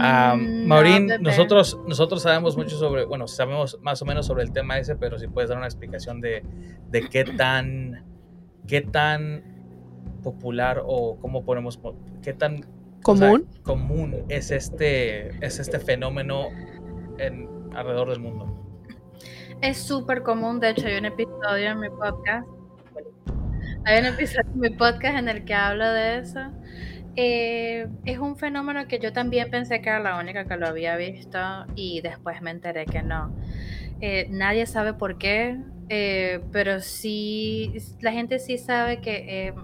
Ah, 0.00 0.34
Mm, 0.36 0.66
Maurín, 0.66 1.06
no, 1.06 1.18
nosotros, 1.18 1.78
nosotros 1.86 2.22
sabemos 2.22 2.56
mucho 2.56 2.76
sobre, 2.76 3.04
bueno, 3.04 3.28
sabemos 3.28 3.78
más 3.82 4.00
o 4.02 4.04
menos 4.04 4.26
sobre 4.26 4.42
el 4.42 4.52
tema 4.52 4.78
ese, 4.78 4.96
pero 4.96 5.18
si 5.18 5.28
puedes 5.28 5.48
dar 5.48 5.58
una 5.58 5.66
explicación 5.66 6.20
de, 6.20 6.42
de 6.90 7.08
qué 7.08 7.24
tan, 7.24 8.04
qué 8.66 8.80
tan 8.80 9.42
popular 10.24 10.82
o 10.84 11.16
cómo 11.20 11.44
ponemos, 11.44 11.76
po- 11.76 11.96
qué 12.22 12.32
tan 12.32 12.64
o 13.04 13.16
sea, 13.16 13.28
¿Común? 13.28 13.46
común 13.62 14.24
es 14.28 14.50
este, 14.50 15.28
es 15.44 15.58
este 15.60 15.78
fenómeno 15.78 16.48
en, 17.18 17.48
alrededor 17.74 18.10
del 18.10 18.20
mundo. 18.20 18.64
Es 19.60 19.78
súper 19.78 20.22
común, 20.22 20.60
de 20.60 20.70
hecho 20.70 20.86
hay 20.86 20.98
un 20.98 21.06
episodio 21.06 21.70
en 21.70 21.80
mi 21.80 21.88
podcast 21.88 22.46
Hay 23.84 24.00
un 24.00 24.06
episodio 24.06 24.50
de 24.50 24.68
mi 24.68 24.76
podcast 24.76 25.18
en 25.18 25.28
el 25.28 25.44
que 25.44 25.54
hablo 25.54 25.86
de 25.90 26.18
eso. 26.18 26.40
Eh, 27.16 27.86
es 28.04 28.18
un 28.18 28.36
fenómeno 28.36 28.88
que 28.88 28.98
yo 28.98 29.12
también 29.12 29.48
pensé 29.50 29.80
que 29.80 29.88
era 29.88 30.00
la 30.00 30.18
única 30.18 30.46
que 30.46 30.56
lo 30.56 30.66
había 30.66 30.96
visto 30.96 31.38
y 31.76 32.00
después 32.00 32.42
me 32.42 32.50
enteré 32.50 32.86
que 32.86 33.02
no. 33.02 33.34
Eh, 34.00 34.26
nadie 34.30 34.66
sabe 34.66 34.94
por 34.94 35.16
qué, 35.18 35.60
eh, 35.88 36.40
pero 36.50 36.80
sí, 36.80 37.72
la 38.00 38.10
gente 38.10 38.40
sí 38.40 38.58
sabe 38.58 39.00
que 39.00 39.54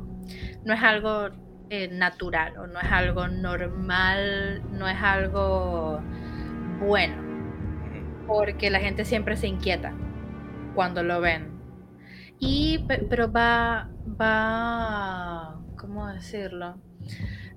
no 0.65 0.75
es 0.75 0.83
algo 0.83 1.31
natural 1.91 2.57
o 2.59 2.67
no 2.67 2.81
es 2.81 2.91
algo 2.91 3.29
normal, 3.29 4.63
no 4.73 4.89
es 4.89 5.01
algo 5.01 6.01
bueno, 6.81 7.30
porque 8.31 8.71
la 8.71 8.79
gente 8.79 9.05
siempre 9.05 9.37
se 9.37 9.49
inquieta 9.49 9.93
cuando 10.77 11.03
lo 11.03 11.21
ven. 11.21 11.51
Y, 12.39 12.87
pero 12.87 13.31
va, 13.31 13.91
va, 14.21 15.61
¿cómo 15.77 16.07
decirlo? 16.07 16.77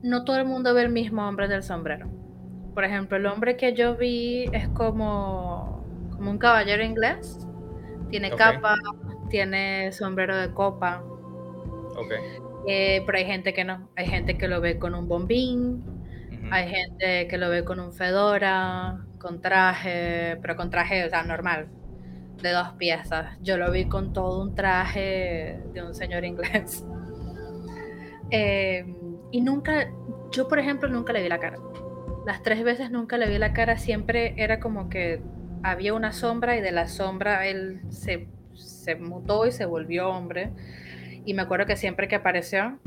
No 0.01 0.25
todo 0.25 0.37
el 0.37 0.45
mundo 0.45 0.73
ve 0.73 0.81
el 0.81 0.89
mismo 0.89 1.27
hombre 1.27 1.47
del 1.47 1.61
sombrero. 1.61 2.09
Por 2.73 2.85
ejemplo, 2.85 3.17
el 3.17 3.27
hombre 3.27 3.55
que 3.55 3.75
yo 3.75 3.95
vi 3.95 4.45
es 4.51 4.67
como, 4.69 5.85
como 6.09 6.31
un 6.31 6.39
caballero 6.39 6.83
inglés. 6.83 7.37
Tiene 8.09 8.31
capa, 8.31 8.75
tiene 9.29 9.91
sombrero 9.91 10.35
de 10.35 10.51
copa. 10.55 11.03
Okay. 11.95 12.17
Eh, 12.67 13.03
pero 13.05 13.19
hay 13.19 13.25
gente 13.25 13.53
que 13.53 13.63
no. 13.63 13.89
Hay 13.95 14.07
gente 14.07 14.39
que 14.39 14.47
lo 14.47 14.59
ve 14.59 14.79
con 14.79 14.95
un 14.95 15.07
bombín. 15.07 15.83
Hay 16.49 16.67
gente 16.67 17.27
que 17.27 17.37
lo 17.37 17.49
ve 17.49 17.63
con 17.63 17.79
un 17.79 17.93
fedora, 17.93 19.05
con 19.23 19.41
traje, 19.41 20.37
pero 20.41 20.55
con 20.55 20.69
traje, 20.69 21.05
o 21.05 21.09
sea, 21.09 21.23
normal, 21.23 21.67
de 22.41 22.51
dos 22.51 22.73
piezas. 22.73 23.37
Yo 23.41 23.57
lo 23.57 23.71
vi 23.71 23.85
con 23.85 24.13
todo 24.13 24.43
un 24.43 24.53
traje 24.53 25.59
de 25.73 25.81
un 25.81 25.95
señor 25.95 26.25
inglés. 26.31 26.85
Em, 28.29 28.95
y 29.31 29.41
nunca, 29.41 29.89
yo 30.31 30.47
por 30.47 30.59
ejemplo 30.59 30.89
nunca 30.89 31.13
le 31.13 31.23
vi 31.23 31.29
la 31.29 31.39
cara. 31.39 31.57
Las 32.25 32.43
tres 32.43 32.63
veces 32.63 32.91
nunca 32.91 33.17
le 33.17 33.29
vi 33.29 33.37
la 33.37 33.53
cara, 33.53 33.77
siempre 33.77 34.33
era 34.37 34.59
como 34.59 34.89
que 34.89 35.21
había 35.63 35.93
una 35.93 36.11
sombra 36.11 36.57
y 36.57 36.61
de 36.61 36.71
la 36.71 36.87
sombra 36.87 37.47
él 37.47 37.81
se, 37.89 38.27
se 38.53 38.95
mutó 38.95 39.45
y 39.47 39.51
se 39.51 39.65
volvió 39.65 40.09
hombre. 40.09 40.51
Y 41.25 41.33
me 41.33 41.41
acuerdo 41.41 41.65
que 41.65 41.77
siempre 41.77 42.09
que 42.09 42.15
apareció, 42.15 42.79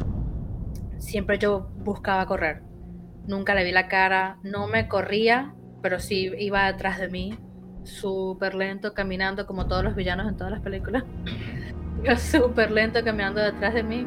siempre 0.99 1.39
yo 1.39 1.71
buscaba 1.79 2.27
correr. 2.27 2.63
Nunca 3.27 3.55
le 3.55 3.65
vi 3.65 3.73
la 3.73 3.89
cara, 3.89 4.39
no 4.43 4.69
me 4.69 4.87
corría, 4.89 5.55
pero 5.87 6.01
sí 6.01 6.33
iba 6.37 6.67
detrás 6.67 6.99
de 6.99 7.07
mí 7.07 7.39
súper 7.85 8.57
lento 8.57 8.93
caminando 8.93 9.47
como 9.47 9.69
todos 9.69 9.85
los 9.85 9.95
villanos 9.95 10.27
en 10.27 10.37
todas 10.37 10.51
las 10.51 10.61
películas. 10.61 11.05
Iba 12.03 12.17
súper 12.17 12.73
lento 12.73 13.05
caminando 13.05 13.41
detrás 13.41 13.73
de 13.73 13.85
mí. 13.85 14.05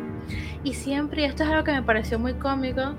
Y 0.65 0.73
siempre, 0.73 1.23
esto 1.23 1.43
es 1.43 1.49
algo 1.49 1.63
que 1.63 1.71
me 1.71 1.81
pareció 1.81 2.19
muy 2.19 2.33
cómico, 2.33 2.95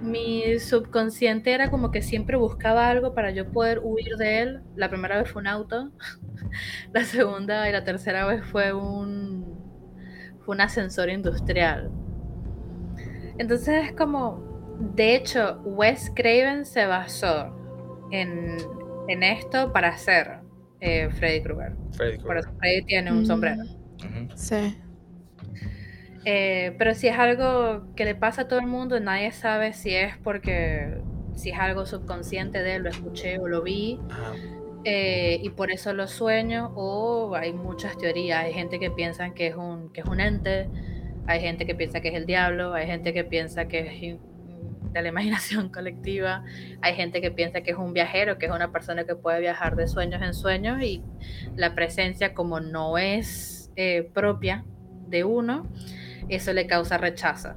mi 0.00 0.58
subconsciente 0.58 1.52
era 1.52 1.70
como 1.70 1.90
que 1.90 2.00
siempre 2.00 2.38
buscaba 2.38 2.88
algo 2.88 3.14
para 3.14 3.32
yo 3.32 3.52
poder 3.52 3.80
huir 3.82 4.16
de 4.16 4.40
él. 4.40 4.62
La 4.76 4.88
primera 4.88 5.18
vez 5.18 5.30
fue 5.30 5.42
un 5.42 5.48
auto, 5.48 5.90
la 6.94 7.04
segunda 7.04 7.68
y 7.68 7.72
la 7.72 7.84
tercera 7.84 8.24
vez 8.24 8.42
fue 8.46 8.72
un, 8.72 9.58
fue 10.40 10.54
un 10.54 10.62
ascensor 10.62 11.10
industrial. 11.10 11.90
Entonces 13.36 13.88
es 13.88 13.92
como, 13.92 14.74
de 14.94 15.16
hecho, 15.16 15.60
Wes 15.66 16.10
Craven 16.16 16.64
se 16.64 16.86
basó 16.86 17.58
en, 18.12 18.58
en 19.08 19.22
esto 19.24 19.72
para 19.72 19.88
hacer 19.88 20.38
eh, 20.80 21.08
Freddy 21.10 21.42
Krueger. 21.42 21.72
Por 22.24 22.38
eso 22.38 22.50
Freddy 22.58 22.82
tiene 22.84 23.10
un 23.10 23.26
sombrero. 23.26 23.62
Sí. 24.36 24.76
Eh, 26.24 26.74
pero 26.78 26.94
si 26.94 27.08
es 27.08 27.18
algo 27.18 27.94
que 27.96 28.04
le 28.04 28.14
pasa 28.14 28.42
a 28.42 28.48
todo 28.48 28.60
el 28.60 28.66
mundo, 28.66 29.00
nadie 29.00 29.32
sabe 29.32 29.72
si 29.72 29.94
es 29.94 30.16
porque 30.18 30.98
si 31.34 31.50
es 31.50 31.58
algo 31.58 31.86
subconsciente 31.86 32.62
de 32.62 32.76
él, 32.76 32.82
lo 32.82 32.90
escuché 32.90 33.38
o 33.38 33.48
lo 33.48 33.62
vi. 33.62 33.98
Eh, 34.84 35.38
y 35.40 35.50
por 35.50 35.70
eso 35.70 35.92
lo 35.92 36.08
sueño 36.08 36.72
o 36.74 37.36
hay 37.36 37.52
muchas 37.52 37.96
teorías 37.96 38.42
hay 38.42 38.52
gente 38.52 38.80
que 38.80 38.90
piensa 38.90 39.32
que 39.32 39.46
es 39.46 39.54
un 39.54 39.92
que 39.92 40.00
es 40.00 40.06
un 40.08 40.18
ente 40.18 40.68
hay 41.28 41.40
gente 41.40 41.66
que 41.66 41.76
piensa 41.76 42.00
que 42.00 42.08
es 42.08 42.14
el 42.14 42.26
diablo 42.26 42.74
hay 42.74 42.88
gente 42.88 43.12
que 43.12 43.22
piensa 43.22 43.68
que 43.68 43.78
es 43.78 44.18
de 44.92 45.02
la 45.02 45.08
imaginación 45.08 45.68
colectiva. 45.72 46.44
Hay 46.80 46.94
gente 46.94 47.20
que 47.20 47.30
piensa 47.30 47.62
que 47.62 47.72
es 47.72 47.76
un 47.76 47.92
viajero, 47.92 48.38
que 48.38 48.46
es 48.46 48.52
una 48.52 48.72
persona 48.72 49.04
que 49.04 49.14
puede 49.14 49.40
viajar 49.40 49.76
de 49.76 49.88
sueños 49.88 50.22
en 50.22 50.34
sueños 50.34 50.82
y 50.82 51.02
la 51.56 51.74
presencia 51.74 52.34
como 52.34 52.60
no 52.60 52.98
es 52.98 53.70
eh, 53.76 54.08
propia 54.12 54.64
de 55.08 55.24
uno, 55.24 55.66
eso 56.28 56.52
le 56.52 56.66
causa 56.66 56.98
rechazo. 56.98 57.54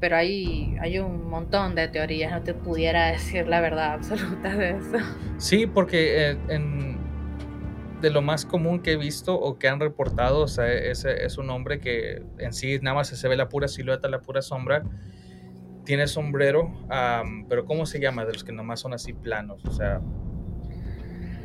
Pero 0.00 0.16
hay, 0.16 0.76
hay 0.80 0.98
un 0.98 1.28
montón 1.30 1.76
de 1.76 1.86
teorías, 1.86 2.32
no 2.32 2.42
te 2.42 2.54
pudiera 2.54 3.12
decir 3.12 3.46
la 3.46 3.60
verdad 3.60 3.92
absoluta 3.92 4.56
de 4.56 4.70
eso. 4.70 4.98
Sí, 5.36 5.66
porque 5.66 6.30
eh, 6.30 6.36
en, 6.48 6.98
de 8.02 8.10
lo 8.10 8.20
más 8.20 8.44
común 8.44 8.80
que 8.80 8.92
he 8.92 8.96
visto 8.96 9.34
o 9.34 9.58
que 9.58 9.68
han 9.68 9.78
reportado, 9.78 10.46
es 10.46 11.38
un 11.38 11.50
hombre 11.50 11.78
que 11.78 12.22
en 12.38 12.52
sí 12.52 12.78
nada 12.82 12.96
más 12.96 13.08
se 13.08 13.28
ve 13.28 13.36
la 13.36 13.48
pura 13.48 13.68
silueta, 13.68 14.08
la 14.08 14.20
pura 14.20 14.42
sombra, 14.42 14.82
tiene 15.84 16.06
sombrero, 16.06 16.72
pero 17.48 17.64
¿cómo 17.64 17.86
se 17.86 18.00
llama? 18.00 18.24
De 18.24 18.32
los 18.32 18.44
que 18.44 18.52
nomás 18.52 18.80
son 18.80 18.94
así 18.94 19.12
planos, 19.12 19.64
o 19.64 19.72
sea, 19.72 20.00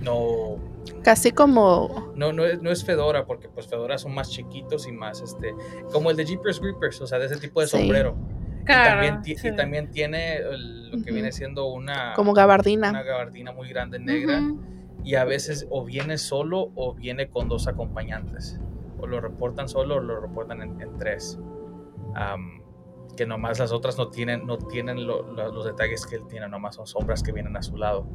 no... 0.01 0.57
Casi 1.03 1.31
como... 1.31 2.13
No, 2.15 2.31
no 2.31 2.45
es, 2.45 2.61
no 2.61 2.71
es 2.71 2.85
Fedora, 2.85 3.25
porque 3.25 3.49
pues 3.49 3.67
Fedora 3.67 3.97
son 3.97 4.13
más 4.13 4.29
chiquitos 4.29 4.87
y 4.87 4.91
más, 4.91 5.21
este, 5.21 5.53
como 5.91 6.11
el 6.11 6.17
de 6.17 6.25
Jeepers 6.25 6.59
Creepers, 6.59 7.01
o 7.01 7.07
sea, 7.07 7.19
de 7.19 7.25
ese 7.25 7.37
tipo 7.37 7.61
de 7.61 7.67
sombrero. 7.67 8.15
Claro, 8.63 9.03
y, 9.03 9.07
también, 9.07 9.55
también 9.55 9.91
tiene 9.91 10.41
lo 10.91 11.01
que 11.03 11.11
viene 11.11 11.31
siendo 11.31 11.67
una... 11.67 12.13
Como 12.15 12.33
gabardina. 12.33 12.89
Una 12.89 13.03
gabardina 13.03 13.51
muy 13.53 13.69
grande 13.69 13.97
negra. 13.97 14.41
Y 15.03 15.15
a 15.15 15.23
veces 15.23 15.65
o 15.69 15.85
viene 15.85 16.17
solo 16.17 16.71
o 16.75 16.93
viene 16.93 17.29
con 17.29 17.47
dos 17.47 17.67
acompañantes. 17.67 18.59
O 18.99 19.07
lo 19.07 19.21
reportan 19.21 19.69
solo 19.69 19.95
o 19.95 19.99
lo 20.01 20.19
reportan 20.19 20.61
en, 20.61 20.97
tres 20.97 21.39
que 23.17 23.25
nomás 23.25 23.59
las 23.59 23.73
otras 23.73 23.97
no 23.97 24.07
tienen, 24.07 24.45
no 24.45 24.57
tienen 24.57 25.05
los 25.05 25.65
detalles 25.65 26.05
que 26.05 26.15
él 26.15 26.27
tiene, 26.29 26.47
nomás 26.47 26.75
son 26.75 26.87
sombras 26.87 27.21
que 27.21 27.33
vienen 27.33 27.57
a 27.57 27.61
su 27.61 27.75
lado. 27.75 28.07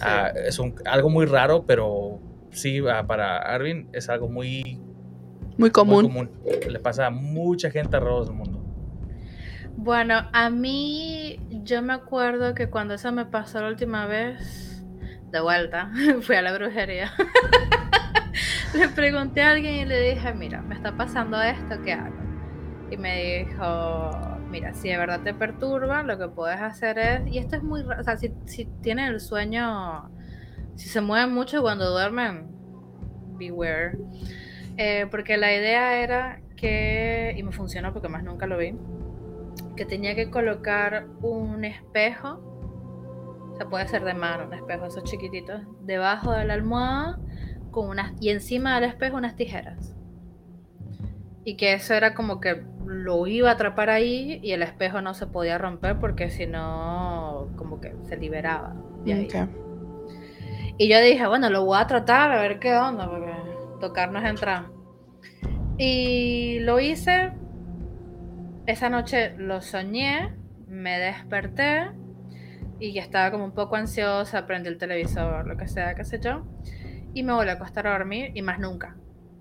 Ah, 0.00 0.32
es 0.34 0.58
un, 0.58 0.74
algo 0.84 1.10
muy 1.10 1.26
raro, 1.26 1.64
pero 1.66 2.18
sí, 2.50 2.82
ah, 2.90 3.06
para 3.06 3.38
Arvin 3.38 3.88
es 3.92 4.08
algo 4.08 4.28
muy, 4.28 4.80
muy 5.58 5.70
común. 5.70 6.30
Le 6.68 6.78
pasa 6.80 7.06
a 7.06 7.10
mucha 7.10 7.70
gente 7.70 7.96
alrededor 7.96 8.26
del 8.26 8.34
mundo. 8.34 8.64
Bueno, 9.76 10.28
a 10.32 10.50
mí 10.50 11.38
yo 11.62 11.82
me 11.82 11.92
acuerdo 11.92 12.54
que 12.54 12.68
cuando 12.68 12.94
eso 12.94 13.12
me 13.12 13.26
pasó 13.26 13.60
la 13.60 13.68
última 13.68 14.06
vez, 14.06 14.84
de 15.30 15.40
vuelta, 15.40 15.90
fui 16.22 16.36
a 16.36 16.42
la 16.42 16.52
brujería. 16.52 17.12
le 18.74 18.88
pregunté 18.88 19.42
a 19.42 19.50
alguien 19.50 19.74
y 19.74 19.84
le 19.84 20.00
dije, 20.14 20.32
mira, 20.34 20.62
me 20.62 20.74
está 20.74 20.96
pasando 20.96 21.40
esto, 21.40 21.80
¿qué 21.82 21.92
hago? 21.92 22.29
Y 22.90 22.96
me 22.96 23.44
dijo, 23.44 24.10
mira, 24.50 24.74
si 24.74 24.88
de 24.88 24.96
verdad 24.96 25.20
te 25.22 25.32
perturba, 25.32 26.02
lo 26.02 26.18
que 26.18 26.28
puedes 26.28 26.60
hacer 26.60 26.98
es, 26.98 27.26
y 27.26 27.38
esto 27.38 27.56
es 27.56 27.62
muy 27.62 27.82
o 27.82 28.02
sea, 28.02 28.16
si, 28.16 28.32
si 28.46 28.64
tienen 28.82 29.06
el 29.06 29.20
sueño, 29.20 30.10
si 30.74 30.88
se 30.88 31.00
mueven 31.00 31.32
mucho 31.32 31.62
cuando 31.62 31.90
duermen, 31.90 32.48
beware. 33.38 33.98
Eh, 34.76 35.06
porque 35.10 35.36
la 35.36 35.54
idea 35.54 36.02
era 36.02 36.40
que, 36.56 37.34
y 37.36 37.42
me 37.42 37.52
funcionó 37.52 37.92
porque 37.92 38.08
más 38.08 38.24
nunca 38.24 38.46
lo 38.46 38.58
vi, 38.58 38.74
que 39.76 39.84
tenía 39.84 40.14
que 40.14 40.30
colocar 40.30 41.06
un 41.22 41.64
espejo, 41.64 42.40
o 43.52 43.56
sea, 43.56 43.68
puede 43.68 43.86
ser 43.88 44.04
de 44.04 44.14
mano, 44.14 44.46
un 44.46 44.54
espejo 44.54 44.86
esos 44.86 45.04
chiquititos, 45.04 45.62
debajo 45.82 46.32
de 46.32 46.44
la 46.44 46.54
almohada 46.54 47.18
con 47.70 47.88
unas, 47.88 48.12
y 48.20 48.30
encima 48.30 48.74
del 48.80 48.90
espejo 48.90 49.16
unas 49.16 49.36
tijeras. 49.36 49.94
Y 51.44 51.56
que 51.56 51.72
eso 51.72 51.94
era 51.94 52.14
como 52.14 52.40
que 52.40 52.62
lo 52.90 53.28
iba 53.28 53.50
a 53.50 53.52
atrapar 53.52 53.88
ahí 53.88 54.40
y 54.42 54.50
el 54.50 54.62
espejo 54.62 55.00
no 55.00 55.14
se 55.14 55.28
podía 55.28 55.58
romper 55.58 56.00
porque 56.00 56.28
si 56.28 56.46
no, 56.46 57.48
como 57.54 57.80
que 57.80 57.94
se 58.02 58.16
liberaba 58.16 58.74
de 59.04 59.12
ahí. 59.12 59.28
Y 60.76 60.88
yo 60.88 61.00
dije, 61.00 61.24
bueno, 61.28 61.50
lo 61.50 61.64
voy 61.64 61.78
a 61.78 61.86
tratar 61.86 62.32
a 62.32 62.40
ver 62.40 62.58
qué 62.58 62.74
onda, 62.74 63.08
porque 63.08 63.32
tocarnos 63.80 64.24
entrar. 64.24 64.64
Y 65.78 66.58
lo 66.60 66.80
hice. 66.80 67.32
Esa 68.66 68.88
noche 68.88 69.34
lo 69.36 69.60
soñé, 69.60 70.34
me 70.66 70.98
desperté 70.98 71.92
y 72.80 72.98
estaba 72.98 73.30
como 73.30 73.44
un 73.44 73.52
poco 73.52 73.76
ansiosa, 73.76 74.46
prendí 74.46 74.68
el 74.68 74.78
televisor, 74.78 75.46
lo 75.46 75.56
que 75.56 75.68
sea, 75.68 75.94
qué 75.94 76.04
sé 76.04 76.18
yo. 76.18 76.44
Y 77.14 77.22
me 77.22 77.34
volví 77.34 77.50
a 77.50 77.52
acostar 77.52 77.86
a 77.86 77.92
dormir 77.92 78.32
y 78.34 78.42
más 78.42 78.58
nunca 78.58 78.96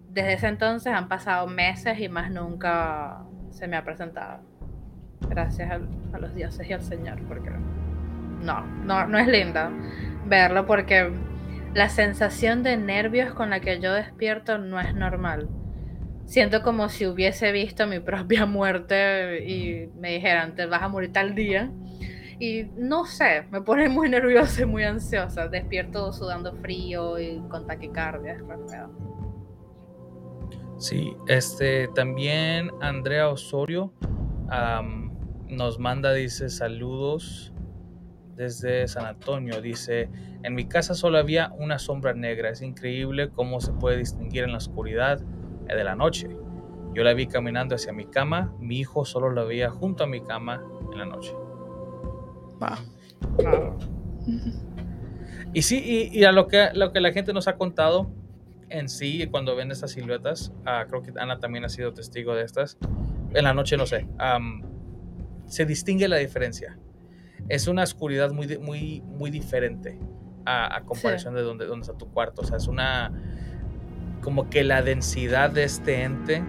desde 0.10 0.34
ese 0.34 0.47
entonces 0.47 0.91
han 0.91 1.08
pasado 1.08 1.47
meses 1.47 2.00
y 2.00 2.10
más 2.10 2.32
nunca 2.32 3.22
se 3.52 3.68
me 3.68 3.78
ha 3.78 3.84
presentado. 3.84 4.41
Gracias 5.30 5.72
a, 5.72 6.18
los 6.18 6.34
dioses 6.34 6.68
y 6.68 6.74
al 6.74 6.82
Señor, 6.82 7.22
porque 7.28 7.50
no, 8.41 8.62
no, 8.86 9.08
no 9.08 9.18
es 9.18 9.28
lindo 9.28 9.70
verlo 10.30 10.66
porque 10.66 11.12
la 11.74 11.89
sensación 11.89 12.64
de 12.64 12.78
nervios 12.78 13.34
con 13.34 13.50
la 13.50 13.60
que 13.60 13.80
yo 13.80 13.93
despierto 13.93 14.58
no 14.58 14.80
es 14.80 14.95
normal. 14.95 15.50
Siento 16.26 16.62
como 16.62 16.89
si 16.89 17.08
hubiese 17.08 17.52
visto 17.52 17.88
mi 17.88 18.00
propia 18.00 18.45
muerte 18.45 19.43
y 19.45 19.89
me 20.00 20.14
dijeran, 20.14 20.56
te 20.56 20.66
vas 20.66 20.84
a 20.84 20.88
morir 20.88 21.12
tal 21.12 21.36
día. 21.36 21.72
Y 22.39 22.68
no 22.78 23.06
sé, 23.06 23.43
me 23.52 23.62
pone 23.62 23.89
muy 23.89 24.10
nerviosa 24.10 24.62
y 24.62 24.66
muy 24.66 24.84
ansiosa. 24.84 25.47
Despierto 25.47 26.14
sudando 26.14 26.54
frío 26.54 27.20
y 27.20 27.41
con 27.50 27.68
taquicardia. 27.68 28.34
Es. 28.34 28.43
Sí, 30.80 31.14
este 31.28 31.90
también 31.90 32.72
Andrea 32.80 33.28
Osorio 33.28 33.94
nos 35.50 35.78
manda, 35.78 36.14
dice, 36.14 36.50
saludos 36.50 37.54
desde 38.36 38.88
San 38.88 39.06
Antonio. 39.06 39.62
Dice, 39.62 40.10
en 40.42 40.56
mi 40.56 40.66
casa 40.66 40.94
solo 40.94 41.18
había 41.18 41.52
una 41.58 41.80
sombra 41.80 42.14
negra. 42.14 42.50
Es 42.50 42.62
increíble 42.62 43.30
cómo 43.30 43.60
se 43.60 43.74
puede 43.74 43.98
distinguir 43.98 44.44
en 44.44 44.54
la 44.54 44.58
oscuridad 44.58 45.20
de 45.20 45.84
la 45.84 45.96
noche. 45.96 46.30
Yo 46.94 47.04
la 47.04 47.14
vi 47.14 47.28
caminando 47.28 47.76
hacia 47.76 47.92
mi 47.92 48.06
cama. 48.06 48.54
Mi 48.60 48.78
hijo 48.80 49.04
solo 49.04 49.32
la 49.32 49.44
veía 49.44 49.70
junto 49.70 50.06
a 50.06 50.08
mi 50.08 50.22
cama 50.22 50.64
en 50.94 50.98
la 50.98 51.06
noche. 51.06 51.36
Y 55.54 55.62
sí, 55.64 56.10
y, 56.12 56.24
a 56.24 56.32
lo 56.32 56.48
que, 56.48 56.70
lo 56.74 56.94
que 56.94 57.02
la 57.02 57.12
gente 57.12 57.34
nos 57.34 57.48
ha 57.48 57.58
contado 57.58 58.12
en 58.70 58.90
sí, 58.90 59.28
cuando 59.28 59.56
ven 59.56 59.72
estas 59.72 59.92
siluetas, 59.92 60.52
ah, 60.66 60.86
creo 60.88 61.02
que 61.02 61.12
Ana 61.18 61.40
también 61.40 61.66
ha 61.66 61.70
sido 61.70 61.94
testigo 61.94 62.36
de 62.36 62.44
estas. 62.44 62.78
En 63.34 63.44
la 63.44 63.54
noche, 63.54 63.78
no 63.78 63.86
sé, 63.86 64.08
se 65.46 65.66
distingue 65.66 66.08
la 66.08 66.18
diferencia. 66.18 66.78
Es 67.48 67.68
una 67.68 67.84
oscuridad 67.84 68.32
muy, 68.32 68.58
muy, 68.60 69.02
muy 69.02 69.32
diferente 69.32 70.00
a, 70.46 70.82
comparación 70.86 71.36
de 71.36 71.42
donde, 71.42 71.66
donde 71.66 71.86
está 71.86 71.98
tu 71.98 72.12
cuarto. 72.12 72.42
O 72.42 72.46
sea, 72.46 72.58
es 72.58 72.68
una. 72.68 73.12
Como 74.22 74.50
que 74.50 74.64
la 74.64 74.82
densidad 74.82 75.50
de 75.52 75.64
este 75.64 76.04
ente 76.04 76.44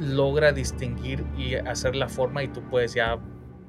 logra 0.00 0.52
distinguir 0.52 1.24
y 1.36 1.54
hacer 1.54 1.94
la 1.94 2.08
forma, 2.08 2.42
y 2.42 2.48
tú 2.48 2.62
puedes 2.68 2.94
ya 2.94 3.18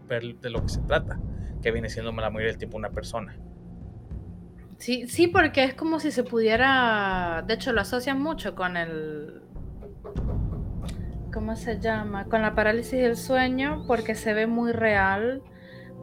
ver 0.07 0.35
de 0.39 0.49
lo 0.49 0.61
que 0.63 0.69
se 0.69 0.81
trata, 0.81 1.19
que 1.61 1.71
viene 1.71 1.89
siendo 1.89 2.11
la 2.11 2.29
mayoría 2.29 2.47
del 2.47 2.57
tiempo 2.57 2.77
una 2.77 2.89
persona. 2.89 3.37
Sí, 4.83 5.07
sí, 5.07 5.27
porque 5.27 5.63
es 5.63 5.73
como 5.75 6.01
si 6.01 6.11
se 6.11 6.25
pudiera, 6.25 7.41
de 7.47 7.53
hecho 7.53 7.71
lo 7.71 7.79
asocian 7.79 8.21
mucho 8.21 8.53
con 8.53 8.75
el, 8.75 9.41
¿cómo 11.31 11.55
se 11.55 11.79
llama? 11.79 12.25
Con 12.25 12.41
la 12.41 12.53
parálisis 12.53 12.99
del 12.99 13.15
sueño, 13.15 13.85
porque 13.87 14.13
se 14.13 14.33
ve 14.33 14.45
muy 14.45 14.73
real, 14.73 15.41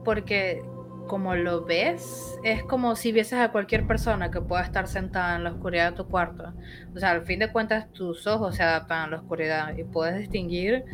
porque 0.03 0.63
como 1.09 1.35
lo 1.35 1.67
ves, 1.67 2.39
es 2.43 2.63
como 2.63 2.97
si 2.97 3.13
vieses 3.13 3.39
a 3.39 3.53
cualquier 3.53 3.87
persona 3.87 4.31
que 4.31 4.41
pueda 4.41 4.63
estar 4.63 4.89
sentada 4.89 5.37
en 5.37 5.45
la 5.45 5.51
oscuridad 5.51 5.91
de 5.91 5.97
tu 5.99 6.09
cuarto. 6.09 6.55
O 6.97 6.99
sea, 6.99 7.11
al 7.11 7.27
fin 7.27 7.41
de 7.41 7.53
cuentas 7.53 7.93
tus 7.93 8.27
ojos 8.27 8.57
se 8.57 8.63
adaptan 8.63 9.01
a 9.01 9.07
la 9.09 9.17
oscuridad 9.19 9.77
y 9.77 9.85
puedes 9.85 10.17
distinguir 10.17 10.87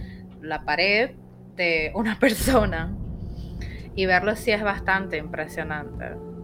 la 0.42 0.64
pared 0.64 1.12
de 1.54 1.92
una 1.94 2.18
persona. 2.18 2.92
Y 3.94 4.06
verlo 4.06 4.34
sí 4.34 4.50
es 4.50 4.64
bastante 4.64 5.18
impresionante. 5.18 6.35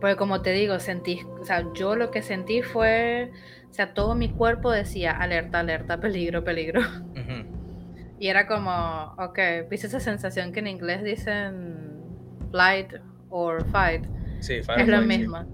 Porque 0.00 0.16
como 0.16 0.42
te 0.42 0.52
digo, 0.52 0.78
sentí, 0.78 1.20
o 1.40 1.44
sea, 1.44 1.64
yo 1.74 1.96
lo 1.96 2.10
que 2.10 2.22
sentí 2.22 2.62
fue, 2.62 3.30
o 3.70 3.72
sea, 3.72 3.94
todo 3.94 4.14
mi 4.14 4.30
cuerpo 4.30 4.70
decía 4.70 5.12
alerta, 5.12 5.60
alerta, 5.60 6.00
peligro, 6.00 6.44
peligro. 6.44 6.80
Y 8.18 8.28
era 8.28 8.46
como, 8.46 9.14
ok, 9.18 9.38
viste 9.70 9.88
esa 9.88 10.00
sensación 10.00 10.52
que 10.52 10.60
en 10.60 10.68
inglés 10.68 11.02
dicen 11.04 12.02
flight 12.50 12.94
or 13.28 13.64
fight. 13.66 14.06
Sí, 14.40 14.62
fight 14.62 14.80
es 14.80 14.88
lo 14.88 15.02
mismo. 15.02 15.44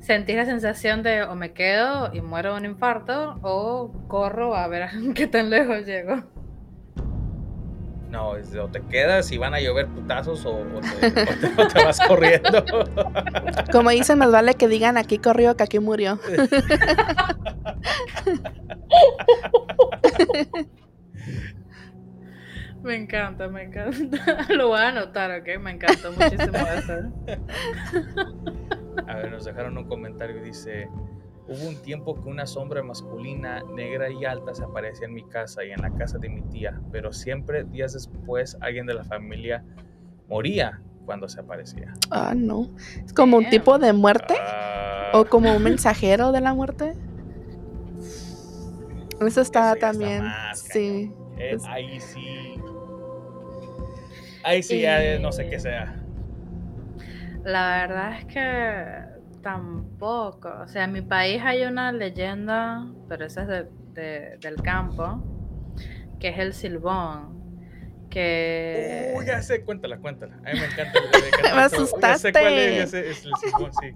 Sentí 0.00 0.34
la 0.34 0.44
sensación 0.44 1.02
de 1.02 1.22
o 1.22 1.34
me 1.34 1.52
quedo 1.52 2.12
y 2.12 2.20
muero 2.20 2.52
de 2.52 2.60
un 2.60 2.66
infarto 2.66 3.38
o 3.42 3.90
corro 4.08 4.54
a 4.54 4.68
ver 4.68 4.90
qué 5.14 5.26
tan 5.26 5.50
lejos 5.50 5.86
llego. 5.86 6.24
No, 8.14 8.28
o 8.28 8.68
te 8.68 8.80
quedas 8.82 9.32
y 9.32 9.38
van 9.38 9.54
a 9.54 9.60
llover 9.60 9.88
putazos 9.88 10.46
o, 10.46 10.64
te, 11.74 11.84
vas 11.84 11.98
corriendo. 12.06 12.64
Como 13.72 13.90
dicen, 13.90 14.18
más 14.18 14.30
vale 14.30 14.54
que 14.54 14.68
digan 14.68 14.96
aquí 14.96 15.18
corrió 15.18 15.56
que 15.56 15.64
aquí 15.64 15.80
murió. 15.80 16.20
Me 22.84 22.94
encanta, 22.96 23.48
me 23.48 23.62
encanta. 23.64 24.46
Lo 24.54 24.68
voy 24.68 24.78
a 24.78 24.88
anotar, 24.88 25.40
¿ok? 25.40 25.58
Me 25.58 25.70
encanta 25.72 26.10
muchísimo 26.10 26.58
eso. 26.76 26.92
A 29.08 29.16
ver, 29.16 29.32
nos 29.32 29.46
dejaron 29.46 29.78
un 29.78 29.88
comentario 29.88 30.36
y 30.36 30.40
dice... 30.40 30.88
Hubo 31.46 31.68
un 31.68 31.76
tiempo 31.82 32.14
que 32.14 32.28
una 32.28 32.46
sombra 32.46 32.82
masculina, 32.82 33.62
negra 33.74 34.10
y 34.10 34.24
alta, 34.24 34.54
se 34.54 34.64
aparecía 34.64 35.06
en 35.06 35.14
mi 35.14 35.24
casa 35.24 35.64
y 35.64 35.72
en 35.72 35.82
la 35.82 35.90
casa 35.90 36.18
de 36.18 36.30
mi 36.30 36.40
tía, 36.42 36.80
pero 36.90 37.12
siempre 37.12 37.64
días 37.64 37.92
después 37.92 38.56
alguien 38.60 38.86
de 38.86 38.94
la 38.94 39.04
familia 39.04 39.62
moría 40.28 40.80
cuando 41.04 41.28
se 41.28 41.40
aparecía. 41.40 41.92
Ah, 42.10 42.32
no. 42.34 42.70
¿Es 43.04 43.12
como 43.12 43.36
un 43.36 43.50
tipo 43.50 43.78
de 43.78 43.92
muerte? 43.92 44.34
¿O 45.12 45.18
ah. 45.18 45.26
como 45.28 45.54
un 45.54 45.62
mensajero 45.62 46.32
de 46.32 46.40
la 46.40 46.54
muerte? 46.54 46.94
Eso 49.20 49.40
está 49.40 49.74
también. 49.76 50.24
sí. 50.54 51.12
Eh, 51.36 51.58
ahí 51.68 52.00
sí. 52.00 52.54
Ahí 54.42 54.62
sí, 54.62 54.80
ya 54.80 55.18
no 55.18 55.32
sé 55.32 55.48
qué 55.48 55.58
sea. 55.58 56.00
La 57.44 57.86
verdad 57.86 58.18
es 58.18 58.24
que 58.26 59.03
Tampoco. 59.44 60.50
O 60.62 60.66
sea, 60.66 60.84
en 60.84 60.92
mi 60.92 61.02
país 61.02 61.40
hay 61.44 61.64
una 61.64 61.92
leyenda, 61.92 62.86
pero 63.08 63.26
esa 63.26 63.42
es 63.42 63.66
de, 63.92 64.38
del 64.40 64.56
campo, 64.62 65.22
que 66.18 66.28
es 66.30 66.38
el 66.38 66.54
silbón. 66.54 67.44
Que... 68.08 69.12
Uy, 69.16 69.26
ya 69.26 69.42
sé, 69.42 69.62
cuéntala, 69.62 69.98
cuéntala. 69.98 70.36
A 70.36 70.52
mí 70.52 70.58
me 70.58 70.64
encanta. 70.64 70.98
me 71.54 71.60
asustaste. 71.60 72.08
Ya 72.08 72.18
sé 72.18 72.32
cuál 72.32 72.52
es, 72.54 72.76
ya 72.78 72.86
sé, 72.86 73.10
es 73.10 73.26
el 73.26 73.32
silbón, 73.36 73.72
sí. 73.74 73.94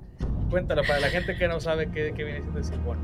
Cuéntala 0.51 0.83
para 0.83 1.01
la 1.01 1.09
gente 1.09 1.35
que 1.37 1.49
no 1.49 1.61
sabe 1.61 1.91
qué, 1.91 2.13
qué 2.15 2.25
viene 2.25 2.41
siendo 2.41 2.59
el 2.59 2.65
silbón. 2.65 2.99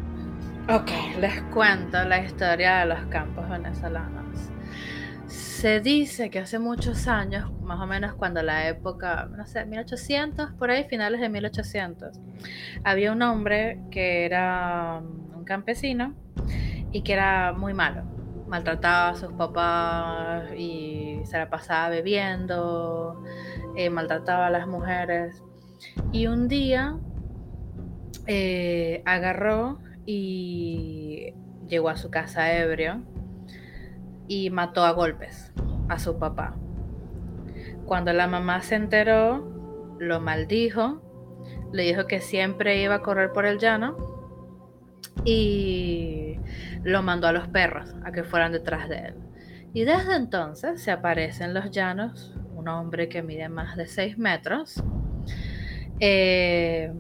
Ok, 0.68 0.90
les 1.20 1.42
cuento 1.44 2.04
la 2.04 2.18
historia 2.18 2.80
de 2.80 2.86
los 2.86 3.00
campos 3.06 3.48
venezolanos. 3.48 4.50
Se 5.54 5.80
dice 5.80 6.30
que 6.30 6.40
hace 6.40 6.58
muchos 6.58 7.06
años, 7.06 7.50
más 7.62 7.80
o 7.80 7.86
menos 7.86 8.14
cuando 8.14 8.42
la 8.42 8.68
época, 8.68 9.30
no 9.34 9.46
sé, 9.46 9.64
1800, 9.64 10.50
por 10.54 10.68
ahí, 10.68 10.84
finales 10.84 11.20
de 11.20 11.28
1800, 11.28 12.20
había 12.82 13.12
un 13.12 13.22
hombre 13.22 13.80
que 13.90 14.26
era 14.26 15.00
um, 15.00 15.38
un 15.38 15.44
campesino 15.44 16.12
y 16.90 17.02
que 17.02 17.12
era 17.12 17.52
muy 17.52 17.72
malo. 17.72 18.02
Maltrataba 18.48 19.10
a 19.10 19.14
sus 19.14 19.32
papás 19.32 20.50
y 20.56 21.20
se 21.24 21.38
la 21.38 21.48
pasaba 21.48 21.88
bebiendo, 21.88 23.22
eh, 23.76 23.90
maltrataba 23.90 24.48
a 24.48 24.50
las 24.50 24.66
mujeres. 24.66 25.40
Y 26.12 26.26
un 26.26 26.48
día 26.48 26.98
eh, 28.26 29.02
agarró 29.06 29.78
y 30.04 31.32
llegó 31.68 31.90
a 31.90 31.96
su 31.96 32.10
casa 32.10 32.52
ebrio 32.52 33.02
y 34.28 34.50
mató 34.50 34.84
a 34.84 34.92
golpes 34.92 35.52
a 35.88 35.98
su 35.98 36.18
papá. 36.18 36.56
Cuando 37.86 38.12
la 38.12 38.26
mamá 38.26 38.62
se 38.62 38.76
enteró, 38.76 39.96
lo 39.98 40.20
maldijo, 40.20 41.02
le 41.72 41.82
dijo 41.82 42.06
que 42.06 42.20
siempre 42.20 42.82
iba 42.82 42.96
a 42.96 43.02
correr 43.02 43.32
por 43.32 43.46
el 43.46 43.58
llano 43.58 43.96
y 45.24 46.38
lo 46.82 47.02
mandó 47.02 47.26
a 47.26 47.32
los 47.32 47.48
perros 47.48 47.94
a 48.04 48.12
que 48.12 48.24
fueran 48.24 48.52
detrás 48.52 48.88
de 48.88 48.98
él. 48.98 49.14
Y 49.72 49.84
desde 49.84 50.14
entonces 50.16 50.80
se 50.82 50.90
aparece 50.92 51.44
en 51.44 51.54
los 51.54 51.70
llanos 51.70 52.32
un 52.54 52.68
hombre 52.68 53.08
que 53.08 53.22
mide 53.22 53.48
más 53.48 53.76
de 53.76 53.86
6 53.86 54.18
metros 54.18 54.82
eh, 56.00 56.92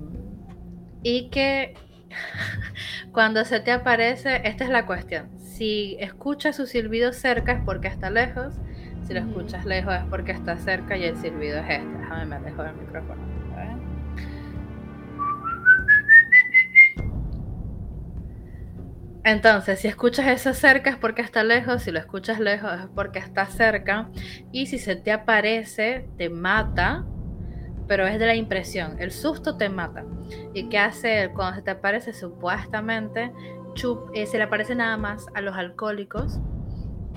y 1.02 1.28
que 1.30 1.74
cuando 3.12 3.44
se 3.44 3.60
te 3.60 3.72
aparece, 3.72 4.40
esta 4.44 4.64
es 4.64 4.70
la 4.70 4.86
cuestión, 4.86 5.28
si 5.56 5.96
escuchas 6.00 6.56
su 6.56 6.66
silbido 6.66 7.12
cerca 7.12 7.52
es 7.52 7.62
porque 7.64 7.86
está 7.86 8.10
lejos. 8.10 8.54
Si 9.06 9.14
lo 9.14 9.20
escuchas 9.20 9.64
lejos 9.64 9.94
es 9.94 10.04
porque 10.10 10.32
está 10.32 10.56
cerca 10.56 10.96
y 10.96 11.04
el 11.04 11.16
silbido 11.16 11.58
es 11.58 11.70
este. 11.70 11.98
Déjame 11.98 12.26
me 12.26 12.36
alejo 12.36 12.62
del 12.62 12.74
micrófono. 12.74 13.22
Entonces, 19.22 19.78
si 19.78 19.88
escuchas 19.88 20.26
eso 20.26 20.52
cerca 20.52 20.90
es 20.90 20.96
porque 20.96 21.22
está 21.22 21.44
lejos, 21.44 21.82
si 21.82 21.90
lo 21.92 21.98
escuchas 21.98 22.40
lejos 22.40 22.70
es 22.78 22.86
porque 22.94 23.20
está 23.20 23.46
cerca, 23.46 24.10
y 24.52 24.66
si 24.66 24.78
se 24.78 24.96
te 24.96 25.12
aparece, 25.12 26.06
te 26.18 26.28
mata, 26.28 27.06
pero 27.86 28.06
es 28.06 28.18
de 28.18 28.26
la 28.26 28.34
impresión, 28.34 28.96
el 28.98 29.12
susto 29.12 29.56
te 29.56 29.70
mata. 29.70 30.04
¿Y 30.52 30.68
qué 30.68 30.78
hace 30.78 31.30
cuando 31.34 31.56
se 31.56 31.62
te 31.62 31.70
aparece? 31.70 32.12
Supuestamente 32.12 33.32
eh, 34.14 34.26
se 34.26 34.38
le 34.38 34.44
aparece 34.44 34.74
nada 34.74 34.96
más 34.96 35.26
a 35.34 35.40
los 35.40 35.56
alcohólicos 35.56 36.40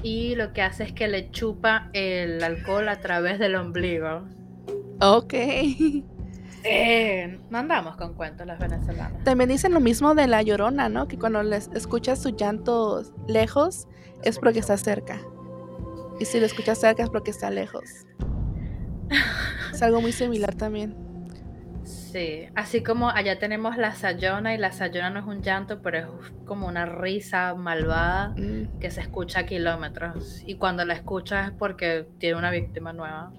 y 0.04 0.36
lo 0.36 0.54
que 0.54 0.62
hace 0.62 0.84
es 0.84 0.94
que 0.94 1.08
le 1.08 1.32
chupa 1.32 1.90
el 1.94 2.44
alcohol 2.44 2.88
a 2.90 3.00
través 3.00 3.40
del 3.40 3.56
ombligo. 3.56 4.24
Ok. 5.02 5.34
Sí, 5.34 6.04
no 7.50 7.58
andamos 7.58 7.96
con 7.98 8.14
cuentos 8.14 8.46
las 8.46 8.60
venezolanas. 8.60 9.24
También 9.24 9.50
dicen 9.50 9.74
lo 9.74 9.80
mismo 9.80 10.16
de 10.16 10.28
la 10.28 10.42
llorona, 10.42 10.90
¿no? 10.90 11.08
Que 11.08 11.18
cuando 11.18 11.44
les 11.44 11.70
escuchas 11.74 12.22
su 12.22 12.36
llanto 12.36 13.04
lejos 13.28 13.88
es 14.24 14.40
porque 14.40 14.60
está 14.60 14.78
cerca. 14.78 15.20
Y 16.20 16.26
si 16.26 16.40
lo 16.40 16.46
escuchas 16.46 16.80
cerca 16.80 17.04
es 17.04 17.10
porque 17.10 17.32
está 17.32 17.50
lejos. 17.50 17.84
Es 19.74 19.82
algo 19.82 20.02
muy 20.02 20.12
similar 20.12 20.56
también. 20.56 21.07
Sí, 22.12 22.48
así 22.56 22.84
como 22.84 23.10
allá 23.10 23.38
tenemos 23.38 23.76
la 23.78 23.94
sayona 23.94 24.54
y 24.56 24.58
la 24.58 24.72
sayona 24.72 25.10
no 25.10 25.20
es 25.20 25.26
un 25.26 25.42
llanto, 25.42 25.82
pero 25.82 25.98
es 25.98 26.06
como 26.46 26.68
una 26.68 26.86
risa 26.86 27.54
malvada 27.56 28.30
Mm, 28.30 28.80
que 28.80 28.90
se 28.92 29.02
escucha 29.02 29.42
a 29.42 29.46
kilómetros. 29.46 30.42
Y 30.46 30.56
cuando 30.56 30.86
la 30.86 30.94
escuchas 30.94 31.48
es 31.50 31.54
porque 31.58 32.08
tiene 32.18 32.38
una 32.38 32.50
víctima 32.50 32.94
nueva. 32.94 33.32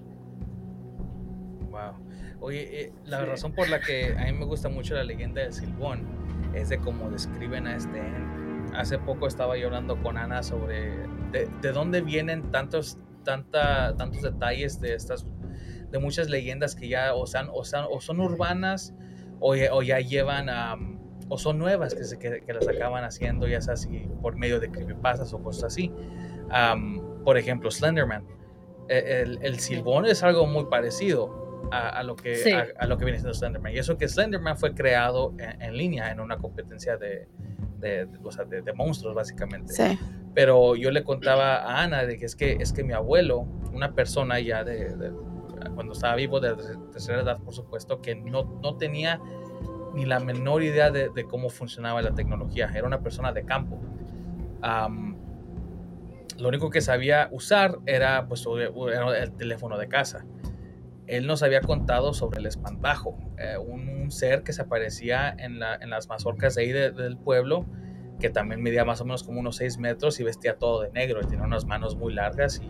Wow. 1.71 1.93
Oye, 2.41 2.81
eh, 2.81 2.93
la 3.05 3.19
Sí. 3.21 3.25
razón 3.25 3.53
por 3.53 3.69
la 3.69 3.79
que 3.79 4.15
a 4.17 4.25
mí 4.25 4.33
me 4.33 4.45
gusta 4.45 4.69
mucho 4.69 4.93
la 4.95 5.03
leyenda 5.03 5.41
del 5.41 5.51
Silbón 5.53 6.05
es 6.53 6.69
de 6.69 6.77
cómo 6.79 7.09
describen 7.09 7.67
a 7.67 7.75
este 7.75 7.97
ente. 7.99 8.77
Hace 8.77 8.99
poco 8.99 9.27
estaba 9.27 9.57
yo 9.57 9.67
hablando 9.67 9.99
con 10.01 10.15
Ana 10.17 10.43
sobre 10.43 10.91
de, 11.31 11.49
de 11.61 11.71
dónde 11.71 12.01
vienen 12.01 12.51
tantos, 12.51 12.97
tanta, 13.23 13.95
tantos 13.97 14.21
detalles 14.21 14.79
de 14.79 14.93
estas, 14.93 15.25
de 15.91 15.99
muchas 15.99 16.29
leyendas 16.29 16.75
que 16.75 16.87
ya 16.87 17.13
o, 17.15 17.25
sean, 17.27 17.47
o, 17.49 17.61
o 17.61 18.01
son 18.01 18.19
urbanas 18.19 18.93
o, 19.39 19.55
ya- 19.55 19.73
o 19.73 19.81
ya 19.81 19.99
llevan 19.99 20.49
a 20.49 20.75
o 21.31 21.37
son 21.37 21.59
nuevas 21.59 21.93
que, 21.93 22.03
se, 22.05 22.17
que, 22.17 22.41
que 22.43 22.53
las 22.53 22.67
acaban 22.67 23.03
haciendo, 23.03 23.47
ya 23.47 23.61
sea 23.61 23.75
así 23.75 24.07
por 24.21 24.35
medio 24.35 24.59
de 24.59 24.71
creepypastas 24.71 25.31
o 25.33 25.43
cosas 25.43 25.65
así. 25.65 25.91
Am, 26.49 27.01
por 27.23 27.37
ejemplo, 27.37 27.69
Slenderman. 27.69 28.25
Eh, 28.87 29.21
El, 29.23 29.39
el 29.43 29.59
silbón 29.59 30.07
es 30.07 30.23
algo 30.23 30.47
muy 30.47 30.65
parecido 30.65 31.67
a, 31.71 31.89
a 31.89 32.01
lo 32.03 32.15
que, 32.15 32.35
Sí. 32.35 32.51
a, 32.51 32.65
a 32.79 32.87
lo 32.87 32.97
que 32.97 33.05
viene 33.05 33.19
siendo 33.19 33.35
Slenderman. 33.35 33.73
Y 33.73 33.77
eso 33.77 33.95
que 33.97 34.07
Slenderman 34.07 34.57
fue 34.57 34.73
creado 34.73 35.33
en, 35.37 35.61
en 35.61 35.77
línea, 35.77 36.11
en 36.11 36.19
una 36.19 36.37
competencia 36.37 36.97
de, 36.97 37.27
de, 37.77 38.07
de- 38.07 38.19
o 38.23 38.31
sea, 38.31 38.45
de- 38.45 38.73
monstruos, 38.73 39.13
básicamente. 39.13 39.73
sí. 39.73 39.99
Pero 40.33 40.75
yo 40.75 40.89
le 40.91 41.03
contaba 41.03 41.57
a 41.57 41.83
Ana 41.83 42.05
de 42.05 42.17
que 42.17 42.25
es 42.25 42.35
que, 42.35 42.53
es 42.53 42.71
que 42.73 42.83
mi 42.83 42.93
abuelo, 42.93 43.41
una 43.73 43.93
persona 43.93 44.39
ya 44.39 44.63
de- 44.63 44.95
cuando 45.75 45.93
estaba 45.93 46.15
vivo, 46.15 46.39
de 46.39 46.55
tercera 46.91 47.21
edad, 47.21 47.39
por 47.39 47.53
supuesto, 47.53 48.01
que 48.01 48.15
no, 48.15 48.59
no 48.61 48.77
tenía 48.77 49.19
ni 49.93 50.05
la 50.05 50.19
menor 50.19 50.63
idea 50.63 50.91
de, 50.91 51.09
cómo 51.29 51.49
funcionaba 51.49 52.01
la 52.01 52.13
tecnología. 52.13 52.71
Era 52.73 52.85
una 52.87 53.01
persona 53.01 53.31
de 53.31 53.43
campo. 53.43 53.79
Am, 54.61 55.17
lo 56.37 56.47
único 56.47 56.69
que 56.69 56.81
sabía 56.81 57.27
usar 57.31 57.79
era, 57.85 58.27
pues, 58.27 58.45
el 58.47 59.31
teléfono 59.33 59.77
de 59.77 59.87
casa. 59.87 60.25
Él 61.07 61.25
nos 61.25 61.41
había 61.43 61.61
contado 61.61 62.13
sobre 62.13 62.39
el 62.39 62.45
espantajo, 62.45 63.17
eh, 63.37 63.57
un, 63.57 64.11
ser 64.11 64.43
que 64.43 64.53
se 64.53 64.61
aparecía 64.63 65.29
en, 65.37 65.59
la- 65.59 65.75
en 65.75 65.89
las 65.89 66.07
mazorcas 66.07 66.55
de 66.55 66.61
ahí 66.63 66.71
de- 66.71 66.91
del 66.91 67.17
pueblo, 67.17 67.65
que 68.19 68.29
también 68.29 68.61
medía 68.61 68.85
más 68.85 69.01
o 69.01 69.05
menos 69.05 69.23
como 69.23 69.39
unos 69.39 69.57
6 69.57 69.77
metros 69.77 70.19
y 70.19 70.23
vestía 70.23 70.57
todo 70.57 70.81
de 70.81 70.91
negro 70.91 71.21
y 71.21 71.25
tenía 71.25 71.45
unas 71.45 71.65
manos 71.65 71.95
muy 71.95 72.13
largas 72.13 72.59
y 72.61 72.69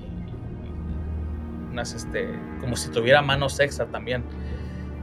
unas, 1.71 1.93
este, 1.93 2.27
como 2.59 2.75
si 2.75 2.89
tuviera 2.91 3.21
manos 3.21 3.59
extra 3.59 3.85
también. 3.85 4.23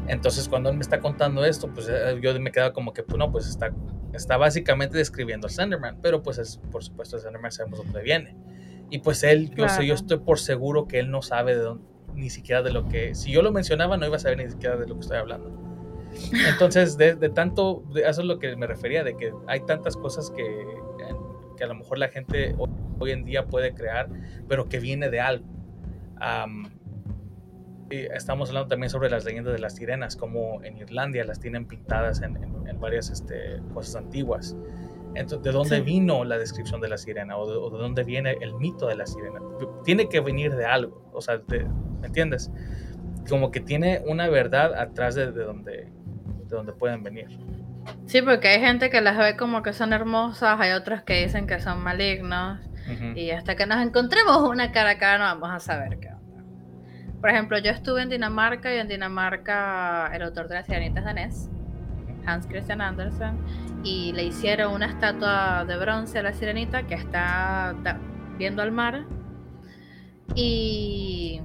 Entonces 0.09 0.49
cuando 0.49 0.71
él 0.71 0.77
me 0.77 0.83
está 0.83 1.01
contando 1.01 1.45
esto, 1.45 1.69
pues 1.69 1.89
eh, 1.91 2.19
yo 2.23 2.39
me 2.41 2.53
quedo 2.53 2.73
como 2.73 2.93
que, 2.93 3.03
pues 3.03 3.19
no, 3.19 3.33
pues 3.33 3.49
está, 3.49 3.73
está 4.13 4.37
básicamente 4.37 4.97
describiendo 4.99 5.47
al 5.49 5.53
Slenderman, 5.53 5.99
pero 6.01 6.23
pues 6.23 6.39
es, 6.39 6.59
por 6.71 6.85
supuesto 6.85 7.17
el 7.17 7.23
Slenderman 7.23 7.51
sabemos 7.53 7.79
dónde 7.83 8.03
viene. 8.03 8.37
Y 8.89 8.99
pues 9.01 9.25
él, 9.25 9.51
yo 9.57 9.65
sé, 9.69 9.87
yo 9.87 9.95
estoy 9.95 10.19
por 10.19 10.39
seguro 10.39 10.87
que 10.87 11.01
él 11.01 11.11
no 11.11 11.23
sabe 11.23 11.57
de 11.57 11.63
dónde, 11.63 11.85
ni 12.15 12.31
siquiera 12.31 12.63
de 12.63 12.73
lo 12.73 12.89
que, 12.89 13.15
si 13.17 13.33
yo 13.33 13.43
lo 13.43 13.51
mencionaba 13.51 13.97
no 13.97 14.07
iba 14.07 14.15
a 14.17 14.21
saber 14.21 14.39
ni 14.39 14.49
siquiera 14.49 14.77
de 14.77 14.87
lo 14.87 14.95
que 14.95 15.01
estoy 15.01 15.19
hablando. 15.19 15.51
Entonces, 16.49 16.97
de, 16.97 17.15
de 17.17 17.29
tanto, 17.29 17.83
de- 17.93 18.03
eso 18.09 18.21
es 18.21 18.27
lo 18.27 18.39
que 18.39 18.55
me 18.57 18.67
refería, 18.67 19.03
de 19.05 19.17
que 19.17 19.33
hay 19.49 19.61
tantas 19.61 19.97
cosas 19.97 20.31
que, 20.31 20.45
que 21.57 21.65
a 21.65 21.67
lo 21.67 21.75
mejor 21.75 21.99
la 21.99 22.09
gente 22.09 22.55
hoy, 22.59 22.71
hoy 23.01 23.11
en 23.11 23.25
día 23.25 23.47
puede 23.47 23.75
crear, 23.75 24.09
pero 24.49 24.69
que 24.69 24.79
viene 24.79 25.11
de 25.11 25.21
algo. 25.21 25.45
Am, 26.21 26.65
y 27.91 27.99
estamos 27.99 28.49
hablando 28.49 28.69
también 28.69 28.91
sobre 28.91 29.09
las 29.11 29.25
leyendas 29.25 29.53
de 29.53 29.61
las 29.61 29.77
sirenas, 29.77 30.17
como 30.17 30.63
en 30.65 30.77
Irlandia 30.79 31.25
las 31.25 31.39
tienen 31.39 31.67
pintadas 31.67 32.21
en, 32.23 32.37
en- 32.37 32.67
en 32.69 32.81
varias 32.81 33.11
este, 33.11 33.61
cosas 33.73 33.97
antiguas. 33.97 34.57
Entonces, 35.15 35.43
¿de 35.45 35.53
dónde 35.53 35.77
Sí. 35.77 35.83
vino 35.83 36.25
la 36.25 36.37
descripción 36.37 36.81
de 36.81 36.89
la 36.89 36.99
sirena? 36.99 37.37
¿O 37.39 37.49
de, 37.51 37.57
o 37.57 37.71
de 37.71 37.79
dónde 37.79 38.03
viene 38.03 38.37
el 38.41 38.55
mito 38.55 38.87
de 38.89 38.97
la 38.97 39.07
sirena? 39.07 39.41
Tiene 39.85 40.09
que 40.09 40.21
venir 40.21 40.55
de 40.57 40.67
algo, 40.67 41.09
o 41.13 41.21
sea, 41.21 41.39
de- 41.39 41.65
¿me 42.01 42.09
entiendes? 42.09 42.51
Como 43.29 43.51
que 43.51 43.61
tiene 43.61 44.03
una 44.07 44.29
verdad 44.29 44.75
atrás 44.75 45.15
de, 45.15 45.31
de 45.33 45.45
donde, 45.45 45.73
de 45.73 46.49
donde 46.57 46.73
pueden 46.73 47.03
venir. 47.03 47.39
Sí, 48.07 48.21
porque 48.21 48.49
hay 48.49 48.61
gente 48.61 48.91
que 48.91 49.01
las 49.01 49.17
ve 49.17 49.37
como 49.37 49.63
que 49.63 49.73
son 49.73 49.93
hermosas, 49.93 50.59
hay 50.61 50.73
otros 50.73 51.03
que 51.03 51.23
dicen 51.25 51.47
que 51.47 51.61
son 51.61 51.83
malignos. 51.83 52.61
Ujú. 52.93 53.19
Y 53.19 53.31
hasta 53.31 53.57
que 53.57 53.67
nos 53.67 53.85
encontremos 53.85 54.49
una 54.49 54.73
cara 54.73 54.91
a 54.91 54.99
cara 54.99 55.19
no 55.19 55.25
vamos 55.25 55.51
a 55.51 55.61
saber 55.61 55.99
qué 55.99 56.09
onda. 56.09 56.45
Por 57.21 57.31
ejemplo, 57.31 57.59
yo 57.59 57.71
estuve 57.71 58.03
en 58.03 58.11
Dinamarca 58.11 58.75
y 58.75 58.79
en 58.79 58.89
Dinamarca 58.89 60.11
el 60.15 60.23
autor 60.23 60.49
de 60.49 60.57
la 60.57 60.63
sirenita 60.63 61.01
es 61.01 61.05
danés, 61.07 61.51
Hans 62.27 62.47
Christian 62.47 62.81
Andersen, 62.81 63.39
y 63.83 64.13
le 64.13 64.25
hicieron 64.25 64.75
una 64.75 64.87
estatua 64.87 65.65
de 65.65 65.77
bronce 65.77 66.19
a 66.19 66.23
la 66.23 66.33
sirenita 66.33 66.87
que 66.87 66.95
está 66.95 67.75
viendo 68.39 68.63
al 68.63 68.73
mar. 68.73 69.05
Y 70.35 71.41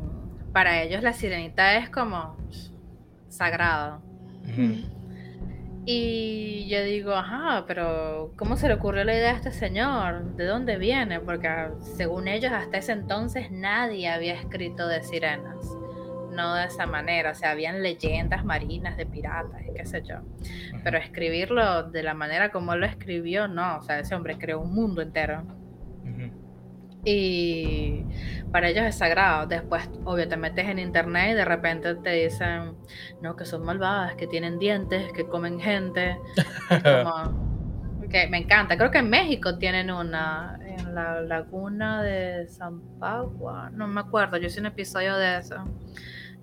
para 0.52 0.82
ellos 0.82 1.02
la 1.04 1.14
sirenita 1.14 1.78
es 1.78 1.90
como 1.90 2.36
sagrado. 3.30 4.02
Ujú. 4.44 5.01
Y 5.86 6.68
yo 6.70 6.84
digo, 6.84 7.14
ajá, 7.14 7.66
pero 7.68 8.34
¿cómo 8.38 8.56
se 8.56 8.68
le 8.68 8.76
ocurrió 8.76 9.04
la 9.04 9.16
idea 9.16 9.32
a 9.32 9.36
este 9.36 9.52
señor? 9.52 10.36
¿De 10.36 10.46
dónde 10.46 10.78
viene? 10.78 11.20
Porque 11.20 11.48
ah, 11.48 11.72
según 11.80 12.28
ellos 12.28 12.52
hasta 12.52 12.78
ese 12.78 12.92
entonces 12.92 13.50
nadie 13.50 14.10
había 14.10 14.36
escrito 14.36 14.88
de 14.88 15.02
sirenas. 15.02 15.58
No 16.32 16.54
de 16.54 16.66
esa 16.66 16.86
manera, 16.86 17.32
o 17.32 17.36
sea, 17.36 17.52
habían 17.52 17.82
leyendas 17.82 18.46
marinas 18.46 18.96
de 18.96 19.06
piratas 19.06 19.62
y 19.68 19.74
qué 19.74 19.86
sé 19.86 20.04
yo. 20.04 20.18
Pero 20.84 20.98
escribirlo 20.98 21.84
de 21.90 22.04
la 22.04 22.14
manera 22.14 22.52
como 22.52 22.74
él 22.74 22.82
lo 22.82 22.86
escribió, 22.86 23.48
no, 23.48 23.78
o 23.78 23.82
sea, 23.82 24.00
ese 24.00 24.16
hombre 24.16 24.38
creó 24.38 24.62
un 24.62 24.74
mundo 24.74 25.02
entero. 25.02 25.44
Y 27.04 28.04
para 28.52 28.70
ellos 28.70 28.86
es 28.86 28.96
sagrado. 28.96 29.48
Después, 29.48 29.90
obvio, 30.04 30.28
te 30.28 30.38
metes 30.38 30.68
en 30.68 30.80
internet 30.80 31.32
y 31.32 31.34
de 31.36 31.46
repente 31.46 31.96
te 31.96 32.12
dicen, 32.12 32.76
no, 33.22 33.36
que 33.36 33.46
son 33.46 33.64
malvadas, 33.64 34.16
que 34.16 34.28
tienen 34.28 34.60
dientes, 34.60 35.12
que 35.14 35.26
comen 35.26 35.60
gente. 35.60 36.18
Como, 36.70 37.52
me 38.30 38.38
encanta. 38.38 38.78
Creo 38.78 38.92
que 38.92 39.00
en 39.00 39.10
México 39.10 39.58
tienen 39.58 39.92
una, 39.92 40.60
en 40.66 40.94
la 40.94 41.22
laguna 41.22 42.04
de 42.04 42.48
San 42.48 42.82
Pagua, 43.00 43.70
no 43.72 43.88
me 43.88 44.02
acuerdo, 44.02 44.38
yo 44.38 44.48
hice 44.48 44.60
un 44.60 44.66
episodio 44.68 45.18
de 45.18 45.38
eso. 45.38 45.56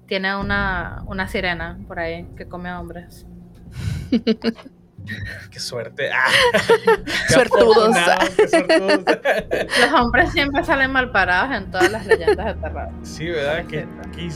Tiene 0.06 0.36
una, 0.36 1.02
una 1.06 1.28
sirena 1.28 1.78
por 1.86 1.98
ahí 1.98 2.26
que 2.36 2.48
come 2.48 2.72
hombres. 2.72 3.26
Qué 5.50 5.58
suerte. 5.60 6.10
Ah, 6.12 6.30
qué 7.04 7.32
Suertudos. 7.34 7.96
afortunado, 7.96 8.36
qué 8.36 8.48
suertudos. 8.48 9.18
Los 9.80 10.00
hombres 10.00 10.32
siempre 10.32 10.64
salen 10.64 10.92
mal 10.92 11.10
parados 11.10 11.56
en 11.56 11.70
todas 11.70 11.90
las 11.90 12.06
leyendas 12.06 12.46
de 12.46 12.54
terror. 12.54 12.88
Sí, 13.02 13.28
¿verdad? 13.28 13.64
¿Qué? 13.66 13.86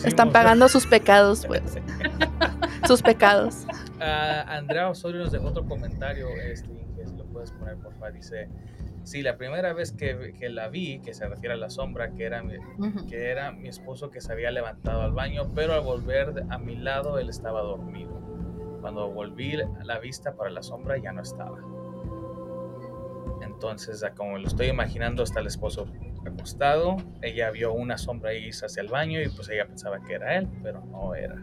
Están 0.05 0.31
pagando 0.33 0.68
sus 0.68 0.87
pecados, 0.87 1.47
pues. 1.47 1.62
sus 2.87 3.03
pecados. 3.03 3.66
Ah, 4.01 4.45
Andrea 4.49 4.89
Osorio 4.89 5.20
nos 5.20 5.33
dejó 5.33 5.49
otro 5.49 5.64
comentario, 5.66 6.29
este, 6.43 6.68
que 6.97 7.07
si 7.07 7.16
lo 7.16 7.25
puedes 7.27 7.51
poner, 7.53 7.77
por 7.77 7.93
favor. 7.95 8.12
Dice, 8.12 8.49
sí, 9.05 9.23
la 9.23 9.37
primera 9.37 9.73
vez 9.73 9.93
que, 9.93 10.35
que 10.39 10.49
la 10.49 10.68
vi, 10.68 11.01
que 11.01 11.14
se 11.14 11.29
refiere 11.29 11.55
a 11.55 11.59
la 11.59 11.70
sombra, 11.70 12.12
que 12.12 12.25
era, 12.25 12.43
mi, 12.43 12.55
que 13.09 13.31
era 13.31 13.53
mi 13.53 13.68
esposo 13.68 14.11
que 14.11 14.20
se 14.20 14.33
había 14.33 14.51
levantado 14.51 15.03
al 15.03 15.12
baño, 15.12 15.51
pero 15.55 15.75
al 15.75 15.83
volver 15.83 16.45
a 16.51 16.59
mi 16.59 16.77
lado 16.77 17.18
él 17.18 17.29
estaba 17.29 17.61
dormido. 17.62 18.20
Cuando 18.83 19.09
volví 19.11 19.57
la 19.85 19.99
vista 19.99 20.35
para 20.35 20.51
la 20.51 20.62
sombra 20.62 20.99
ya 20.99 21.12
no 21.12 21.22
estaba. 21.22 21.59
Entonces, 23.41 24.05
como 24.16 24.39
lo 24.39 24.47
estoy 24.47 24.66
imaginando, 24.66 25.22
está 25.22 25.41
el 25.41 25.47
esposo 25.47 25.87
acostado, 26.26 26.97
ella 27.22 27.51
vio 27.51 27.72
una 27.72 27.97
sombra 27.97 28.35
irse 28.35 28.66
hacia 28.66 28.83
el 28.83 28.89
baño 28.89 29.20
y 29.22 29.28
pues 29.28 29.49
ella 29.49 29.66
pensaba 29.66 30.01
que 30.03 30.14
era 30.14 30.37
él, 30.37 30.49
pero 30.62 30.85
no 30.85 31.14
era. 31.14 31.37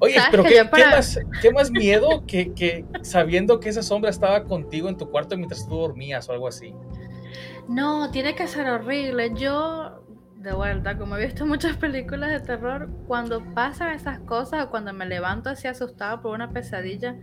Oye, 0.00 0.14
¿Sabes 0.14 0.28
pero 0.30 0.42
qué, 0.44 0.68
qué 0.74 0.86
más, 0.86 1.20
qué 1.42 1.52
más 1.52 1.70
miedo 1.70 2.24
que, 2.26 2.54
que 2.54 2.84
sabiendo 3.02 3.60
que 3.60 3.68
esa 3.68 3.82
sombra 3.82 4.10
estaba 4.10 4.44
contigo 4.44 4.88
en 4.88 4.96
tu 4.96 5.10
cuarto 5.10 5.36
mientras 5.36 5.68
tú 5.68 5.76
dormías 5.76 6.28
o 6.28 6.32
algo 6.32 6.48
así? 6.48 6.74
No, 7.68 8.10
tiene 8.10 8.34
que 8.34 8.46
ser 8.46 8.68
horrible. 8.70 9.34
Yo, 9.34 9.97
de 10.38 10.52
vuelta, 10.52 10.96
como 10.96 11.16
he 11.16 11.26
visto 11.26 11.44
muchas 11.46 11.76
películas 11.76 12.30
de 12.30 12.38
terror, 12.38 12.88
cuando 13.08 13.42
pasan 13.54 13.90
esas 13.90 14.20
cosas 14.20 14.64
o 14.64 14.70
cuando 14.70 14.92
me 14.92 15.04
levanto 15.04 15.50
así 15.50 15.66
asustada 15.66 16.20
por 16.20 16.32
una 16.32 16.50
pesadilla, 16.50 17.16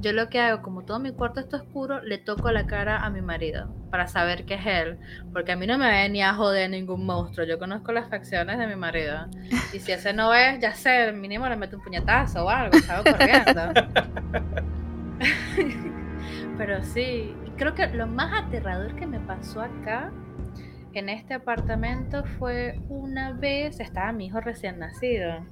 yo 0.00 0.12
lo 0.12 0.30
que 0.30 0.40
hago, 0.40 0.62
como 0.62 0.82
todo 0.82 0.98
mi 0.98 1.12
cuarto 1.12 1.40
está 1.40 1.58
oscuro, 1.58 2.02
le 2.02 2.16
toco 2.16 2.50
la 2.52 2.66
cara 2.66 3.04
a 3.04 3.10
mi 3.10 3.20
marido 3.20 3.68
para 3.90 4.06
saber 4.06 4.46
que 4.46 4.54
es 4.54 4.66
él, 4.66 4.98
porque 5.32 5.52
a 5.52 5.56
mí 5.56 5.66
no 5.66 5.76
me 5.76 5.90
ve 5.90 6.08
ni 6.08 6.22
a 6.22 6.32
joder 6.32 6.70
ningún 6.70 7.04
monstruo, 7.04 7.46
yo 7.46 7.58
conozco 7.58 7.92
las 7.92 8.08
facciones 8.08 8.58
de 8.58 8.66
mi 8.66 8.76
marido. 8.76 9.26
Y 9.74 9.80
si 9.80 9.92
ese 9.92 10.14
no 10.14 10.32
es, 10.32 10.58
ya 10.58 10.72
sé, 10.72 11.12
mínimo 11.12 11.46
le 11.46 11.56
meto 11.56 11.76
un 11.76 11.82
puñetazo 11.82 12.46
o 12.46 12.48
algo, 12.48 12.78
salgo 12.78 13.04
corriendo. 13.12 13.74
Pero 16.56 16.82
sí, 16.82 17.34
creo 17.58 17.74
que 17.74 17.86
lo 17.88 18.06
más 18.06 18.44
aterrador 18.44 18.94
que 18.96 19.06
me 19.06 19.20
pasó 19.20 19.60
acá 19.60 20.10
en 20.98 21.08
este 21.08 21.34
apartamento 21.34 22.24
fue 22.38 22.80
una 22.88 23.32
vez, 23.32 23.80
estaba 23.80 24.12
mi 24.12 24.26
hijo 24.26 24.40
recién 24.40 24.78
nacido, 24.78 25.46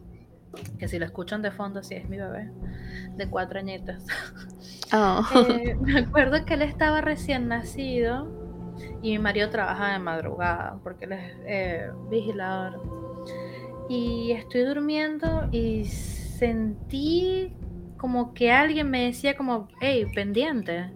que 0.78 0.88
si 0.88 0.98
lo 0.98 1.04
escuchan 1.04 1.42
de 1.42 1.50
fondo, 1.50 1.82
sí 1.82 1.94
es 1.94 2.08
mi 2.08 2.18
bebé, 2.18 2.50
de 3.16 3.28
cuatro 3.28 3.58
añitos. 3.58 4.04
Oh. 4.92 5.22
Eh, 5.48 5.74
me 5.74 6.00
acuerdo 6.00 6.44
que 6.44 6.54
él 6.54 6.62
estaba 6.62 7.00
recién 7.00 7.48
nacido 7.48 8.28
y 9.00 9.12
mi 9.12 9.18
marido 9.18 9.48
trabaja 9.50 9.92
de 9.92 9.98
madrugada 9.98 10.78
porque 10.82 11.06
él 11.06 11.12
es 11.12 11.36
eh, 11.46 11.90
vigilador. 12.10 12.80
Y 13.88 14.32
estoy 14.32 14.62
durmiendo 14.62 15.48
y 15.50 15.86
sentí 15.86 17.54
como 17.96 18.34
que 18.34 18.52
alguien 18.52 18.90
me 18.90 19.04
decía 19.06 19.36
como, 19.36 19.68
hey, 19.80 20.06
pendiente 20.14 20.90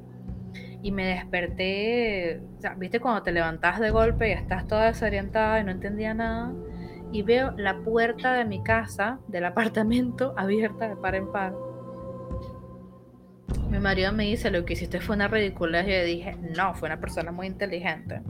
y 0.87 0.93
me 0.93 1.05
desperté, 1.05 2.41
o 2.59 2.79
viste 2.79 3.01
cuando 3.01 3.25
te 3.25 3.33
levantas 3.33 3.81
de 3.81 3.91
golpe 3.91 4.29
y 4.29 4.33
estás 4.33 4.69
toda 4.69 4.87
desorientada 4.87 5.59
y 5.59 5.65
no 5.65 5.73
entendía 5.73 6.15
nada, 6.15 6.53
y 7.11 7.23
veo 7.23 7.51
la 7.57 7.79
puerta 7.79 8.35
de 8.35 8.45
mi 8.45 8.63
casa, 8.63 9.19
del 9.27 9.47
apartamento, 9.47 10.33
abierta 10.37 10.89
de 10.89 10.95
par 10.95 11.17
en 11.17 11.33
par. 11.33 11.55
Mi 13.69 13.81
marido 13.81 14.13
me 14.13 14.27
dice, 14.27 14.53
lo 14.53 14.65
que 14.65 14.75
hiciste 14.75 15.01
fue 15.01 15.17
una 15.17 15.27
ridiculez, 15.27 15.89
y 15.89 15.91
yo 15.91 16.05
dije, 16.05 16.37
no, 16.57 16.73
fue 16.75 16.87
una 16.87 17.01
persona 17.01 17.33
muy 17.33 17.49
inteligente. 17.49 18.21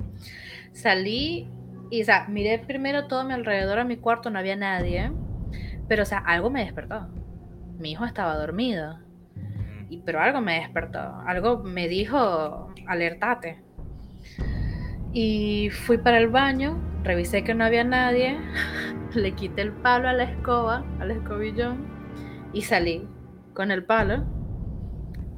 Salí 0.72 1.50
y, 1.90 2.04
sea, 2.04 2.26
miré 2.26 2.58
primero 2.58 3.06
todo 3.06 3.22
mi 3.24 3.34
alrededor, 3.34 3.80
a 3.80 3.84
mi 3.84 3.98
cuarto, 3.98 4.30
no 4.30 4.38
había 4.38 4.56
nadie, 4.56 5.12
pero, 5.88 6.04
o 6.04 6.06
sea, 6.06 6.20
algo 6.20 6.48
me 6.48 6.64
despertó. 6.64 7.06
Mi 7.78 7.90
hijo 7.90 8.06
estaba 8.06 8.34
dormido 8.38 9.05
pero 10.04 10.20
algo 10.20 10.40
me 10.40 10.60
despertó, 10.60 11.20
algo 11.26 11.62
me 11.62 11.88
dijo, 11.88 12.72
alertate. 12.86 13.62
Y 15.12 15.70
fui 15.70 15.98
para 15.98 16.18
el 16.18 16.28
baño, 16.28 16.78
revisé 17.02 17.44
que 17.44 17.54
no 17.54 17.64
había 17.64 17.84
nadie, 17.84 18.38
le 19.14 19.32
quité 19.32 19.62
el 19.62 19.72
palo 19.72 20.08
a 20.08 20.12
la 20.12 20.24
escoba, 20.24 20.84
al 21.00 21.10
escobillón, 21.10 21.86
y 22.52 22.62
salí 22.62 23.08
con 23.54 23.70
el 23.70 23.84
palo. 23.84 24.24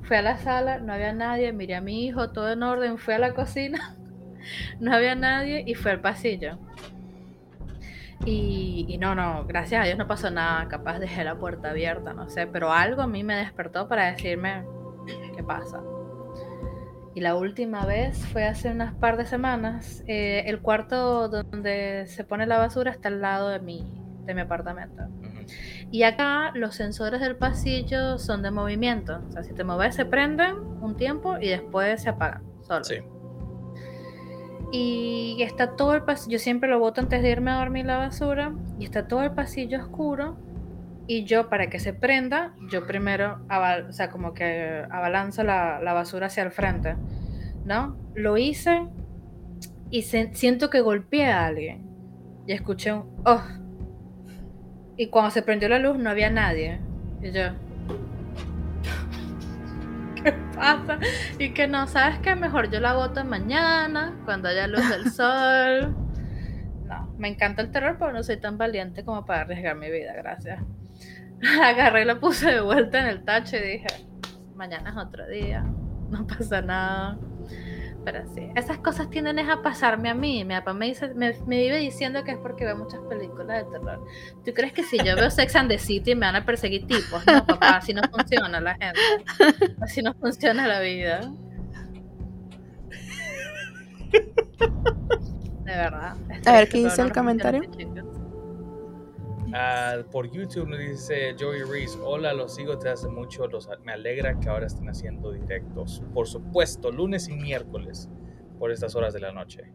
Fui 0.03 0.17
a 0.17 0.23
la 0.23 0.39
sala, 0.39 0.79
no 0.79 0.93
había 0.93 1.13
nadie, 1.13 1.53
miré 1.53 1.77
a 1.77 1.81
mi 1.81 2.07
hijo, 2.07 2.31
todo 2.31 2.51
en 2.53 2.63
orden, 2.63 2.99
fui 2.99 3.15
a 3.15 3.19
la 3.19 3.35
cocina, 3.35 3.97
no 4.81 4.95
había 4.95 5.15
nadie 5.15 5.65
y 5.67 5.75
fui 5.75 5.91
al 5.91 6.01
pasillo. 6.01 6.59
Y, 8.25 8.99
no, 9.01 9.15
no, 9.15 9.45
gracias 9.47 9.83
a 9.83 9.87
Dios 9.87 9.97
no 9.97 10.07
pasó 10.07 10.31
nada, 10.31 10.69
capaz 10.69 10.99
dejé 10.99 11.25
la 11.25 11.39
puerta 11.39 11.71
abierta, 11.71 12.13
no 12.13 12.29
sé, 12.29 12.47
pero 12.47 12.73
algo 12.73 13.03
a 13.03 13.07
mí 13.07 13.23
me 13.23 13.37
despertó 13.37 13.89
para 13.89 14.11
decirme 14.11 14.65
qué 15.35 15.43
pasa. 15.43 15.81
Y 17.15 17.21
la 17.21 17.35
última 17.35 17.87
vez 17.87 18.25
fue 18.27 18.45
hace 18.45 18.71
unas 18.71 18.95
par 18.95 19.17
de 19.17 19.27
semanas. 19.27 20.05
Eh, 20.07 20.45
el 20.47 20.61
cuarto 20.61 21.29
donde 21.29 22.05
se 22.07 22.23
pone 22.23 22.47
la 22.47 22.59
basura 22.59 22.91
está 22.91 23.09
al 23.09 23.21
lado 23.21 23.49
de 23.49 23.59
mi, 23.61 24.01
de 24.25 24.35
mi 24.35 24.43
apartamento. 24.43 25.03
Y 25.91 26.03
acá 26.03 26.53
los 26.55 26.75
sensores 26.75 27.21
del 27.21 27.37
pasillo 27.37 28.19
son 28.19 28.43
de 28.43 28.51
movimiento. 28.51 29.21
O 29.27 29.33
sea, 29.33 29.43
si 29.43 29.55
te 29.55 29.65
mueves 29.65 29.97
se 29.97 30.05
prenden 30.05 30.59
un 30.81 30.97
tiempo 30.97 31.39
y 31.39 31.49
después 31.49 32.03
se 32.03 32.11
apagan. 32.11 32.43
Solo. 32.63 32.85
Sí. 32.85 32.97
Y 34.71 35.37
está 35.41 35.77
todo 35.77 35.95
el 35.95 36.03
pasillo, 36.03 36.33
yo 36.33 36.39
siempre 36.39 36.69
lo 36.69 36.79
boto 36.79 37.01
antes 37.01 37.23
de 37.23 37.31
irme 37.31 37.51
a 37.51 37.59
dormir 37.59 37.87
la 37.87 37.97
basura, 37.97 38.55
y 38.79 38.85
está 38.85 39.09
todo 39.09 39.23
el 39.23 39.33
pasillo 39.33 39.81
oscuro. 39.81 40.37
Y 41.07 41.25
yo, 41.25 41.49
para 41.49 41.71
que 41.71 41.81
se 41.81 41.95
prenda, 41.95 42.55
yo 42.71 42.87
primero, 42.87 43.41
o 43.89 43.93
sea, 43.93 44.11
como 44.11 44.35
que 44.35 44.85
abalanzo 44.91 45.43
la, 45.43 45.81
basura 45.95 46.27
hacia 46.27 46.43
el 46.43 46.51
frente, 46.51 46.97
¿no? 47.65 47.97
Lo 48.15 48.37
hice 48.37 48.87
y 49.91 50.03
siento 50.03 50.69
que 50.69 50.81
golpeé 50.83 51.27
a 51.27 51.47
alguien. 51.47 51.89
Y 52.47 52.53
escuché 52.53 52.93
un 52.93 53.05
oh. 53.25 53.43
Y 54.99 55.07
cuando 55.07 55.31
se 55.31 55.43
prendió 55.43 55.69
la 55.71 55.79
luz 55.79 55.99
no 55.99 56.11
había 56.11 56.29
nadie. 56.29 56.81
Y 57.23 57.31
yo, 57.31 57.53
qué 60.25 60.33
pasa 60.55 60.99
y 61.39 61.51
que 61.51 61.67
no, 61.67 61.87
¿sabes 61.87 62.19
qué? 62.21 62.35
Mejor 62.35 62.71
yo 62.71 62.81
la 62.81 62.95
voto 62.95 63.25
mañana, 63.25 64.15
cuando 64.25 64.49
haya 64.49 64.67
luz 64.67 64.89
del 64.89 65.11
sol. 65.13 65.95
No, 66.87 67.15
me 67.19 67.29
encanta 67.29 67.63
el 67.63 67.71
terror, 67.71 67.97
pero 67.99 68.13
no 68.13 68.23
soy 68.23 68.39
tan 68.39 68.59
valiente 68.59 69.05
como 69.05 69.25
para 69.25 69.43
arriesgar 69.43 69.77
mi 69.77 69.91
vida, 69.91 70.13
gracias. 70.15 70.63
Agarré 71.63 72.03
y 72.03 72.05
la 72.05 72.19
puse 72.19 72.51
de 72.51 72.61
vuelta 72.61 73.01
en 73.01 73.07
el 73.07 73.25
tacho 73.25 73.57
y 73.57 73.61
dije, 73.61 73.87
mañana 74.55 74.91
es 74.91 74.97
otro 74.97 75.27
día, 75.29 75.63
no 76.11 76.27
pasa 76.27 76.63
nada. 76.63 77.19
Pero 78.11 78.25
sí, 78.35 78.49
esas 78.55 78.79
cosas 78.79 79.11
tienden 79.11 79.39
a 79.39 79.63
pasarme 79.63 80.09
a 80.09 80.15
mí. 80.15 80.43
Mi 80.43 80.55
papá 80.55 80.73
me, 80.73 80.87
dice, 80.87 81.13
me, 81.15 81.33
vive 81.47 81.77
diciendo 81.77 82.25
que 82.25 82.31
es 82.31 82.39
porque 82.39 82.65
veo 82.65 82.75
muchas 82.75 83.01
películas 83.03 83.67
de 83.67 83.71
terror. 83.71 84.03
¿Tú 84.47 84.55
crees 84.55 84.73
que 84.73 84.83
si 84.83 84.97
yo 84.97 85.15
veo 85.15 85.29
Sex 85.29 85.55
and 85.57 85.69
the 85.69 85.79
City 85.79 86.15
me 86.15 86.25
van 86.25 86.37
a 86.37 86.47
perseguir 86.47 86.87
tipos? 86.87 87.23
No, 87.27 87.45
papá, 87.45 87.77
así 87.77 87.93
no 87.93 88.01
funciona 88.11 88.63
la 88.63 88.77
gente. 88.77 88.99
Así 89.83 90.01
no 90.01 90.15
funciona 90.15 90.67
la 90.67 90.81
vida. 90.81 91.21
De 95.65 95.73
verdad. 95.77 96.17
A 96.47 96.53
ver, 96.53 96.69
¿qué 96.71 96.79
dice 96.79 97.03
el 97.03 97.13
comentario? 97.13 97.61
Uh, 99.49 100.05
por 100.11 100.31
YouTube 100.31 100.69
nos 100.69 100.79
dice 100.79 101.35
Joey 101.39 101.63
Reese, 101.63 101.99
hola, 102.03 102.35
los 102.35 102.55
sigo 102.55 102.77
desde 102.77 102.91
hace 102.91 103.09
mucho, 103.09 103.47
los, 103.47 103.67
me 103.83 103.93
alegra 103.93 104.39
que 104.39 104.49
ahora 104.49 104.67
estén 104.67 104.89
haciendo 104.91 105.33
directos. 105.33 106.03
Por 106.13 106.27
supuesto, 106.27 106.91
lunes 106.91 107.29
y 107.29 107.37
miércoles, 107.37 108.11
por 108.59 108.71
estas 108.71 108.95
horas 108.95 109.15
de 109.15 109.21
la 109.21 109.33
noche. 109.33 109.73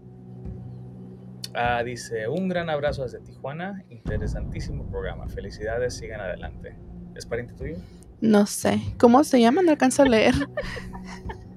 Uh, 1.55 1.83
dice, 1.83 2.27
un 2.27 2.49
gran 2.49 2.69
abrazo 2.69 3.03
desde 3.03 3.19
Tijuana, 3.19 3.83
interesantísimo 3.89 4.85
programa, 4.91 5.27
felicidades, 5.27 5.95
sigan 5.95 6.21
adelante. 6.21 6.75
¿Es 7.15 7.25
pariente 7.25 7.55
tuyo? 7.55 7.77
No 8.21 8.45
sé, 8.45 8.79
¿cómo 8.99 9.23
se 9.23 9.41
llama? 9.41 9.63
No 9.63 9.71
alcanzo 9.71 10.03
a 10.03 10.05
leer. 10.05 10.33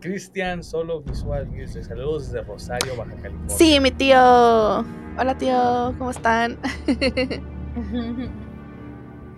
Cristian 0.00 0.62
Solo 0.62 1.02
Visual 1.02 1.46
Music. 1.46 1.84
Saludos 1.84 2.26
desde 2.26 2.42
Rosario, 2.42 2.96
Baja 2.96 3.14
California. 3.16 3.56
Sí, 3.56 3.80
mi 3.80 3.90
tío. 3.90 4.16
Hola, 4.16 5.36
tío. 5.38 5.94
¿Cómo 5.98 6.10
están? 6.10 6.58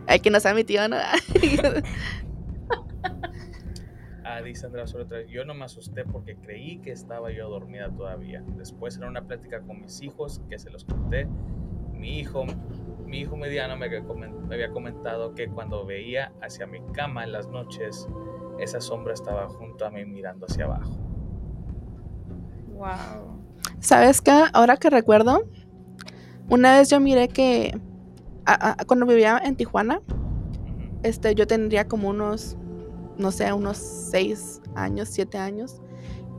Hay 0.08 0.20
que 0.20 0.30
no 0.30 0.38
sea 0.40 0.54
mi 0.54 0.64
tío, 0.64 0.88
¿no? 0.88 0.96
ah, 4.24 4.40
dice 4.42 4.66
Andrea 4.66 4.84
Yo 5.28 5.44
no 5.44 5.54
me 5.54 5.64
asusté 5.64 6.04
porque 6.04 6.36
creí 6.36 6.78
que 6.78 6.92
estaba 6.92 7.32
yo 7.32 7.48
dormida 7.48 7.90
todavía. 7.90 8.42
Después, 8.56 8.96
en 8.96 9.04
una 9.04 9.26
plática 9.26 9.60
con 9.62 9.80
mis 9.80 10.02
hijos, 10.02 10.40
que 10.48 10.58
se 10.58 10.70
los 10.70 10.84
conté, 10.84 11.28
mi 11.92 12.20
hijo, 12.20 12.44
mi 13.04 13.20
hijo 13.20 13.36
mediano 13.36 13.76
me 13.76 13.86
había 13.86 14.70
comentado 14.70 15.34
que 15.34 15.48
cuando 15.48 15.84
veía 15.84 16.32
hacia 16.40 16.66
mi 16.66 16.80
cama 16.92 17.24
en 17.24 17.32
las 17.32 17.48
noches, 17.48 18.08
esa 18.58 18.80
sombra 18.80 19.14
estaba 19.14 19.48
junto 19.48 19.86
a 19.86 19.90
mí 19.90 20.04
mirando 20.04 20.46
hacia 20.46 20.64
abajo. 20.64 20.96
Wow. 22.74 23.42
¿Sabes 23.80 24.20
qué? 24.20 24.44
Ahora 24.52 24.76
que 24.76 24.90
recuerdo, 24.90 25.44
una 26.48 26.76
vez 26.76 26.90
yo 26.90 27.00
miré 27.00 27.28
que 27.28 27.78
cuando 28.86 29.06
vivía 29.06 29.40
en 29.44 29.56
Tijuana, 29.56 30.00
este, 31.02 31.34
yo 31.34 31.46
tendría 31.46 31.88
como 31.88 32.08
unos, 32.08 32.56
no 33.18 33.30
sé, 33.30 33.52
unos 33.52 33.76
seis 33.76 34.60
años, 34.74 35.08
siete 35.08 35.38
años, 35.38 35.80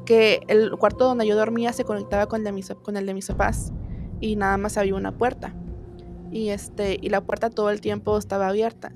que 0.06 0.42
el 0.48 0.72
cuarto 0.78 1.06
donde 1.06 1.28
yo 1.28 1.36
dormía 1.36 1.74
se 1.74 1.84
conectaba 1.84 2.28
con 2.28 2.40
el 2.40 2.46
de 2.46 2.52
mis, 2.54 2.74
con 2.82 2.96
el 2.96 3.06
de 3.06 3.14
mis 3.14 3.28
papás 3.28 3.74
y 4.22 4.36
nada 4.38 4.58
más 4.58 4.78
había 4.78 4.96
una 4.96 5.12
puerta. 5.12 5.54
Y, 6.32 6.50
este, 6.50 6.98
y 7.02 7.10
la 7.10 7.22
puerta 7.22 7.50
todo 7.50 7.70
el 7.70 7.82
tiempo 7.82 8.18
estaba 8.18 8.48
abierta. 8.48 8.92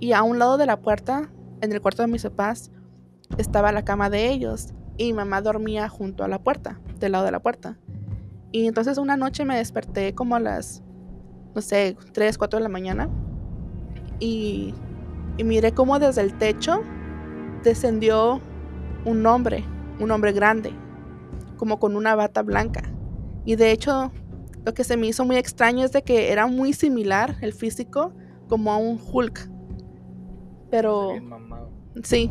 Y 0.00 0.12
a 0.12 0.22
un 0.22 0.38
lado 0.38 0.58
de 0.58 0.66
la 0.66 0.80
puerta 0.80 1.30
en 1.60 1.72
el 1.72 1.80
cuarto 1.80 2.02
de 2.02 2.08
mis 2.08 2.22
papás 2.22 2.70
estaba 3.36 3.72
la 3.72 3.84
cama 3.84 4.10
de 4.10 4.28
ellos 4.28 4.68
y 4.96 5.06
mi 5.06 5.12
mamá 5.12 5.40
dormía 5.40 5.88
junto 5.88 6.24
a 6.24 6.28
la 6.28 6.38
puerta, 6.42 6.80
del 6.98 7.12
lado 7.12 7.24
de 7.24 7.32
la 7.32 7.40
puerta. 7.40 7.78
Y 8.52 8.66
entonces 8.66 8.98
una 8.98 9.16
noche 9.16 9.44
me 9.44 9.56
desperté 9.56 10.14
como 10.14 10.36
a 10.36 10.40
las, 10.40 10.82
no 11.54 11.60
sé, 11.60 11.96
3, 12.12 12.38
4 12.38 12.58
de 12.58 12.62
la 12.62 12.68
mañana 12.68 13.08
y, 14.18 14.74
y 15.36 15.44
miré 15.44 15.72
como 15.72 15.98
desde 15.98 16.22
el 16.22 16.36
techo 16.38 16.82
descendió 17.62 18.40
un 19.04 19.26
hombre, 19.26 19.64
un 20.00 20.10
hombre 20.10 20.32
grande, 20.32 20.72
como 21.56 21.78
con 21.78 21.96
una 21.96 22.14
bata 22.14 22.42
blanca. 22.42 22.82
Y 23.44 23.56
de 23.56 23.70
hecho 23.72 24.12
lo 24.64 24.74
que 24.74 24.84
se 24.84 24.96
me 24.96 25.06
hizo 25.06 25.24
muy 25.24 25.36
extraño 25.36 25.84
es 25.84 25.92
de 25.92 26.02
que 26.02 26.32
era 26.32 26.46
muy 26.46 26.72
similar 26.72 27.36
el 27.40 27.52
físico 27.52 28.12
como 28.48 28.72
a 28.72 28.76
un 28.76 29.00
Hulk. 29.00 29.50
Pero. 30.70 31.12
Sí, 32.02 32.30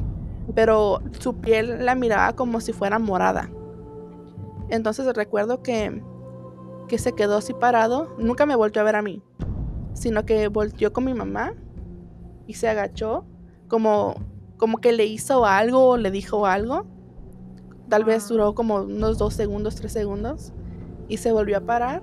pero 0.56 1.02
su 1.20 1.36
piel 1.38 1.86
la 1.86 1.96
miraba 1.96 2.34
como 2.34 2.62
si 2.62 2.74
fuera 2.74 3.00
morada. 3.00 3.50
Entonces 4.70 5.06
recuerdo 5.16 5.62
que 5.64 6.02
que 6.88 6.98
se 6.98 7.12
quedó 7.14 7.38
así 7.38 7.54
parado, 7.54 8.16
nunca 8.18 8.46
me 8.46 8.56
volvió 8.56 8.82
a 8.82 8.86
ver 8.86 8.96
a 8.96 9.02
mí, 9.02 9.22
sino 9.94 10.26
que 10.26 10.48
volteó 10.48 10.94
con 10.94 11.04
mi 11.04 11.14
mamá 11.14 11.54
y 12.46 12.54
se 12.54 12.70
agachó 12.70 13.26
como 13.68 14.16
como 14.58 14.78
que 14.80 14.92
le 14.94 15.06
hizo 15.06 15.46
algo 15.46 15.90
o 15.90 15.98
le 15.98 16.12
dijo 16.12 16.46
algo. 16.46 16.86
Tal 17.90 18.04
vez 18.04 18.26
Ah. 18.26 18.28
duró 18.30 18.56
como 18.56 18.78
unos 18.78 19.18
dos 19.18 19.34
segundos, 19.34 19.76
tres 19.76 19.92
segundos. 19.92 20.52
Y 21.08 21.18
se 21.18 21.32
volvió 21.32 21.58
a 21.58 21.62
parar, 21.62 22.02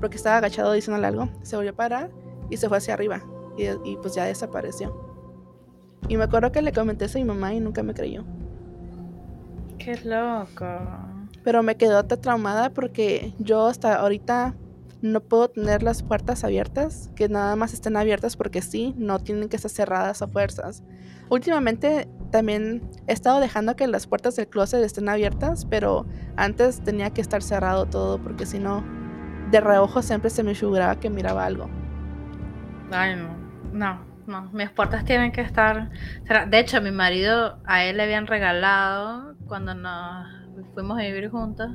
porque 0.00 0.16
estaba 0.16 0.38
agachado 0.38 0.72
diciéndole 0.72 1.06
algo. 1.06 1.28
Se 1.42 1.56
volvió 1.56 1.72
a 1.72 1.76
parar 1.76 2.10
y 2.48 2.56
se 2.56 2.68
fue 2.68 2.78
hacia 2.78 2.94
arriba. 2.94 3.22
Y, 3.56 3.64
y 3.84 3.96
pues 4.00 4.14
ya 4.14 4.24
desapareció. 4.24 5.09
Y 6.08 6.16
me 6.16 6.24
acuerdo 6.24 6.52
que 6.52 6.62
le 6.62 6.72
comenté 6.72 7.04
eso 7.04 7.18
a 7.18 7.20
mi 7.20 7.26
mamá 7.26 7.54
y 7.54 7.60
nunca 7.60 7.82
me 7.82 7.94
creyó. 7.94 8.24
Qué 9.78 9.96
loco. 10.04 10.66
Pero 11.42 11.62
me 11.62 11.76
quedó 11.76 12.04
tan 12.04 12.20
traumada 12.20 12.70
porque 12.70 13.32
yo 13.38 13.66
hasta 13.66 13.94
ahorita 13.94 14.54
no 15.02 15.20
puedo 15.20 15.48
tener 15.48 15.82
las 15.82 16.02
puertas 16.02 16.44
abiertas, 16.44 17.10
que 17.14 17.28
nada 17.28 17.56
más 17.56 17.72
estén 17.72 17.96
abiertas 17.96 18.36
porque 18.36 18.60
sí, 18.60 18.94
no 18.98 19.18
tienen 19.18 19.48
que 19.48 19.56
estar 19.56 19.70
cerradas 19.70 20.20
a 20.20 20.28
fuerzas. 20.28 20.82
Últimamente 21.30 22.08
también 22.30 22.82
he 23.06 23.12
estado 23.12 23.40
dejando 23.40 23.76
que 23.76 23.86
las 23.86 24.06
puertas 24.06 24.36
del 24.36 24.48
closet 24.48 24.84
estén 24.84 25.08
abiertas, 25.08 25.64
pero 25.64 26.06
antes 26.36 26.80
tenía 26.80 27.10
que 27.10 27.20
estar 27.20 27.42
cerrado 27.42 27.86
todo 27.86 28.18
porque 28.18 28.44
si 28.44 28.58
no, 28.58 28.84
de 29.50 29.60
reojo 29.60 30.02
siempre 30.02 30.28
se 30.28 30.42
me 30.42 30.54
figuraba 30.54 30.96
que 30.96 31.08
miraba 31.08 31.46
algo. 31.46 31.70
Ay, 32.90 33.16
no. 33.16 33.40
No, 33.72 34.09
no. 34.30 34.48
Mis 34.52 34.70
puertas 34.70 35.04
tienen 35.04 35.32
que 35.32 35.42
estar. 35.42 35.90
De 36.48 36.58
hecho, 36.58 36.78
a 36.78 36.80
mi 36.80 36.92
marido, 36.92 37.58
a 37.66 37.84
él 37.84 37.98
le 37.98 38.04
habían 38.04 38.26
regalado, 38.26 39.34
cuando 39.46 39.74
nos 39.74 40.26
fuimos 40.74 40.98
a 40.98 41.02
vivir 41.02 41.28
juntos, 41.28 41.70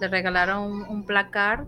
le 0.00 0.08
regalaron 0.08 0.82
un, 0.88 1.04
placar. 1.04 1.64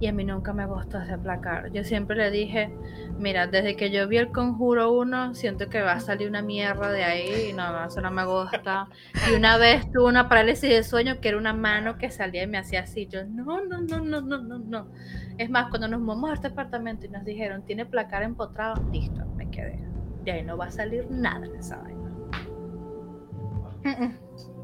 Y 0.00 0.06
a 0.06 0.12
mí 0.12 0.24
nunca 0.24 0.52
me 0.52 0.66
gustó 0.66 1.00
ese 1.00 1.18
placar. 1.18 1.72
Yo 1.72 1.84
siempre 1.84 2.16
le 2.16 2.30
dije, 2.30 2.72
mira, 3.18 3.46
desde 3.46 3.76
que 3.76 3.90
yo 3.90 4.08
vi 4.08 4.16
el 4.16 4.30
conjuro 4.30 4.92
1, 4.92 5.34
siento 5.34 5.68
que 5.68 5.82
va 5.82 5.92
a 5.92 6.00
salir 6.00 6.28
una 6.28 6.42
mierda 6.42 6.90
de 6.90 7.04
ahí 7.04 7.50
y 7.50 7.52
no, 7.52 7.84
eso 7.84 8.00
no 8.00 8.10
me 8.10 8.24
gusta. 8.24 8.88
Y 9.28 9.34
una 9.34 9.58
vez 9.58 9.90
tuve 9.92 10.04
una 10.04 10.28
parálisis 10.28 10.70
de 10.70 10.82
sueño 10.82 11.20
que 11.20 11.28
era 11.28 11.38
una 11.38 11.52
mano 11.52 11.98
que 11.98 12.10
salía 12.10 12.44
y 12.44 12.46
me 12.46 12.58
hacía 12.58 12.80
así. 12.80 13.06
Yo, 13.06 13.24
no, 13.24 13.64
no, 13.64 13.80
no, 13.80 14.00
no, 14.00 14.20
no, 14.20 14.38
no, 14.38 14.58
no. 14.58 14.88
Es 15.38 15.50
más, 15.50 15.68
cuando 15.68 15.88
nos 15.88 16.00
mudamos 16.00 16.30
a 16.30 16.34
este 16.34 16.48
apartamento 16.48 17.06
y 17.06 17.08
nos 17.08 17.24
dijeron, 17.24 17.62
tiene 17.64 17.86
placar 17.86 18.22
empotrado, 18.22 18.82
listo, 18.92 19.24
quedé. 19.52 19.78
De 20.24 20.32
ahí 20.32 20.42
no 20.42 20.56
va 20.56 20.64
a 20.66 20.70
salir 20.72 21.08
nada 21.10 21.46
de 21.48 21.58
esa 21.58 21.76
vaina. 21.78 22.00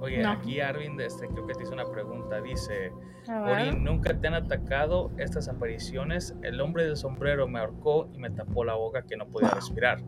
Oye, 0.01 0.23
No. 0.23 0.31
aquí 0.31 0.61
Arvin, 0.61 1.01
este, 1.01 1.27
creo 1.29 1.47
que 1.47 1.55
te 1.55 1.63
hizo 1.65 1.73
una 1.75 1.87
pregunta. 1.91 2.41
Dice. 2.41 2.93
Ori, 3.29 3.73
¿nunca 3.77 4.15
te 4.19 4.27
han 4.29 4.35
atacado 4.35 5.11
estas 5.19 5.49
apariciones? 5.49 6.35
El 6.43 6.61
hombre 6.61 6.85
del 6.87 6.97
sombrero 6.97 7.47
me 7.49 7.59
ahorcó 7.59 8.09
y 8.15 8.19
me 8.19 8.31
tapó 8.31 8.65
la 8.65 8.75
boca 8.75 9.03
que 9.03 9.17
no 9.17 9.27
podía 9.27 9.51
respirar. 9.51 9.99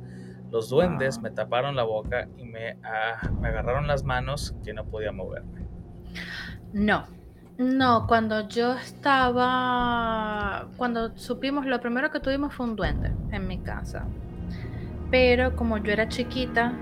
Los 0.50 0.70
duendes 0.70 1.16
Wow. 1.16 1.24
me 1.24 1.30
taparon 1.32 1.76
la 1.76 1.82
boca 1.82 2.28
y 2.38 2.44
me, 2.44 2.78
ah, 2.82 3.30
me 3.40 3.48
agarraron 3.48 3.86
las 3.86 4.04
manos 4.04 4.54
que 4.64 4.72
no 4.72 4.84
podía 4.86 5.12
moverme. 5.12 5.66
No, 6.72 7.06
no, 7.58 8.06
cuando 8.06 8.48
yo 8.48 8.72
estaba, 8.74 10.68
cuando 10.76 11.16
supimos, 11.18 11.66
lo 11.66 11.80
primero 11.80 12.10
que 12.10 12.20
tuvimos 12.20 12.54
fue 12.54 12.66
un 12.66 12.76
duende 12.76 13.12
en 13.32 13.46
mi 13.46 13.58
casa. 13.58 14.06
Pero 15.10 15.56
como 15.56 15.78
yo 15.78 15.92
era 15.92 16.08
chiquita, 16.08 16.72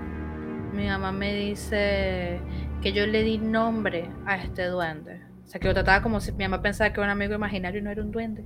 mi 0.73 0.87
mamá 0.87 1.11
me 1.11 1.33
dice 1.33 2.39
que 2.81 2.93
yo 2.93 3.07
le 3.07 3.23
di 3.23 3.37
nombre 3.37 4.09
a 4.25 4.37
este 4.37 4.65
duende. 4.65 5.21
O 5.45 5.47
sea, 5.47 5.59
que 5.59 5.67
lo 5.67 5.73
trataba 5.73 6.03
como 6.03 6.19
si 6.19 6.31
mi 6.33 6.43
mamá 6.43 6.61
pensaba 6.61 6.91
que 6.91 6.99
era 6.99 7.05
un 7.05 7.11
amigo 7.11 7.33
imaginario 7.33 7.79
y 7.79 7.83
no 7.83 7.89
era 7.89 8.01
un 8.01 8.11
duende. 8.11 8.45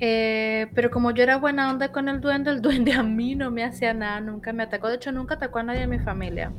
Eh, 0.00 0.66
pero 0.74 0.90
como 0.90 1.12
yo 1.12 1.22
era 1.22 1.36
buena 1.36 1.70
onda 1.70 1.92
con 1.92 2.08
el 2.08 2.20
duende, 2.20 2.50
el 2.50 2.60
duende 2.60 2.92
a 2.92 3.04
mí 3.04 3.36
no 3.36 3.52
me 3.52 3.62
hacía 3.62 3.94
nada, 3.94 4.20
nunca 4.20 4.52
me 4.52 4.64
atacó. 4.64 4.88
De 4.88 4.96
hecho, 4.96 5.12
nunca 5.12 5.36
atacó 5.36 5.60
a 5.60 5.62
nadie 5.62 5.82
de 5.82 5.86
mi 5.86 6.00
familia. 6.00 6.52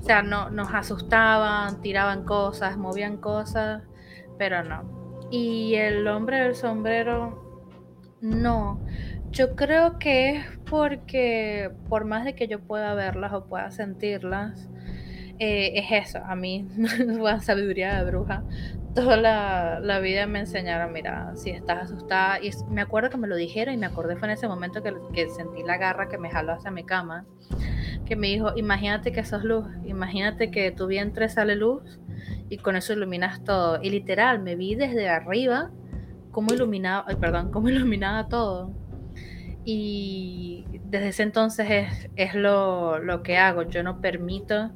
O 0.00 0.04
sea, 0.04 0.22
no, 0.22 0.50
nos 0.50 0.74
asustaban, 0.74 1.80
tiraban 1.80 2.24
cosas, 2.24 2.76
movían 2.76 3.18
cosas, 3.18 3.84
pero 4.36 4.64
no. 4.64 5.28
Y 5.30 5.74
el 5.76 6.08
hombre 6.08 6.40
del 6.40 6.56
sombrero, 6.56 7.62
no. 8.20 8.80
Yo 9.30 9.54
creo 9.54 9.98
que 9.98 10.36
es 10.36 10.46
porque, 10.68 11.70
por 11.88 12.04
más 12.04 12.24
de 12.24 12.34
que 12.34 12.48
yo 12.48 12.60
pueda 12.60 12.94
verlas 12.94 13.32
o 13.32 13.44
pueda 13.46 13.70
sentirlas, 13.70 14.68
eh, 15.38 15.72
es 15.74 16.08
eso. 16.08 16.18
A 16.24 16.34
mí, 16.34 16.66
la 17.06 17.40
sabiduría 17.40 17.98
de 17.98 18.10
bruja, 18.10 18.42
toda 18.94 19.16
la, 19.16 19.80
la 19.80 20.00
vida 20.00 20.26
me 20.26 20.40
enseñaron, 20.40 20.92
mira, 20.92 21.32
si 21.36 21.50
estás 21.50 21.84
asustada, 21.84 22.40
y 22.42 22.50
me 22.70 22.80
acuerdo 22.80 23.10
que 23.10 23.16
me 23.16 23.28
lo 23.28 23.36
dijeron 23.36 23.74
y 23.74 23.76
me 23.76 23.86
acordé 23.86 24.16
fue 24.16 24.28
en 24.28 24.32
ese 24.32 24.48
momento 24.48 24.82
que, 24.82 24.94
que 25.12 25.28
sentí 25.28 25.62
la 25.62 25.76
garra 25.76 26.08
que 26.08 26.18
me 26.18 26.30
jaló 26.30 26.52
hacia 26.52 26.70
mi 26.70 26.84
cama, 26.84 27.26
que 28.06 28.16
me 28.16 28.28
dijo, 28.28 28.52
imagínate 28.56 29.12
que 29.12 29.24
sos 29.24 29.44
luz, 29.44 29.66
imagínate 29.84 30.50
que 30.50 30.72
tu 30.72 30.86
vientre 30.86 31.28
sale 31.28 31.54
luz 31.54 32.00
y 32.48 32.58
con 32.58 32.76
eso 32.76 32.92
iluminas 32.92 33.44
todo. 33.44 33.78
Y 33.82 33.90
literal, 33.90 34.40
me 34.40 34.56
vi 34.56 34.74
desde 34.74 35.08
arriba 35.08 35.70
cómo 36.30 36.52
iluminaba, 36.52 37.06
perdón, 37.20 37.50
cómo 37.52 37.68
iluminaba 37.68 38.28
todo. 38.28 38.72
Y 39.70 40.64
desde 40.84 41.08
ese 41.08 41.22
entonces 41.24 41.66
es, 41.70 42.10
es 42.16 42.34
lo, 42.34 42.98
lo 43.00 43.22
que 43.22 43.36
hago. 43.36 43.64
Yo 43.64 43.82
no 43.82 44.00
permito 44.00 44.72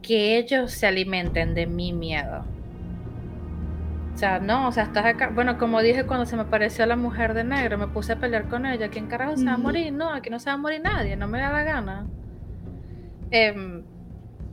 que 0.00 0.38
ellos 0.38 0.72
se 0.72 0.86
alimenten 0.86 1.54
de 1.54 1.66
mi 1.66 1.92
miedo. 1.92 2.46
O 4.14 4.16
sea, 4.16 4.38
no, 4.40 4.68
o 4.68 4.72
sea, 4.72 4.84
estás 4.84 5.06
acá. 5.06 5.30
Bueno, 5.34 5.58
como 5.58 5.80
dije 5.82 6.06
cuando 6.06 6.26
se 6.26 6.36
me 6.36 6.42
apareció 6.42 6.86
la 6.86 6.96
mujer 6.96 7.34
de 7.34 7.44
negro, 7.44 7.78
me 7.78 7.88
puse 7.88 8.12
a 8.12 8.20
pelear 8.20 8.48
con 8.48 8.64
ella. 8.66 8.90
¿Quién 8.90 9.08
carajo 9.08 9.36
se 9.36 9.46
va 9.46 9.54
a 9.54 9.58
morir? 9.58 9.92
No, 9.92 10.10
aquí 10.12 10.30
no 10.30 10.38
se 10.38 10.50
va 10.50 10.54
a 10.54 10.56
morir 10.58 10.82
nadie, 10.82 11.16
no 11.16 11.26
me 11.28 11.40
da 11.40 11.50
la 11.50 11.64
gana. 11.64 12.06
Em, 13.30 13.84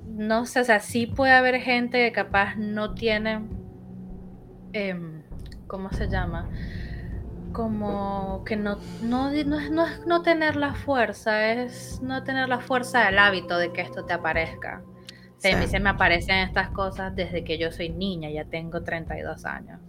no 0.06 0.46
sé, 0.46 0.62
o 0.62 0.64
sea, 0.64 0.80
sí 0.80 1.08
puede 1.08 1.34
haber 1.34 1.62
gente 1.62 2.00
que 2.00 2.12
capaz 2.12 2.56
no 2.58 2.94
tiene. 2.96 3.48
em, 4.74 5.24
¿Cómo 5.68 5.92
se 5.92 6.08
llama? 6.10 6.50
Como 7.54 8.44
que 8.46 8.56
no, 8.56 8.78
no, 9.02 9.32
no, 9.32 9.60
es- 9.60 9.72
no 9.72 9.86
es 9.86 10.06
no 10.06 10.22
tener 10.22 10.56
la 10.56 10.74
fuerza, 10.76 11.52
es 11.52 12.02
no 12.02 12.24
tener 12.24 12.48
la 12.48 12.60
fuerza 12.60 13.06
del 13.06 13.18
hábito 13.20 13.58
de 13.58 13.72
que 13.72 13.82
esto 13.82 14.06
te 14.06 14.14
aparezca. 14.14 14.82
O 15.38 15.42
sea, 15.42 15.56
a 15.56 15.60
mí 15.60 15.66
Sí. 15.66 15.72
se 15.72 15.80
me 15.80 15.90
aparecen 15.90 16.38
estas 16.40 16.70
cosas 16.70 17.16
desde 17.16 17.44
que 17.44 17.58
yo 17.58 17.72
soy 17.72 17.90
niña, 17.90 18.30
ya 18.30 18.46
tengo 18.46 18.82
32 18.84 19.46
años. 19.46 19.80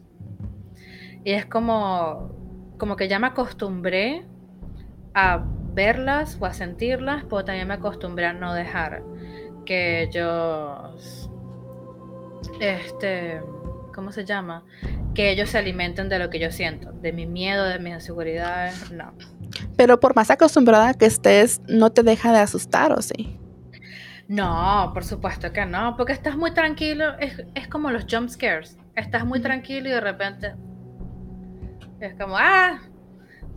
Y 1.25 1.33
es 1.33 1.45
como, 1.47 2.31
como 2.79 2.97
que 2.97 3.09
ya 3.09 3.19
me 3.19 3.27
acostumbré 3.27 4.25
a 5.13 5.45
verlas 5.75 6.39
o 6.41 6.47
a 6.47 6.53
sentirlas, 6.53 7.25
pero 7.25 7.45
también 7.45 7.69
me 7.69 7.75
acostumbré 7.75 8.27
a 8.27 8.33
no 8.33 8.55
dejar 8.55 9.03
que 9.67 10.03
ellos, 10.05 11.31
este, 12.61 13.41
¿cómo 13.95 14.13
se 14.13 14.25
llama? 14.25 14.65
Que 15.15 15.31
ellos 15.31 15.51
se 15.51 15.59
alimenten 15.59 16.09
de 16.09 16.19
lo 16.19 16.31
que 16.31 16.39
yo 16.39 16.51
siento, 16.51 16.93
de 16.93 17.13
mi 17.13 17.27
miedo, 17.27 17.65
de 17.65 17.79
mis 17.79 17.95
inseguridades, 17.95 18.91
no. 18.93 19.13
Pero 19.77 19.99
por 19.99 20.15
más 20.15 20.31
acostumbrada 20.31 20.95
que 20.95 21.07
estés, 21.07 21.61
no 21.69 21.91
te 21.91 22.03
deja 22.03 22.33
de 22.33 22.39
asustar, 22.39 22.93
¿o 22.93 23.03
sí? 23.03 23.39
No, 24.29 24.93
por 24.95 25.03
supuesto 25.03 25.53
que 25.53 25.67
no, 25.67 25.97
porque 25.97 26.13
estás 26.13 26.37
muy 26.37 26.53
tranquilo, 26.53 27.19
es, 27.19 27.43
es 27.57 27.67
como 27.67 27.91
los 27.91 28.07
jump 28.09 28.29
scares, 28.29 28.79
estás 28.95 29.27
muy 29.27 29.41
tranquilo 29.41 29.89
y 29.89 29.93
de 29.93 30.01
repente 30.01 30.55
es 31.99 32.15
como, 32.15 32.37
ah, 32.39 32.81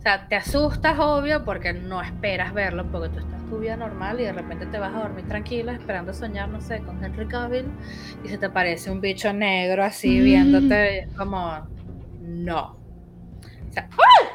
sea, 0.04 0.28
te 0.28 0.36
asustas, 0.36 0.98
obvio, 0.98 1.44
porque 1.44 1.72
no 1.72 2.00
esperas 2.02 2.52
verlo, 2.54 2.84
porque 2.92 3.08
tú 3.08 3.18
estás 3.20 3.40
tu 3.48 3.58
vida 3.58 3.76
normal 3.76 4.20
y 4.20 4.24
de 4.24 4.32
repente 4.32 4.66
te 4.66 4.78
vas 4.78 4.94
a 4.94 4.98
dormir 5.00 5.26
tranquila 5.28 5.72
esperando 5.72 6.12
soñar, 6.14 6.48
no 6.48 6.60
sé, 6.60 6.80
con 6.80 7.02
Henry 7.04 7.26
Cavill 7.26 7.66
y 8.24 8.28
se 8.28 8.38
te 8.38 8.46
aparece 8.46 8.90
un 8.90 9.00
bicho 9.00 9.32
negro 9.32 9.82
así 9.84 10.20
Mm. 10.20 10.24
viéndote, 10.24 11.08
como, 11.16 11.66
no. 12.20 12.76
O 13.68 13.72
sea, 13.72 13.88
¡ah! 13.92 14.28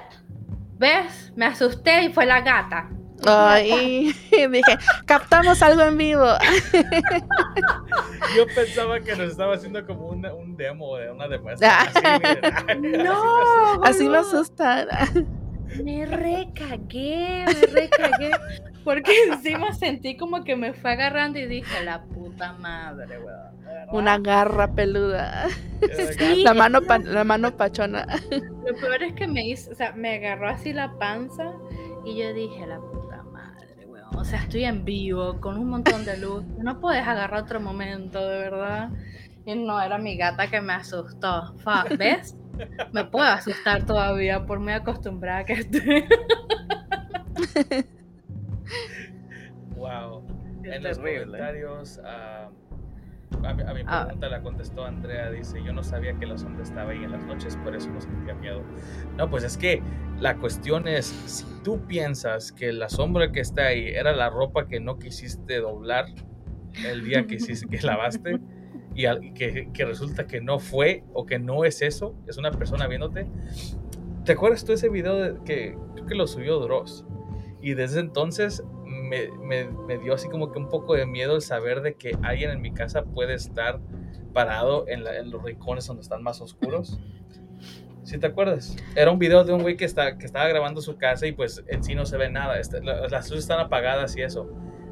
¿ves? 0.78 1.32
Me 1.36 1.46
asusté 1.46 2.04
y 2.06 2.14
fue 2.14 2.26
la 2.26 2.42
gata. 2.42 2.90
Ay, 3.28 4.14
dije, 4.32 4.78
captamos 5.06 5.62
algo 5.62 5.82
en 5.82 5.98
vivo. 5.98 6.26
Yo 8.36 8.46
pensaba 8.56 9.00
que 9.02 9.12
nos 9.16 9.32
estaba 9.32 9.56
haciendo 9.56 9.86
como 9.86 10.08
una- 10.08 10.34
un 10.34 10.56
demo 10.56 10.96
de 10.98 11.12
una 11.12 11.26
Ah. 11.26 11.28
demostración. 11.28 12.82
No, 13.04 13.84
Así 13.84 14.04
me 14.04 14.10
boludo. 14.20 14.20
asustan. 14.22 14.88
Me 15.84 16.06
recagué, 16.06 17.46
me 17.46 17.82
recagué. 17.82 18.32
Porque 18.84 19.12
encima 19.32 19.74
sentí 19.74 20.18
como 20.18 20.44
que 20.44 20.56
me 20.56 20.74
fue 20.74 20.92
agarrando 20.92 21.40
y 21.40 21.46
dije, 21.46 21.84
la 21.84 22.04
puta 22.04 22.54
madre, 22.54 23.20
weón. 23.20 23.90
Una 23.92 24.18
garra 24.18 24.74
peluda. 24.74 25.48
la, 26.44 26.54
mano 26.54 26.80
la 26.80 27.24
mano 27.24 27.56
pachona. 27.56 28.06
Lo 28.32 28.76
peor 28.76 29.04
es 29.04 29.14
que 29.14 29.28
me 29.28 29.48
hizo, 29.48 29.72
o 29.72 29.76
sea, 29.76 29.94
me 29.94 30.16
agarró 30.16 30.50
así 30.50 30.74
la 30.74 30.92
panza 30.98 31.54
y 32.06 32.18
yo 32.18 32.34
dije, 32.34 32.66
la 32.68 32.80
puta 32.80 33.24
madre, 33.24 33.86
weón. 33.88 34.16
O 34.16 34.26
sea, 34.26 34.40
estoy 34.40 34.66
en 34.66 34.86
vivo, 34.86 35.40
con 35.40 35.58
un 35.58 35.70
montón 35.70 36.06
de 36.06 36.18
luz. 36.18 36.44
No 36.58 36.80
puedes 36.80 37.08
agarrar 37.08 37.44
otro 37.44 37.60
momento, 37.60 38.28
de 38.28 38.38
verdad. 38.40 38.90
Y 39.46 39.56
no, 39.56 39.82
era 39.82 39.98
mi 39.98 40.18
gata 40.18 40.50
que 40.50 40.62
me 40.62 40.74
asustó. 40.74 41.56
¿Ves? 41.98 42.36
Me 42.93 43.05
puedo 43.05 43.26
asustar 43.26 43.86
todavía 43.86 44.45
por 44.45 44.60
muy 44.60 44.74
acostumbrada 44.74 45.45
que 45.45 45.53
estoy. 45.53 46.05
wow. 49.76 50.24
en 50.64 50.84
los 50.84 50.97
comentarios, 50.97 51.99
a, 51.99 52.49
mi, 53.53 53.84
ah. 53.88 54.03
pregunta 54.05 54.30
la 54.30 54.41
contestó 54.41 54.86
Andrea, 54.86 55.32
dice, 55.32 55.64
yo 55.64 55.72
no 55.72 55.84
sabía 55.84 56.14
que 56.16 56.26
la 56.26 56.38
sombra 56.38 56.64
estaba 56.64 56.91
ahí 56.91 57.03
en 57.03 57.12
las 57.12 57.24
noches, 57.26 57.55
por 57.57 57.76
eso 57.76 57.89
no 57.89 58.01
sentía 58.01 58.34
miedo. 58.36 58.64
No, 59.18 59.30
pues 59.30 59.43
es 59.43 59.57
que 59.57 59.82
la 60.20 60.38
cuestión 60.38 60.88
es, 60.88 61.05
si 61.05 61.45
tú 61.64 61.86
piensas 61.88 62.51
que 62.51 62.74
la 62.74 62.89
sombra 62.89 63.32
que 63.32 63.39
está 63.39 63.68
ahí 63.68 63.88
era 63.88 64.12
la 64.14 64.30
ropa 64.30 64.68
que 64.68 64.80
no 64.80 64.99
quisiste 64.99 65.60
doblar 65.60 66.05
el 66.86 67.03
día 67.03 67.26
que, 67.26 67.36
hiciste, 67.36 67.68
que 67.68 67.86
lavaste, 67.86 68.39
y, 69.00 69.32
que, 69.34 69.86
resulta 69.86 70.28
que 70.28 70.41
no 70.41 70.60
fue 70.60 71.04
o 71.14 71.26
que 71.26 71.39
no 71.39 71.64
es 71.64 71.82
eso, 71.82 72.16
es 72.28 72.38
una 72.38 72.52
persona 72.52 72.88
viéndote. 72.88 73.28
¿Te 74.26 74.34
acuerdas 74.34 74.66
tú 74.66 74.74
ese 74.74 74.89
video 74.89 75.16
de, 75.16 75.43
que 75.45 75.78
creo 75.93 76.06
que 76.06 76.16
lo 76.16 76.28
subió 76.28 76.60
Dross? 76.60 77.06
Y 77.62 77.76
desde 77.76 78.02
entonces 78.02 78.62
me, 78.86 79.30
me, 79.41 79.97
dio 80.00 80.14
así 80.14 80.28
como 80.28 80.52
que 80.52 80.60
un 80.60 80.68
poco 80.68 80.95
de 80.95 81.06
miedo 81.06 81.36
el 81.36 81.41
saber 81.41 81.82
de 81.82 81.95
que 81.95 82.18
alguien 82.24 82.52
en 82.52 82.62
mi 82.62 82.74
casa 82.74 83.04
puede 83.06 83.36
estar 83.36 83.80
parado 84.34 84.86
en, 84.88 85.04
los 85.32 85.43
rincones 85.43 85.88
donde 85.88 86.02
están 86.02 86.22
más 86.22 86.41
oscuros. 86.41 87.00
¿Sí 88.04 88.18
te 88.18 88.28
acuerdas? 88.28 88.76
Era 88.95 89.12
un 89.12 89.20
video 89.20 89.45
de 89.45 89.54
un 89.54 89.62
güey 89.62 89.78
que, 89.78 89.86
está, 89.86 90.18
que 90.18 90.26
estaba 90.26 90.47
grabando 90.47 90.82
su 90.82 90.97
casa 90.97 91.26
y 91.26 91.32
pues 91.32 91.64
en 91.68 91.84
sí 91.84 91.95
no 91.95 92.06
se 92.06 92.18
ve 92.18 92.30
nada. 92.30 92.60
Este, 92.60 92.82
las 92.82 93.30
luces 93.30 93.45
están 93.45 93.60
apagadas 93.60 94.18
y 94.18 94.24
eso 94.24 94.50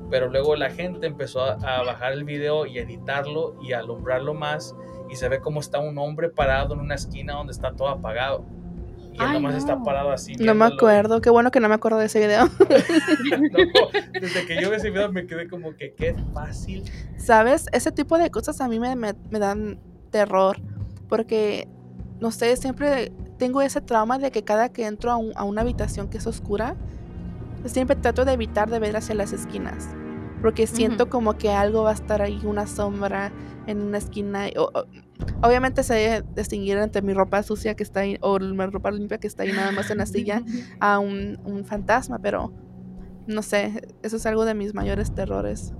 pero 0.10 0.30
luego 0.30 0.56
la 0.56 0.70
gente 0.70 1.08
empezó 1.08 1.42
a, 1.42 1.56
bajar 1.84 2.14
el 2.14 2.24
video 2.24 2.66
y 2.66 2.80
editarlo 2.80 3.56
y 3.62 3.74
alumbrarlo 3.74 4.34
más 4.34 4.76
y 5.10 5.16
se 5.16 5.28
ve 5.30 5.40
como 5.40 5.60
está 5.60 5.80
un 5.80 5.98
hombre 5.98 6.30
parado 6.30 6.74
en 6.74 6.82
una 6.82 6.96
esquina 6.96 7.34
donde 7.34 7.54
está 7.54 7.72
todo 7.74 7.90
apagado. 7.90 8.46
Y 9.14 9.24
él 9.24 9.34
nomás 9.34 9.56
está 9.56 9.82
parado 9.82 10.12
así. 10.12 10.36
No 10.36 10.54
me 10.54 10.66
acuerdo, 10.66 11.22
qué 11.22 11.32
bueno 11.32 11.50
que 11.50 11.60
no 11.60 11.68
me 11.68 11.76
acuerdo 11.76 11.98
de 11.98 12.06
ese 12.06 12.20
video. 12.20 12.48
desde 14.22 14.46
que 14.46 14.62
yo 14.62 14.70
vi 14.70 14.76
ese 14.76 14.92
video 14.92 15.12
me 15.12 15.26
quedé 15.26 15.50
como 15.50 15.76
que 15.76 15.94
qué 15.96 16.16
fácil. 16.34 16.84
¿Sabes? 17.18 17.66
Ese 17.72 17.92
tipo 17.92 18.20
de 18.20 18.30
cosas 18.30 18.62
a 18.62 18.68
mí 18.68 18.80
me, 18.80 18.96
me, 18.96 19.40
dan 19.40 19.80
terror 20.12 20.58
porque, 21.10 21.68
no 22.20 22.30
sé, 22.30 22.56
siempre 22.58 23.12
tengo 23.40 23.64
ese 23.64 23.82
trauma 23.82 24.20
de 24.20 24.30
que 24.30 24.44
cada 24.44 24.70
que 24.70 24.86
entro 24.86 25.12
a, 25.12 25.16
a 25.36 25.44
una 25.46 25.62
habitación 25.62 26.10
que 26.10 26.20
es 26.20 26.28
oscura, 26.28 26.76
siempre 27.70 27.96
trato 27.96 28.26
de 28.26 28.34
evitar 28.34 28.70
de 28.70 28.80
ver 28.80 28.96
hacia 28.96 29.16
las 29.16 29.34
esquinas. 29.34 29.90
Porque 30.42 30.68
siento 30.68 31.10
como 31.10 31.38
que 31.38 31.50
algo 31.50 31.84
va 31.84 31.92
a 31.92 31.94
estar 31.94 32.22
ahí, 32.22 32.40
una 32.46 32.68
sombra 32.68 33.32
en 33.66 33.82
una 33.82 33.98
esquina. 33.98 34.46
obviamente 35.42 35.82
se 35.82 35.96
debe 35.96 36.26
distinguir 36.36 36.78
entre 36.78 37.02
mi 37.02 37.14
ropa 37.14 37.42
sucia 37.42 37.76
que 37.76 37.84
está 37.84 38.02
ahí, 38.02 38.18
o 38.22 38.40
mi 38.40 38.66
ropa 38.68 38.92
limpia 38.92 39.18
que 39.18 39.28
está 39.28 39.44
ahí 39.44 39.52
nada 39.52 39.72
más 39.72 39.90
en 39.90 39.98
la 39.98 40.06
silla, 40.06 40.44
a 40.80 41.00
un, 41.00 41.40
un 41.44 41.66
fantasma, 41.66 42.20
pero 42.20 42.54
no 43.26 43.42
sé, 43.42 43.82
eso 44.04 44.18
es 44.18 44.26
algo 44.26 44.46
de 44.46 44.54
mis 44.54 44.74
mayores 44.74 45.14
terrores. 45.14 45.74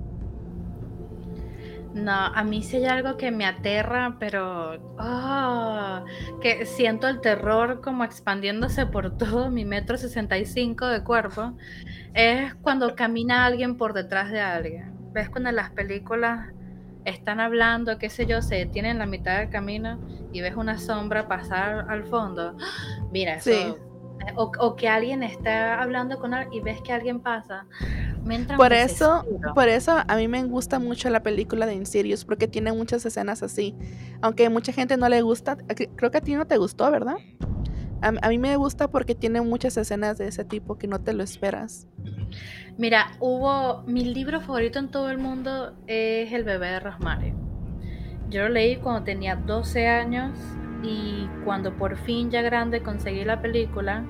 No, 1.94 2.12
a 2.12 2.44
mí 2.44 2.62
sí 2.62 2.76
hay 2.76 2.86
algo 2.86 3.16
que 3.16 3.30
me 3.30 3.46
aterra, 3.46 4.16
pero 4.18 4.78
ah, 4.98 6.04
que 6.40 6.66
siento 6.66 7.08
el 7.08 7.20
terror 7.20 7.80
como 7.80 8.04
expandiéndose 8.04 8.86
por 8.86 9.16
todo 9.18 9.50
mi 9.50 9.64
metro 9.64 9.96
65 9.96 10.86
de 10.86 11.02
cuerpo. 11.02 11.54
Es 12.14 12.54
cuando 12.56 12.94
camina 12.94 13.46
alguien 13.46 13.76
por 13.76 13.94
detrás 13.94 14.30
de 14.30 14.40
alguien. 14.40 14.92
¿Ves 15.12 15.30
cuando 15.30 15.48
en 15.50 15.56
las 15.56 15.70
películas 15.70 16.52
están 17.04 17.40
hablando, 17.40 17.98
qué 17.98 18.10
sé 18.10 18.26
yo, 18.26 18.42
se 18.42 18.56
detienen 18.56 18.92
en 18.92 18.98
la 18.98 19.06
mitad 19.06 19.38
del 19.38 19.48
camino 19.48 19.98
y 20.32 20.42
ves 20.42 20.56
una 20.56 20.78
sombra 20.78 21.26
pasar 21.26 21.86
al 21.88 22.04
fondo? 22.04 22.56
Mira, 23.12 23.36
eso 23.36 23.78
o, 24.36 24.76
que 24.76 24.88
alguien 24.88 25.22
está 25.22 25.80
hablando 25.82 26.18
con 26.18 26.34
alguien 26.34 26.62
y 26.62 26.64
ves 26.64 26.80
que 26.82 26.92
alguien 26.92 27.20
pasa. 27.20 27.66
por 28.56 28.72
eso, 28.72 29.24
por 29.54 29.68
eso 29.68 29.96
a 30.06 30.16
mí 30.16 30.28
me 30.28 30.42
gusta 30.44 30.78
mucho 30.78 31.10
la 31.10 31.22
película 31.22 31.66
de 31.66 31.74
Insidious 31.74 32.24
porque 32.24 32.48
tiene 32.48 32.72
muchas 32.72 33.04
escenas 33.06 33.42
así. 33.42 33.74
Aunque 34.20 34.46
a 34.46 34.50
mucha 34.50 34.72
gente 34.72 34.96
no 34.96 35.08
le 35.08 35.22
gusta, 35.22 35.56
creo 35.56 36.10
que 36.10 36.18
a 36.18 36.20
ti 36.20 36.34
no 36.34 36.46
te 36.46 36.56
gustó, 36.56 36.90
¿verdad? 36.90 37.16
A, 38.00 38.12
a, 38.22 38.28
mí 38.28 38.38
me 38.38 38.56
gusta 38.56 38.88
porque 38.90 39.14
tiene 39.14 39.40
muchas 39.40 39.76
escenas 39.76 40.18
de 40.18 40.28
ese 40.28 40.44
tipo 40.44 40.78
que 40.78 40.86
no 40.86 41.00
te 41.00 41.12
lo 41.12 41.22
esperas. 41.22 41.88
Mira, 42.76 43.12
hubo 43.18 43.82
mi 43.86 44.04
libro 44.04 44.40
favorito 44.40 44.78
en 44.78 44.88
todo 44.88 45.10
el 45.10 45.18
mundo 45.18 45.74
es 45.88 46.32
El 46.32 46.44
bebé 46.44 46.68
de 46.68 46.80
Rosemary. 46.80 47.34
Yo 48.30 48.42
lo 48.42 48.50
leí 48.50 48.76
cuando 48.76 49.02
tenía 49.04 49.36
12 49.36 49.88
años 49.88 50.36
y 50.82 51.28
cuando 51.44 51.74
por 51.76 51.96
fin 51.96 52.30
ya 52.30 52.42
grande 52.42 52.82
conseguí 52.82 53.24
la 53.24 53.40
película, 53.40 54.04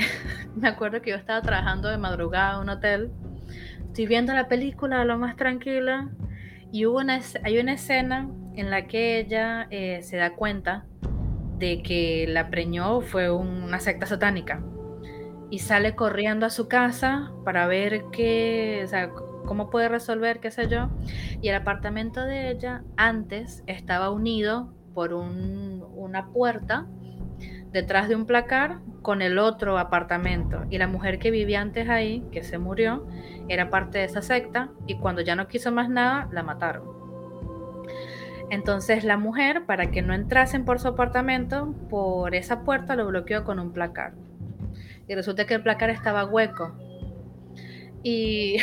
me 0.56 0.68
acuerdo 0.68 1.02
que 1.02 1.10
yo 1.10 1.16
estaba 1.16 1.42
trabajando 1.42 1.88
de 1.88 1.98
madrugada 1.98 2.54
en 2.54 2.60
un 2.60 2.68
hotel, 2.70 3.10
estoy 3.86 4.06
viendo 4.06 4.32
la 4.32 4.48
película 4.48 5.04
lo 5.04 5.18
más 5.18 5.36
tranquila 5.36 6.10
y 6.72 6.86
hubo 6.86 6.98
una, 6.98 7.20
hay 7.42 7.58
una 7.58 7.74
escena 7.74 8.28
en 8.54 8.70
la 8.70 8.86
que 8.86 9.18
ella 9.18 9.66
eh, 9.70 10.02
se 10.02 10.16
da 10.16 10.34
cuenta 10.34 10.86
de 11.58 11.82
que 11.82 12.26
la 12.28 12.48
preñó 12.48 13.00
fue 13.00 13.30
una 13.30 13.80
secta 13.80 14.06
satánica 14.06 14.62
y 15.50 15.58
sale 15.58 15.94
corriendo 15.94 16.46
a 16.46 16.50
su 16.50 16.68
casa 16.68 17.32
para 17.44 17.66
ver 17.66 18.04
qué, 18.12 18.82
o 18.84 18.88
sea, 18.88 19.10
cómo 19.44 19.68
puede 19.68 19.88
resolver, 19.88 20.40
qué 20.40 20.50
sé 20.50 20.68
yo. 20.68 20.88
Y 21.42 21.48
el 21.48 21.56
apartamento 21.56 22.24
de 22.24 22.50
ella 22.50 22.84
antes 22.96 23.64
estaba 23.66 24.10
unido 24.10 24.72
por 24.94 25.12
una 25.12 26.28
puerta 26.28 26.86
detrás 27.72 28.08
de 28.08 28.16
un 28.16 28.26
placar 28.26 28.78
con 29.02 29.22
el 29.22 29.38
otro 29.38 29.78
apartamento. 29.78 30.64
Y 30.70 30.78
la 30.78 30.86
mujer 30.86 31.18
que 31.18 31.30
vivía 31.30 31.60
antes 31.60 31.88
ahí, 31.88 32.24
que 32.32 32.42
se 32.42 32.58
murió, 32.58 33.06
era 33.48 33.70
parte 33.70 33.98
de 33.98 34.04
esa 34.04 34.22
secta 34.22 34.70
y 34.86 34.96
cuando 34.96 35.22
ya 35.22 35.36
no 35.36 35.48
quiso 35.48 35.72
más 35.72 35.88
nada, 35.88 36.28
la 36.32 36.42
mataron. 36.42 36.84
Entonces 38.50 39.04
la 39.04 39.16
mujer, 39.16 39.64
para 39.64 39.90
que 39.90 40.02
no 40.02 40.12
entrasen 40.12 40.64
por 40.64 40.80
su 40.80 40.88
apartamento, 40.88 41.72
por 41.88 42.34
esa 42.34 42.62
puerta 42.62 42.96
lo 42.96 43.06
bloqueó 43.06 43.44
con 43.44 43.60
un 43.60 43.72
placar. 43.72 44.14
Y 45.06 45.14
resulta 45.14 45.46
que 45.46 45.54
el 45.54 45.62
placar 45.62 45.90
estaba 45.90 46.24
hueco. 46.24 46.76
Y 48.02 48.56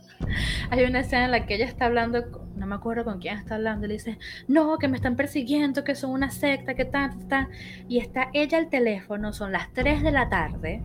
hay 0.70 0.84
una 0.84 1.00
escena 1.00 1.26
en 1.26 1.30
la 1.30 1.46
que 1.46 1.56
ella 1.56 1.66
está 1.66 1.86
hablando 1.86 2.47
no 2.58 2.66
me 2.66 2.74
acuerdo 2.74 3.04
con 3.04 3.18
quién 3.20 3.38
está 3.38 3.54
hablando, 3.54 3.86
le 3.86 3.94
dice, 3.94 4.18
no, 4.46 4.78
que 4.78 4.88
me 4.88 4.96
están 4.96 5.16
persiguiendo, 5.16 5.84
que 5.84 5.94
son 5.94 6.10
una 6.10 6.30
secta, 6.30 6.74
que 6.74 6.84
tal, 6.84 7.10
está. 7.18 7.48
Y 7.88 7.98
está 7.98 8.28
ella 8.32 8.58
al 8.58 8.68
teléfono, 8.68 9.32
son 9.32 9.52
las 9.52 9.72
3 9.72 10.02
de 10.02 10.12
la 10.12 10.28
tarde, 10.28 10.82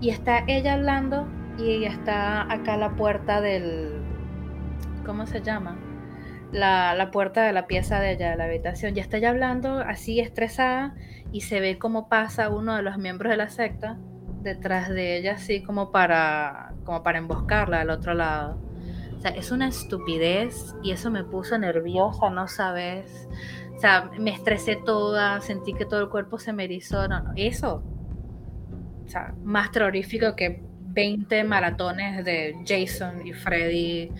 y 0.00 0.10
está 0.10 0.44
ella 0.46 0.74
hablando 0.74 1.26
y 1.58 1.84
está 1.84 2.50
acá 2.52 2.76
la 2.76 2.94
puerta 2.94 3.40
del, 3.40 4.00
¿cómo 5.04 5.26
se 5.26 5.42
llama? 5.42 5.76
La, 6.52 6.94
la, 6.94 7.10
puerta 7.10 7.42
de 7.42 7.52
la 7.52 7.66
pieza 7.66 8.00
de 8.00 8.12
ella, 8.12 8.30
de 8.30 8.36
la 8.36 8.44
habitación. 8.44 8.96
Y 8.96 9.00
está 9.00 9.18
ella 9.18 9.30
hablando 9.30 9.80
así 9.80 10.20
estresada 10.20 10.94
y 11.32 11.42
se 11.42 11.60
ve 11.60 11.78
cómo 11.78 12.08
pasa 12.08 12.48
uno 12.48 12.76
de 12.76 12.82
los 12.82 12.96
miembros 12.96 13.30
de 13.30 13.36
la 13.36 13.50
secta 13.50 13.98
detrás 14.42 14.88
de 14.88 15.18
ella 15.18 15.34
así 15.34 15.62
como 15.62 15.90
para, 15.90 16.74
como 16.84 17.02
para 17.02 17.18
emboscarla 17.18 17.80
al 17.80 17.90
otro 17.90 18.14
lado. 18.14 18.67
O 19.18 19.20
sea, 19.20 19.32
es 19.32 19.50
una 19.50 19.66
estupidez 19.66 20.76
y 20.80 20.92
eso 20.92 21.10
me 21.10 21.24
puso 21.24 21.58
nerviosa, 21.58 22.30
no 22.30 22.46
sabes. 22.46 23.28
O 23.76 23.80
sea, 23.80 24.10
me 24.16 24.30
estresé 24.30 24.76
toda, 24.76 25.40
sentí 25.40 25.74
que 25.74 25.84
todo 25.84 26.00
el 26.00 26.08
cuerpo 26.08 26.38
se 26.38 26.52
me 26.52 26.64
erizó. 26.64 27.08
No, 27.08 27.20
no, 27.20 27.32
eso. 27.34 27.82
O 29.04 29.08
sea, 29.08 29.34
más 29.42 29.72
terrorífico 29.72 30.36
que 30.36 30.62
20 30.90 31.42
maratones 31.44 32.24
de 32.24 32.54
Jason 32.64 33.26
y 33.26 33.32
Freddy 33.32 34.12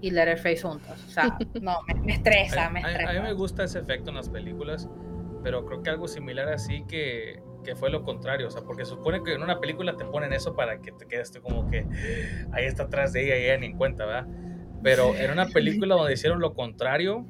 y 0.00 0.10
Letterface 0.10 0.62
juntos. 0.62 1.04
O 1.06 1.10
sea, 1.10 1.38
no, 1.60 1.80
me, 2.02 2.14
estresa, 2.14 2.70
me 2.70 2.80
estresa. 2.80 3.10
A, 3.10 3.12
mí 3.12 3.20
me 3.20 3.32
gusta 3.34 3.64
ese 3.64 3.78
efecto 3.78 4.08
en 4.08 4.16
las 4.16 4.30
películas, 4.30 4.88
pero 5.42 5.66
creo 5.66 5.82
que 5.82 5.90
algo 5.90 6.08
similar 6.08 6.48
así 6.48 6.82
que, 6.88 7.42
que 7.62 7.76
fue 7.76 7.90
lo 7.90 8.04
contrario. 8.04 8.48
O 8.48 8.50
sea, 8.50 8.62
porque 8.62 8.86
supone 8.86 9.22
que 9.22 9.34
en 9.34 9.42
una 9.42 9.60
película 9.60 9.96
te 9.96 10.06
ponen 10.06 10.32
eso 10.32 10.56
para 10.56 10.80
que 10.80 10.92
te 10.92 11.06
quedes 11.06 11.30
como 11.40 11.68
que 11.70 11.86
ahí 12.52 12.64
está 12.64 12.84
atrás 12.84 13.12
de 13.12 13.24
ella 13.24 13.36
y 13.36 13.44
ella 13.44 13.58
ni 13.58 13.66
en 13.66 13.76
cuenta, 13.76 14.06
¿verdad? 14.06 14.26
Pero 14.86 15.16
en 15.16 15.32
una 15.32 15.48
película 15.48 15.96
donde 15.96 16.12
hicieron 16.12 16.38
lo 16.38 16.54
contrario, 16.54 17.26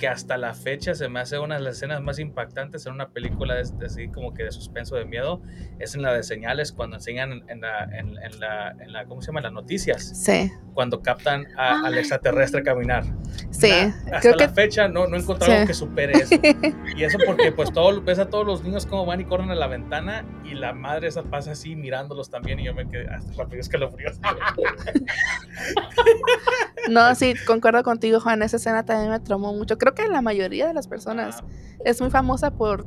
que 0.00 0.08
hasta 0.08 0.38
la 0.38 0.54
fecha 0.54 0.94
se 0.94 1.10
me 1.10 1.20
hace 1.20 1.38
una 1.38 1.56
de 1.56 1.60
las 1.60 1.76
escenas 1.76 2.00
más 2.00 2.18
impactantes 2.18 2.86
en 2.86 2.94
una 2.94 3.10
película 3.10 3.54
de, 3.54 3.64
así 3.84 4.08
como 4.08 4.32
que 4.32 4.44
de 4.44 4.50
suspenso 4.50 4.96
de 4.96 5.04
miedo 5.04 5.42
es 5.78 5.94
en 5.94 6.00
la 6.00 6.14
de 6.14 6.22
señales 6.22 6.72
cuando 6.72 6.96
enseñan 6.96 7.44
en 7.48 7.60
la, 7.60 7.84
en, 7.84 8.40
la, 8.40 8.70
en 8.70 8.92
la 8.92 9.04
¿cómo 9.04 9.20
se 9.20 9.26
llama? 9.26 9.42
las 9.42 9.52
noticias. 9.52 10.24
Sí. 10.24 10.50
Cuando 10.72 11.02
captan 11.02 11.46
al 11.56 11.98
extraterrestre 11.98 12.62
caminar. 12.62 13.04
Sí. 13.50 13.70
hasta 14.10 14.36
la 14.36 14.48
fecha 14.48 14.88
no, 14.88 15.06
no 15.06 15.16
he 15.16 15.20
encontrado 15.20 15.52
algo 15.52 15.66
que 15.66 15.74
supere 15.74 16.14
eso. 16.14 16.34
y 16.96 17.04
eso 17.04 17.18
porque 17.26 17.52
pues 17.52 17.70
todo, 17.70 18.00
ves 18.00 18.18
a 18.18 18.30
todos 18.30 18.46
los 18.46 18.64
niños 18.64 18.86
como 18.86 19.04
van 19.04 19.20
y 19.20 19.26
corren 19.26 19.50
a 19.50 19.54
la 19.54 19.66
ventana 19.66 20.24
y 20.44 20.54
la 20.54 20.72
madre 20.72 21.08
esa 21.08 21.24
pasa 21.24 21.52
así 21.52 21.76
mirándolos 21.76 22.30
también 22.30 22.58
y 22.58 22.64
yo 22.64 22.74
me 22.74 22.88
quedé 22.88 23.06
hasta 23.10 23.34
rápido 23.34 23.60
escalofríos. 23.60 24.18
no, 26.88 27.14
sí, 27.14 27.34
concuerdo 27.46 27.82
contigo, 27.82 28.18
Juan. 28.18 28.42
Esa 28.42 28.56
escena 28.56 28.84
también 28.84 29.10
me 29.10 29.20
traumó 29.20 29.52
mucho. 29.52 29.76
Creo 29.76 29.89
que 29.94 30.08
la 30.08 30.22
mayoría 30.22 30.66
de 30.66 30.74
las 30.74 30.88
personas 30.88 31.42
es 31.84 32.00
muy 32.00 32.10
famosa 32.10 32.52
por 32.52 32.84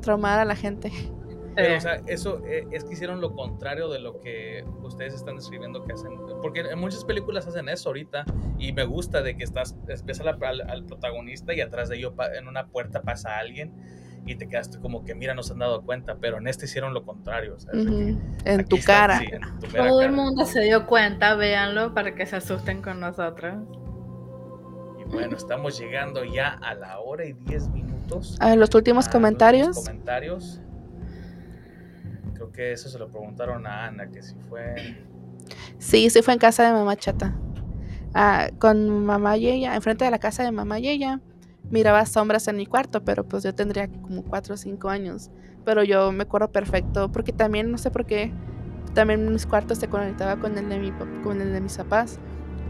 traumar 0.00 0.38
a 0.38 0.44
la 0.44 0.56
gente. 0.56 0.92
Pero, 1.54 1.76
o 1.76 1.80
sea, 1.80 2.00
eso 2.06 2.42
eh, 2.46 2.66
es 2.72 2.84
que 2.84 2.94
hicieron 2.94 3.20
lo 3.20 3.32
contrario 3.32 3.88
de 3.88 4.00
lo 4.00 4.18
que 4.18 4.64
ustedes 4.82 5.14
están 5.14 5.36
describiendo 5.36 5.84
que 5.84 5.92
hacen. 5.92 6.18
Porque 6.42 6.60
en 6.60 6.78
muchas 6.78 7.04
películas 7.04 7.46
hacen 7.46 7.68
eso 7.68 7.90
ahorita 7.90 8.24
y 8.58 8.72
me 8.72 8.84
gusta 8.84 9.22
de 9.22 9.36
que 9.36 9.44
estás, 9.44 9.76
ves 9.86 10.20
al, 10.20 10.28
al, 10.68 10.84
protagonista 10.84 11.54
y 11.54 11.60
atrás 11.60 11.88
de 11.88 11.96
ellos 11.96 12.12
en 12.36 12.48
una 12.48 12.66
puerta 12.66 13.02
pasa 13.02 13.38
alguien 13.38 13.72
y 14.26 14.36
te 14.36 14.48
quedaste 14.48 14.78
como 14.80 15.04
que, 15.04 15.14
mira, 15.14 15.34
no 15.34 15.42
se 15.42 15.52
han 15.52 15.58
dado 15.58 15.82
cuenta, 15.82 16.16
pero 16.20 16.38
en 16.38 16.48
este 16.48 16.64
hicieron 16.64 16.94
lo 16.94 17.04
contrario. 17.04 17.56
en, 17.72 18.64
tu 18.66 18.78
cara. 18.80 19.20
Todo 19.76 20.02
el 20.02 20.12
mundo 20.12 20.46
se 20.46 20.62
dio 20.62 20.86
cuenta, 20.86 21.34
véanlo 21.34 21.94
para 21.94 22.14
que 22.14 22.26
se 22.26 22.36
asusten 22.36 22.82
con 22.82 23.00
nosotros. 23.00 23.54
Bueno, 25.14 25.36
estamos 25.36 25.78
llegando 25.78 26.24
ya 26.24 26.58
a 26.60 26.74
la 26.74 26.98
hora 26.98 27.24
y 27.24 27.34
diez 27.34 27.68
minutos. 27.68 28.36
A 28.40 28.56
los 28.56 28.74
últimos 28.74 29.08
comentarios. 29.08 29.76
comentarios. 29.76 30.60
Creo 32.34 32.50
que 32.50 32.72
eso 32.72 32.88
se 32.88 32.98
lo 32.98 33.08
preguntaron 33.08 33.64
a 33.64 33.86
Ana, 33.86 34.08
que 34.08 34.24
si 34.24 34.34
fue. 34.48 34.98
Sí, 35.78 36.10
sí 36.10 36.20
fue 36.20 36.34
en 36.34 36.40
casa 36.40 36.64
de 36.64 36.72
mamá 36.72 36.96
chata. 36.96 37.32
Ah, 38.12 38.48
con 38.58 39.06
mamá 39.06 39.36
y 39.36 39.46
ella, 39.46 39.76
enfrente 39.76 40.04
de 40.04 40.10
la 40.10 40.18
casa 40.18 40.42
de 40.42 40.50
mamá 40.50 40.80
y 40.80 40.88
ella, 40.88 41.20
miraba 41.70 42.04
sombras 42.06 42.48
en 42.48 42.56
mi 42.56 42.66
cuarto, 42.66 43.04
pero 43.04 43.24
pues 43.24 43.44
yo 43.44 43.54
tendría 43.54 43.86
como 43.86 44.24
cuatro 44.24 44.54
o 44.54 44.56
cinco 44.56 44.88
años. 44.88 45.30
Pero 45.64 45.84
yo 45.84 46.10
me 46.10 46.24
acuerdo 46.24 46.50
perfecto, 46.50 47.12
porque 47.12 47.32
también, 47.32 47.70
no 47.70 47.78
sé 47.78 47.92
por 47.92 48.04
qué, 48.04 48.32
también 48.94 49.32
mis 49.32 49.46
cuartos 49.46 49.78
se 49.78 49.86
conectaba 49.86 50.40
con 50.40 50.58
el 50.58 50.68
de, 50.68 50.78
mi, 50.80 50.90
con 51.22 51.40
el 51.40 51.52
de 51.52 51.60
mis 51.60 51.76
papás. 51.76 52.18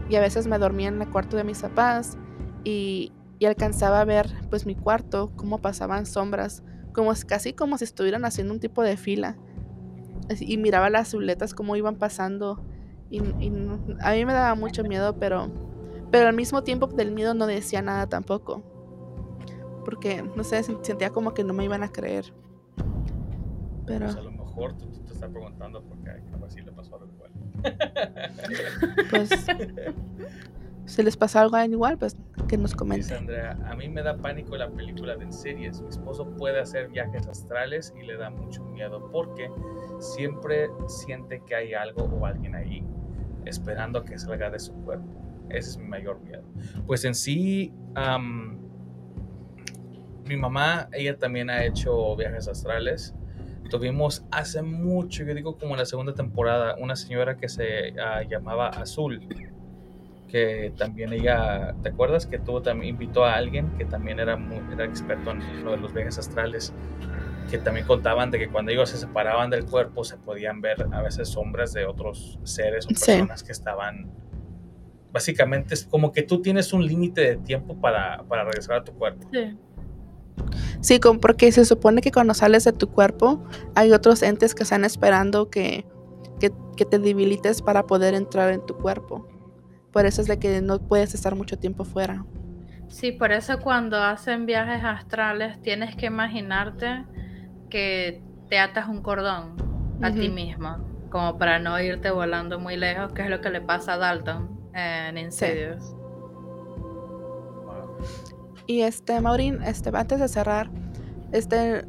Y 0.09 0.15
a 0.15 0.21
veces 0.21 0.45
me 0.45 0.59
dormía 0.59 0.89
en 0.89 1.01
el 1.01 1.09
cuarto 1.09 1.37
de 1.37 1.43
mis 1.43 1.63
papás 1.63 2.19
y, 2.65 3.13
alcanzaba 3.45 4.01
a 4.01 4.05
ver 4.05 4.27
pues 4.49 4.65
mi 4.65 4.75
cuarto, 4.75 5.31
cómo 5.35 5.59
pasaban 5.59 6.07
sombras, 6.07 6.63
como 6.93 7.13
casi 7.27 7.53
como 7.53 7.77
si 7.77 7.83
estuvieran 7.83 8.25
haciendo 8.25 8.53
un 8.53 8.59
tipo 8.59 8.81
de 8.81 8.97
fila. 8.97 9.37
Y 10.39 10.57
miraba 10.57 10.89
las 10.89 11.09
zuletas 11.09 11.53
cómo 11.53 11.75
iban 11.75 11.97
pasando. 11.97 12.65
Y, 13.11 13.19
a 13.19 14.11
mí 14.13 14.25
me 14.25 14.33
daba 14.33 14.55
mucho 14.55 14.83
miedo, 14.83 15.17
pero, 15.19 15.51
pero 16.11 16.27
al 16.27 16.35
mismo 16.35 16.63
tiempo 16.63 16.87
del 16.87 17.11
miedo 17.11 17.35
no 17.35 17.45
decía 17.45 17.83
nada 17.83 18.07
tampoco. 18.07 18.63
Porque, 19.85 20.23
no 20.35 20.43
sé, 20.43 20.63
sentía 20.63 21.11
como 21.11 21.35
que 21.35 21.43
no 21.43 21.53
me 21.53 21.63
iban 21.63 21.83
a 21.83 21.91
creer. 21.91 22.33
Pero... 23.85 24.05
Pues 24.05 24.15
a 24.17 24.21
lo 24.21 24.31
mejor 24.31 24.75
tú, 24.75 24.87
te 24.87 25.13
estás 25.13 25.29
preguntando 25.29 25.83
por 25.83 25.97
qué 25.99 26.09
así 26.47 26.61
le 26.61 26.71
pasó 26.71 26.95
algo 26.95 27.11
igual. 27.13 27.31
Pues 29.11 29.29
si 30.85 31.01
les 31.01 31.17
pasa 31.17 31.41
algo 31.41 31.59
igual, 31.63 31.97
pues 31.97 32.15
que 32.47 32.57
nos 32.57 32.75
comenten. 32.75 33.17
Andrea, 33.17 33.57
a 33.65 33.75
mí 33.75 33.89
me 33.89 34.03
da 34.03 34.17
pánico 34.17 34.55
la 34.55 34.69
película 34.69 35.15
de 35.15 35.31
series. 35.31 35.81
Mi 35.81 35.89
esposo 35.89 36.29
puede 36.37 36.59
hacer 36.59 36.89
viajes 36.89 37.27
astrales 37.27 37.93
y 37.99 38.05
le 38.05 38.17
da 38.17 38.29
mucho 38.29 38.63
miedo 38.65 39.09
porque 39.11 39.49
siempre 39.99 40.69
siente 40.87 41.41
que 41.45 41.55
hay 41.55 41.73
algo 41.73 42.03
o 42.03 42.25
alguien 42.25 42.55
ahí 42.55 42.85
esperando 43.45 44.03
que 44.03 44.17
salga 44.19 44.49
de 44.49 44.59
su 44.59 44.73
cuerpo. 44.83 45.07
Ese 45.49 45.71
es 45.71 45.77
mi 45.77 45.87
mayor 45.87 46.19
miedo. 46.21 46.43
Pues 46.85 47.03
en 47.05 47.15
sí, 47.15 47.73
mi 50.25 50.37
mamá, 50.37 50.89
ella 50.91 51.17
también 51.17 51.49
ha 51.49 51.63
hecho 51.65 52.15
viajes 52.15 52.47
astrales. 52.47 53.15
Tuvimos 53.69 54.23
hace 54.29 54.61
mucho, 54.61 55.23
yo 55.23 55.33
digo 55.33 55.57
como 55.57 55.73
en 55.73 55.79
la 55.79 55.85
segunda 55.85 56.13
temporada, 56.13 56.75
una 56.79 56.95
señora 56.95 57.37
que 57.37 57.49
se 57.49 57.99
ah, 57.99 58.21
llamaba 58.21 58.69
Azul 58.69 59.27
que 60.27 60.73
también 60.77 61.13
ella, 61.13 61.75
¿te 61.81 61.89
acuerdas 61.89 62.25
que 62.25 62.39
tuvo 62.39 62.61
también 62.61 62.95
invitó 62.95 63.25
a 63.25 63.35
alguien 63.35 63.69
que 63.77 63.85
también 63.85 64.19
era 64.19 64.35
muy, 64.35 64.59
era 64.73 64.85
experto 64.85 65.31
en 65.31 65.63
lo 65.63 65.71
de 65.71 65.77
los 65.77 65.93
viajes 65.93 66.17
astrales? 66.17 66.73
Que 67.49 67.57
también 67.59 67.85
contaban 67.85 68.31
de 68.31 68.39
que 68.39 68.49
cuando 68.49 68.71
ellos 68.71 68.89
se 68.89 68.97
separaban 68.97 69.49
del 69.49 69.65
cuerpo 69.65 70.03
se 70.03 70.17
podían 70.17 70.61
ver 70.61 70.87
a 70.91 71.01
veces 71.01 71.29
sombras 71.29 71.73
de 71.73 71.85
otros 71.85 72.39
seres 72.43 72.85
o 72.85 72.89
personas 72.89 73.43
que 73.43 73.51
estaban. 73.51 74.09
Básicamente 75.11 75.75
es 75.75 75.85
como 75.85 76.11
que 76.11 76.23
tú 76.23 76.41
tienes 76.41 76.73
un 76.73 76.85
límite 76.85 77.21
de 77.21 77.37
tiempo 77.37 77.79
para, 77.79 78.23
para 78.23 78.43
regresar 78.43 78.77
a 78.77 78.83
tu 78.83 78.93
cuerpo. 78.93 79.29
Sí. 79.31 79.57
Sí, 80.81 80.99
porque 81.21 81.51
se 81.51 81.65
supone 81.65 82.01
que 82.01 82.11
cuando 82.11 82.33
sales 82.33 82.65
de 82.65 82.73
tu 82.73 82.89
cuerpo 82.89 83.43
hay 83.73 83.91
otros 83.91 84.21
entes 84.21 84.53
que 84.53 84.63
están 84.63 84.83
esperando 84.83 85.49
que, 85.49 85.85
que, 86.39 86.51
que 86.75 86.85
te 86.85 86.99
debilites 86.99 87.61
para 87.61 87.87
poder 87.87 88.13
entrar 88.13 88.51
en 88.51 88.65
tu 88.65 88.75
cuerpo. 88.75 89.27
Por 89.95 90.05
eso 90.05 90.21
es 90.21 90.27
de 90.27 90.37
que 90.39 90.61
no 90.61 90.77
puedes 90.77 91.13
estar 91.15 91.35
mucho 91.35 91.57
tiempo 91.57 91.85
fuera. 91.85 92.25
Sí, 92.89 93.13
por 93.13 93.31
eso 93.31 93.61
cuando 93.61 93.95
hacen 93.95 94.45
viajes 94.45 94.83
astrales 94.83 95.61
tienes 95.61 95.95
que 95.95 96.07
imaginarte 96.07 97.05
que 97.69 98.21
te 98.49 98.59
atas 98.59 98.89
un 98.89 99.01
cordón 99.01 99.55
a 100.01 100.11
ti 100.11 100.27
mismo, 100.27 100.79
como 101.09 101.37
para 101.37 101.59
no 101.59 101.79
irte 101.79 102.11
volando 102.11 102.59
muy 102.59 102.75
lejos, 102.75 103.13
que 103.13 103.21
es 103.21 103.29
lo 103.29 103.39
que 103.39 103.49
le 103.49 103.61
pasa 103.61 103.93
a 103.93 103.97
Dalton 103.97 104.69
en 104.73 105.17
Insidious. 105.17 105.95
Y 108.67 108.81
este, 108.81 109.21
Maureen, 109.21 109.63
este, 109.63 109.91
antes 109.93 110.19
de 110.19 110.27
cerrar, 110.27 110.69
este, 111.31 111.85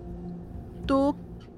tú 0.87 1.17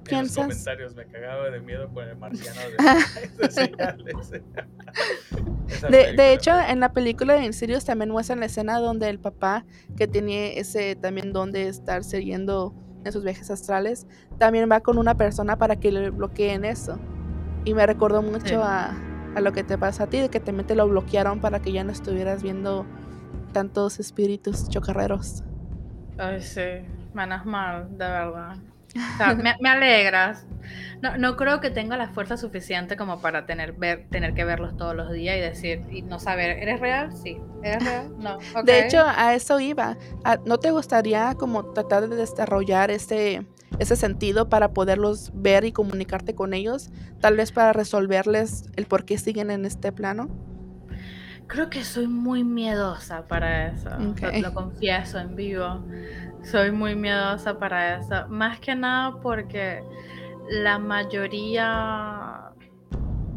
piensas. 0.09 0.37
En 0.37 0.49
los 0.49 0.57
comentarios 0.57 0.95
me 0.95 1.05
cagaba 1.05 1.49
de 1.49 1.59
miedo 1.61 1.89
con 1.89 2.07
el 2.07 2.17
marciano 2.17 2.59
de, 2.61 2.77
de, 6.15 6.33
hecho, 6.33 6.51
en 6.59 6.79
la 6.79 6.93
película 6.93 7.33
de 7.35 7.45
Insidious 7.45 7.85
también 7.85 8.09
muestran 8.09 8.39
la 8.39 8.47
escena 8.47 8.79
donde 8.79 9.09
el 9.09 9.19
papá, 9.19 9.65
que 9.95 10.07
tenía 10.07 10.47
ese 10.53 10.95
también 10.95 11.33
don 11.33 11.51
de 11.51 11.67
estar 11.67 12.03
siguiendo 12.03 12.73
en 13.05 13.11
sus 13.11 13.23
viajes 13.23 13.49
astrales, 13.49 14.07
también 14.37 14.69
va 14.69 14.81
con 14.81 14.97
una 14.97 15.15
persona 15.15 15.57
para 15.57 15.77
que 15.77 15.91
le 15.91 16.09
bloqueen 16.09 16.65
eso. 16.65 16.99
Y 17.65 17.73
me 17.73 17.85
recordó 17.85 18.21
mucho 18.21 18.63
a, 18.63 18.93
a, 19.35 19.41
lo 19.41 19.51
que 19.51 19.63
te 19.63 19.77
pasa 19.77 20.03
a 20.05 20.07
ti, 20.07 20.19
de 20.19 20.29
que 20.29 20.39
también 20.39 20.67
te 20.67 20.75
lo 20.75 20.87
bloquearon 20.87 21.39
para 21.39 21.61
que 21.61 21.71
ya 21.71 21.83
no 21.83 21.91
estuvieras 21.91 22.41
viendo 22.41 22.85
tantos 23.53 23.99
espíritus 23.99 24.69
chocarreros. 24.69 25.43
Ay, 26.17 26.41
sí, 26.41 26.61
menos 27.13 27.45
mal, 27.45 27.89
de 27.91 28.05
verdad 28.05 28.57
me, 29.59 29.69
alegras. 29.69 30.45
No, 31.01 31.17
no, 31.17 31.37
creo 31.37 31.61
que 31.61 31.69
tenga 31.69 31.95
la 31.95 32.09
fuerza 32.09 32.35
suficiente 32.35 32.97
como 32.97 33.21
para 33.21 33.45
tener, 33.45 33.73
ver, 33.73 34.07
tener 34.09 34.33
que 34.33 34.43
verlos 34.43 34.75
todos 34.75 34.95
los 34.95 35.11
días 35.11 35.37
y 35.37 35.39
decir 35.39 35.85
y 35.91 36.01
no 36.01 36.19
saber, 36.19 36.57
¿eres 36.57 36.79
real? 36.79 37.15
Sí. 37.15 37.37
¿Eres 37.63 37.83
real? 37.83 38.11
No. 38.17 38.37
De 38.63 38.85
hecho, 38.85 39.03
a 39.05 39.33
eso 39.33 39.59
iba. 39.59 39.97
¿No 40.45 40.57
te 40.57 40.71
gustaría 40.71 41.35
como 41.35 41.65
tratar 41.71 42.09
de 42.09 42.15
desarrollar 42.15 42.91
ese, 42.91 43.45
ese 43.79 43.95
sentido 43.95 44.49
para 44.49 44.73
poderlos 44.73 45.31
ver 45.33 45.63
y 45.63 45.71
comunicarte 45.71 46.35
con 46.35 46.53
ellos? 46.53 46.89
Tal 47.21 47.37
vez 47.37 47.51
para 47.51 47.71
resolverles 47.71 48.65
el 48.75 48.85
por 48.85 49.05
qué 49.05 49.17
siguen 49.17 49.51
en 49.51 49.65
este 49.65 49.91
plano. 49.91 50.29
Creo 51.49 51.67
que 51.67 51.83
soy 51.83 52.07
muy 52.07 52.43
miedosa 52.43 53.25
para 53.27 53.69
eso. 53.69 53.89
lo 54.41 54.53
confieso 54.53 55.17
en 55.17 55.35
vivo. 55.35 55.83
Soy 56.43 56.71
muy 56.71 56.95
miedosa 56.95 57.57
para 57.57 57.97
eso. 57.97 58.27
Más 58.29 58.59
que 58.59 58.75
nada 58.75 59.19
porque 59.19 59.83
la 60.47 60.77
mayoría 60.77 62.51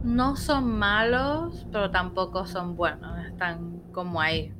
no 0.04 0.36
son 0.36 0.78
malos, 0.78 1.66
pero 1.72 1.90
tampoco 1.90 2.46
son 2.46 2.76
buenos. 2.76 3.26
Están 3.26 3.80
como 3.92 4.20
ahí. 4.20 4.52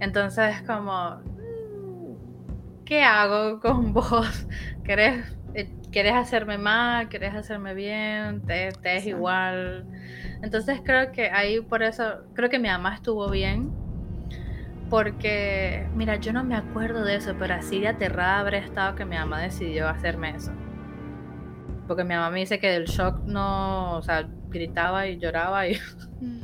Entonces, 0.00 0.62
como, 0.62 1.16
mm, 1.16 2.84
¿qué 2.86 3.02
hago 3.02 3.60
con 3.60 3.92
vos? 3.92 4.46
¿Querés, 4.84 5.36
¿querés 5.94 6.14
hacerme 6.14 6.58
mal? 6.58 7.08
¿Querés 7.08 7.34
hacerme 7.34 7.72
bien? 7.72 8.42
¿Te, 8.42 8.72
te 8.72 8.96
es 8.96 9.06
igual? 9.06 9.86
Entonces 10.42 10.80
creo 10.84 11.12
que 11.12 11.30
ahí 11.30 11.60
por 11.60 11.84
eso, 11.84 12.24
creo 12.34 12.50
que 12.50 12.58
mi 12.58 12.68
mamá 12.68 12.96
estuvo 12.96 13.30
bien 13.30 13.70
porque, 14.90 15.86
mira, 15.94 16.16
yo 16.16 16.32
no 16.32 16.42
me 16.42 16.56
acuerdo 16.56 17.04
de 17.04 17.14
eso, 17.14 17.36
pero 17.38 17.54
así 17.54 17.78
de 17.78 17.88
aterrada 17.88 18.40
habré 18.40 18.58
estado 18.58 18.96
que 18.96 19.04
mi 19.04 19.14
mamá 19.14 19.40
decidió 19.40 19.88
hacerme 19.88 20.30
eso. 20.30 20.50
Porque 21.86 22.02
mi 22.02 22.14
mamá 22.14 22.28
me 22.30 22.40
dice 22.40 22.58
que 22.58 22.70
del 22.70 22.86
shock 22.86 23.20
no, 23.24 23.96
o 23.96 24.02
sea, 24.02 24.28
gritaba 24.50 25.06
y 25.06 25.18
lloraba 25.18 25.68
y... 25.68 25.76
Mm. 26.20 26.40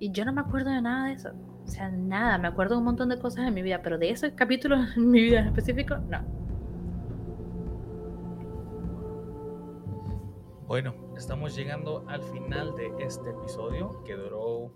y 0.00 0.12
yo 0.12 0.26
no 0.26 0.34
me 0.34 0.42
acuerdo 0.42 0.70
de 0.70 0.82
nada 0.82 1.06
de 1.06 1.14
eso. 1.14 1.30
O 1.64 1.68
sea, 1.68 1.88
nada, 1.88 2.36
me 2.36 2.48
acuerdo 2.48 2.74
de 2.74 2.78
un 2.80 2.84
montón 2.84 3.08
de 3.08 3.18
cosas 3.18 3.46
en 3.48 3.54
mi 3.54 3.62
vida, 3.62 3.80
pero 3.82 3.96
de 3.96 4.10
ese 4.10 4.34
capítulo 4.34 4.76
en 4.96 5.10
mi 5.10 5.22
vida 5.22 5.40
en 5.40 5.46
específico, 5.46 5.96
no. 5.96 6.45
Bueno, 10.66 10.94
estamos 11.16 11.54
llegando 11.54 12.04
al 12.08 12.22
final 12.22 12.74
de 12.74 12.92
este 12.98 13.30
episodio 13.30 14.02
que 14.04 14.14
duró 14.14 14.72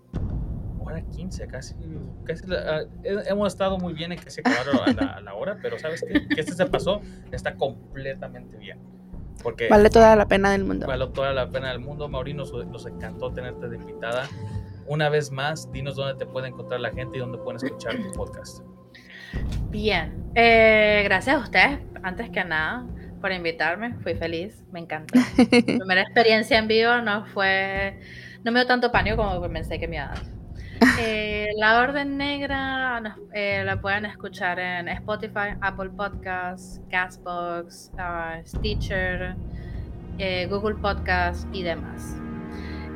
hora 0.79 1.01
15, 1.01 1.47
casi. 1.47 1.75
casi 2.23 2.47
la- 2.47 2.81
eh, 2.81 2.87
hemos 3.27 3.49
estado 3.53 3.77
muy 3.77 3.93
bien 3.93 4.11
en 4.13 4.19
que 4.19 4.29
se 4.31 4.41
acabaron 4.41 4.77
a 4.87 4.93
la, 4.93 5.11
a 5.17 5.21
la 5.21 5.33
hora, 5.33 5.57
pero 5.61 5.77
¿sabes 5.77 6.03
qué? 6.07 6.27
Que 6.27 6.41
este 6.41 6.53
se 6.53 6.65
pasó, 6.65 7.01
está 7.31 7.55
completamente 7.55 8.57
bien. 8.57 8.79
Porque 9.43 9.67
Vale 9.69 9.89
toda 9.89 10.15
la 10.15 10.27
pena 10.27 10.51
del 10.51 10.63
mundo. 10.65 10.87
vale 10.87 11.07
toda 11.07 11.33
la 11.33 11.49
pena 11.49 11.69
del 11.69 11.79
mundo. 11.79 12.07
Mauri, 12.07 12.33
nos, 12.33 12.53
nos 12.53 12.85
encantó 12.85 13.31
tenerte 13.31 13.67
de 13.67 13.75
invitada. 13.75 14.27
Una 14.87 15.09
vez 15.09 15.31
más, 15.31 15.71
dinos 15.71 15.95
dónde 15.95 16.15
te 16.15 16.25
puede 16.25 16.47
encontrar 16.47 16.79
la 16.79 16.91
gente 16.91 17.17
y 17.17 17.21
dónde 17.21 17.37
pueden 17.39 17.57
escuchar 17.63 17.95
tu 18.01 18.11
podcast. 18.13 18.61
Bien, 19.69 20.31
eh, 20.35 21.01
gracias 21.05 21.35
a 21.37 21.39
ustedes, 21.39 21.79
antes 22.03 22.29
que 22.29 22.43
nada, 22.43 22.85
por 23.21 23.31
invitarme. 23.31 23.93
Fui 24.03 24.15
feliz, 24.15 24.63
me 24.71 24.79
encantó. 24.79 25.19
Mi 25.37 25.61
primera 25.61 26.01
experiencia 26.01 26.57
en 26.57 26.67
vivo 26.67 26.97
no 27.01 27.25
fue, 27.27 27.99
no 28.43 28.51
me 28.51 28.59
dio 28.59 28.67
tanto 28.67 28.91
pánico 28.91 29.17
como 29.17 29.41
pensé 29.51 29.79
que 29.79 29.87
me 29.87 29.95
iba 29.97 30.05
a 30.05 30.15
dar. 30.15 30.23
Eh, 30.99 31.49
la 31.57 31.79
Orden 31.79 32.17
Negra 32.17 32.99
nos- 32.99 33.17
eh, 33.33 33.61
la 33.63 33.79
pueden 33.79 34.05
escuchar 34.05 34.59
en 34.59 34.87
Spotify, 34.89 35.55
Apple 35.61 35.91
Podcasts, 35.95 36.81
Castbox, 36.89 37.91
ah, 37.99 38.39
Stitcher, 38.45 39.35
eh, 40.17 40.47
Google 40.49 40.75
Podcasts 40.75 41.47
y 41.53 41.61
demás. 41.63 42.17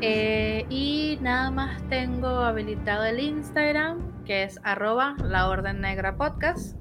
Y 0.01 1.17
nada 1.21 1.49
más 1.51 1.81
tengo 1.89 2.27
habilitado 2.27 3.05
el 3.05 3.19
Instagram, 3.19 4.23
que 4.25 4.43
es 4.43 4.59
arroba 4.63 5.15
la 5.23 5.47
Orden 5.47 5.81
Negra 5.81 6.15
Podcast. 6.17 6.75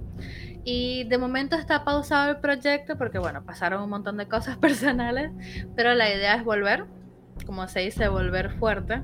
Y 0.65 1.05
de 1.05 1.19
momento 1.19 1.57
está 1.57 1.85
pausado 1.85 2.31
el 2.31 2.39
proyecto 2.39 2.97
porque, 2.97 3.19
bueno, 3.19 3.45
pasaron 3.45 3.82
un 3.82 3.91
montón 3.91 4.16
de 4.16 4.27
cosas 4.27 4.57
personales, 4.59 5.31
pero 5.77 5.95
la 5.95 6.09
idea 6.09 6.35
es 6.36 6.45
volver, 6.45 6.86
como 7.47 7.69
se 7.69 7.81
dice, 7.81 8.09
volver 8.09 8.51
fuerte. 8.53 9.03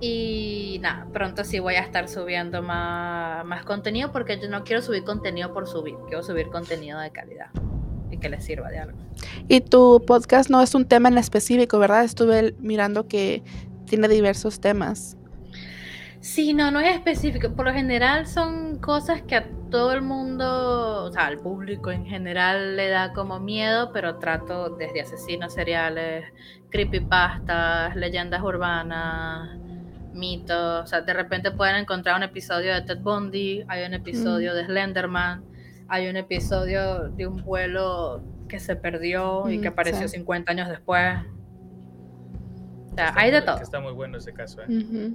Y 0.00 0.78
nada, 0.82 1.06
pronto 1.12 1.44
sí 1.44 1.60
voy 1.60 1.74
a 1.74 1.80
estar 1.80 2.08
subiendo 2.08 2.60
más, 2.60 3.44
más 3.44 3.64
contenido 3.64 4.10
porque 4.10 4.40
yo 4.40 4.48
no 4.48 4.64
quiero 4.64 4.82
subir 4.82 5.04
contenido 5.04 5.52
por 5.52 5.68
subir, 5.68 5.94
quiero 6.08 6.24
subir 6.24 6.48
contenido 6.48 6.98
de 6.98 7.10
calidad 7.12 7.50
y 8.10 8.18
que 8.18 8.28
les 8.28 8.44
sirva 8.44 8.68
de 8.68 8.78
algo. 8.78 8.98
Y 9.46 9.60
tu 9.60 10.02
podcast 10.04 10.50
no 10.50 10.60
es 10.60 10.74
un 10.74 10.86
tema 10.86 11.08
en 11.08 11.18
específico, 11.18 11.78
¿verdad? 11.78 12.02
Estuve 12.02 12.54
mirando 12.58 13.06
que 13.06 13.44
tiene 13.86 14.08
diversos 14.08 14.60
temas. 14.60 15.16
Sí, 16.20 16.52
no, 16.52 16.70
no 16.70 16.80
es 16.80 16.94
específico. 16.94 17.52
Por 17.54 17.66
lo 17.66 17.72
general 17.72 18.26
son 18.26 18.78
cosas 18.78 19.22
que 19.22 19.36
a 19.36 19.46
todo 19.72 19.92
el 19.92 20.02
mundo, 20.02 21.04
o 21.06 21.10
sea, 21.10 21.26
al 21.26 21.38
público 21.40 21.90
en 21.90 22.06
general 22.06 22.76
le 22.76 22.88
da 22.88 23.12
como 23.12 23.40
miedo, 23.40 23.90
pero 23.92 24.18
trato 24.18 24.70
desde 24.76 25.00
asesinos 25.00 25.52
seriales, 25.54 26.24
creepypastas, 26.70 27.96
leyendas 27.96 28.42
urbanas, 28.42 29.58
mitos. 30.12 30.84
O 30.84 30.86
sea, 30.86 31.00
de 31.00 31.12
repente 31.14 31.50
pueden 31.50 31.76
encontrar 31.76 32.16
un 32.16 32.22
episodio 32.22 32.74
de 32.74 32.82
Ted 32.82 32.98
Bundy, 33.00 33.64
hay 33.66 33.84
un 33.84 33.94
episodio 33.94 34.54
de 34.54 34.66
Slenderman, 34.66 35.42
hay 35.88 36.08
un 36.08 36.16
episodio 36.16 37.08
de 37.08 37.26
un 37.26 37.42
vuelo 37.42 38.22
que 38.48 38.60
se 38.60 38.76
perdió 38.76 39.48
y 39.48 39.60
que 39.60 39.70
Mm, 39.70 39.72
apareció 39.72 40.06
sí. 40.08 40.16
50 40.18 40.52
años 40.52 40.68
después. 40.68 41.16
O 42.92 42.94
sea, 42.94 43.08
Está 43.08 43.20
hay 43.20 43.30
de 43.30 43.38
muy- 43.38 43.46
todo. 43.46 43.56
Está 43.58 43.80
muy 43.80 43.92
bueno 43.92 44.18
ese 44.18 44.32
caso. 44.34 44.60
¿eh? 44.62 45.12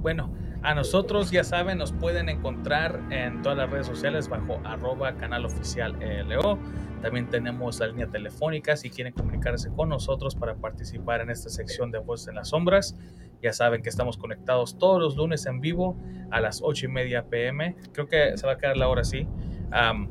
Bueno, 0.00 0.32
a 0.62 0.74
nosotros 0.74 1.30
ya 1.30 1.44
saben, 1.44 1.78
nos 1.78 1.92
pueden 1.92 2.28
encontrar 2.28 3.00
en 3.10 3.42
todas 3.42 3.58
las 3.58 3.70
redes 3.70 3.86
sociales 3.86 4.28
bajo 4.28 4.60
arroba 4.64 5.14
canal 5.16 5.44
oficial 5.44 6.00
ELO. 6.02 6.58
También 7.02 7.28
tenemos 7.28 7.80
la 7.80 7.88
línea 7.88 8.06
telefónica 8.06 8.74
si 8.76 8.88
quieren 8.88 9.12
comunicarse 9.12 9.70
con 9.70 9.90
nosotros 9.90 10.34
para 10.34 10.54
participar 10.54 11.20
en 11.20 11.28
esta 11.28 11.50
sección 11.50 11.90
de 11.90 11.98
Voces 11.98 12.28
en 12.28 12.36
las 12.36 12.48
Sombras. 12.48 12.96
Ya 13.42 13.52
saben 13.52 13.82
que 13.82 13.90
estamos 13.90 14.16
conectados 14.16 14.78
todos 14.78 15.02
los 15.02 15.16
lunes 15.16 15.44
en 15.44 15.60
vivo 15.60 15.98
a 16.30 16.40
las 16.40 16.62
8 16.62 16.86
y 16.86 16.88
media 16.88 17.24
pm. 17.24 17.76
Creo 17.92 18.08
que 18.08 18.38
se 18.38 18.46
va 18.46 18.54
a 18.54 18.56
quedar 18.58 18.78
la 18.78 18.88
hora 18.88 19.02
así. 19.02 19.28
Am, 19.70 20.08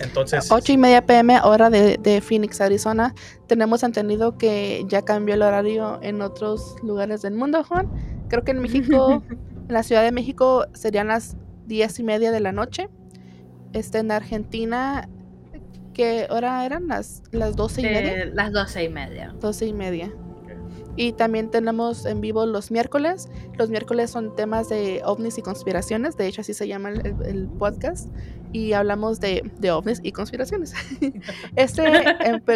entonces, 0.00 0.50
8 0.50 0.72
y 0.72 0.78
media 0.78 1.06
pm, 1.06 1.40
hora 1.42 1.70
de, 1.70 1.96
de 1.98 2.20
Phoenix, 2.20 2.60
Arizona. 2.60 3.14
Tenemos 3.46 3.84
entendido 3.84 4.36
que 4.36 4.84
ya 4.88 5.02
cambió 5.02 5.36
el 5.36 5.42
horario 5.42 6.00
en 6.02 6.22
otros 6.22 6.74
lugares 6.82 7.22
del 7.22 7.34
mundo, 7.34 7.62
Juan. 7.62 7.88
Creo 8.32 8.44
que 8.44 8.52
en 8.52 8.60
México, 8.60 9.22
en 9.68 9.74
la 9.74 9.82
Ciudad 9.82 10.02
de 10.02 10.10
México, 10.10 10.64
serían 10.72 11.08
las 11.08 11.36
10 11.66 11.98
y 11.98 12.02
media 12.02 12.32
de 12.32 12.40
la 12.40 12.50
noche. 12.50 12.88
Este, 13.74 13.98
en 13.98 14.10
Argentina, 14.10 15.06
¿qué 15.92 16.26
hora 16.30 16.64
eran? 16.64 16.88
Las, 16.88 17.22
las 17.30 17.56
12 17.56 17.82
y 17.82 17.84
media. 17.84 18.22
Eh, 18.22 18.30
las 18.32 18.50
doce 18.50 18.84
y 18.84 18.88
media. 18.88 19.34
12 19.38 19.66
y 19.66 19.72
media. 19.74 20.10
Y 20.96 21.12
también 21.12 21.50
tenemos 21.50 22.06
en 22.06 22.22
vivo 22.22 22.46
los 22.46 22.70
miércoles. 22.70 23.28
Los 23.58 23.68
miércoles 23.68 24.10
son 24.10 24.34
temas 24.34 24.70
de 24.70 25.02
ovnis 25.04 25.36
y 25.36 25.42
conspiraciones. 25.42 26.16
De 26.16 26.26
hecho, 26.26 26.40
así 26.40 26.54
se 26.54 26.66
llama 26.66 26.88
el, 26.88 27.14
el- 27.26 27.48
podcast. 27.48 28.08
Y 28.54 28.72
hablamos 28.72 29.20
de, 29.20 29.42
de 29.58 29.70
ovnis 29.72 30.00
y 30.02 30.12
conspiraciones. 30.12 30.72
este 31.56 31.82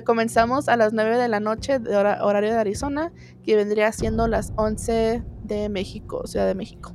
comenzamos 0.05 0.71
a 0.71 0.77
las 0.79 0.95
9 0.95 1.19
de 1.19 1.29
la 1.29 1.41
noche, 1.41 1.81
de 1.81 1.95
hora- 1.97 2.25
horario 2.25 2.51
de 2.53 2.57
Arizona, 2.61 3.13
que 3.45 3.57
vendría 3.57 3.93
siendo 3.93 4.27
las 4.27 4.55
11 4.57 5.23
de 5.47 5.69
México, 5.69 6.27
Ciudad 6.27 6.47
de 6.47 6.55
México. 6.55 6.95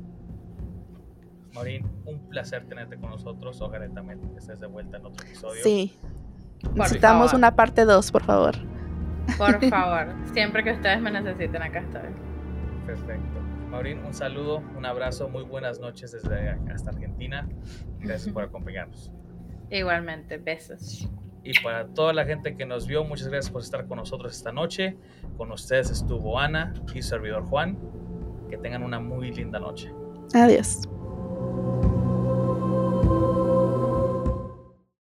Maureen, 1.54 1.86
un 2.06 2.30
placer 2.30 2.66
tenerte 2.68 2.98
con 2.98 3.10
nosotros. 3.10 3.62
Ojalá 3.62 3.90
también 3.90 4.20
estés 4.38 4.60
de 4.60 4.68
vuelta 4.68 4.98
en 4.98 5.06
otro 5.06 5.26
episodio. 5.26 5.64
Sí. 5.64 5.94
Necesitamos 6.74 7.32
favor. 7.32 7.38
una 7.38 7.56
parte 7.56 7.86
2, 7.86 8.12
por 8.12 8.24
favor. 8.24 8.56
Por 9.38 9.66
favor, 9.70 10.14
siempre 10.34 10.64
que 10.64 10.72
ustedes 10.72 11.02
me 11.02 11.12
necesiten, 11.12 11.62
acá 11.62 11.80
estoy. 11.80 12.10
Perfecto. 12.86 13.40
Maureen, 13.70 14.04
un 14.06 14.14
saludo, 14.14 14.62
un 14.78 14.86
abrazo, 14.86 15.30
muy 15.30 15.44
buenas 15.44 15.80
noches 15.80 16.12
desde 16.12 16.50
hasta 16.72 16.90
Argentina. 16.92 17.48
Gracias 18.00 18.34
por 18.34 18.44
acompañarnos. 18.44 19.12
Igualmente, 19.70 20.38
besos. 20.38 21.10
Y 21.44 21.54
para 21.64 21.88
toda 21.88 22.14
la 22.14 22.26
gente 22.26 22.56
que 22.56 22.66
nos 22.66 22.86
vio, 22.86 23.04
muchas 23.04 23.28
gracias 23.30 23.52
por 23.52 23.62
estar 23.62 23.88
con 23.88 23.98
nosotros 23.98 24.36
esta 24.36 24.52
noche. 24.52 24.98
Con 25.38 25.52
ustedes 25.52 25.90
estuvo 25.90 26.38
Ana 26.38 26.74
y 26.94 27.02
su 27.02 27.10
servidor 27.10 27.44
Juan. 27.46 27.78
Que 28.52 28.58
tengan 28.58 28.84
una 28.84 29.00
muy 29.00 29.32
linda 29.32 29.60
noche. 29.60 29.92
Adiós. 30.34 30.82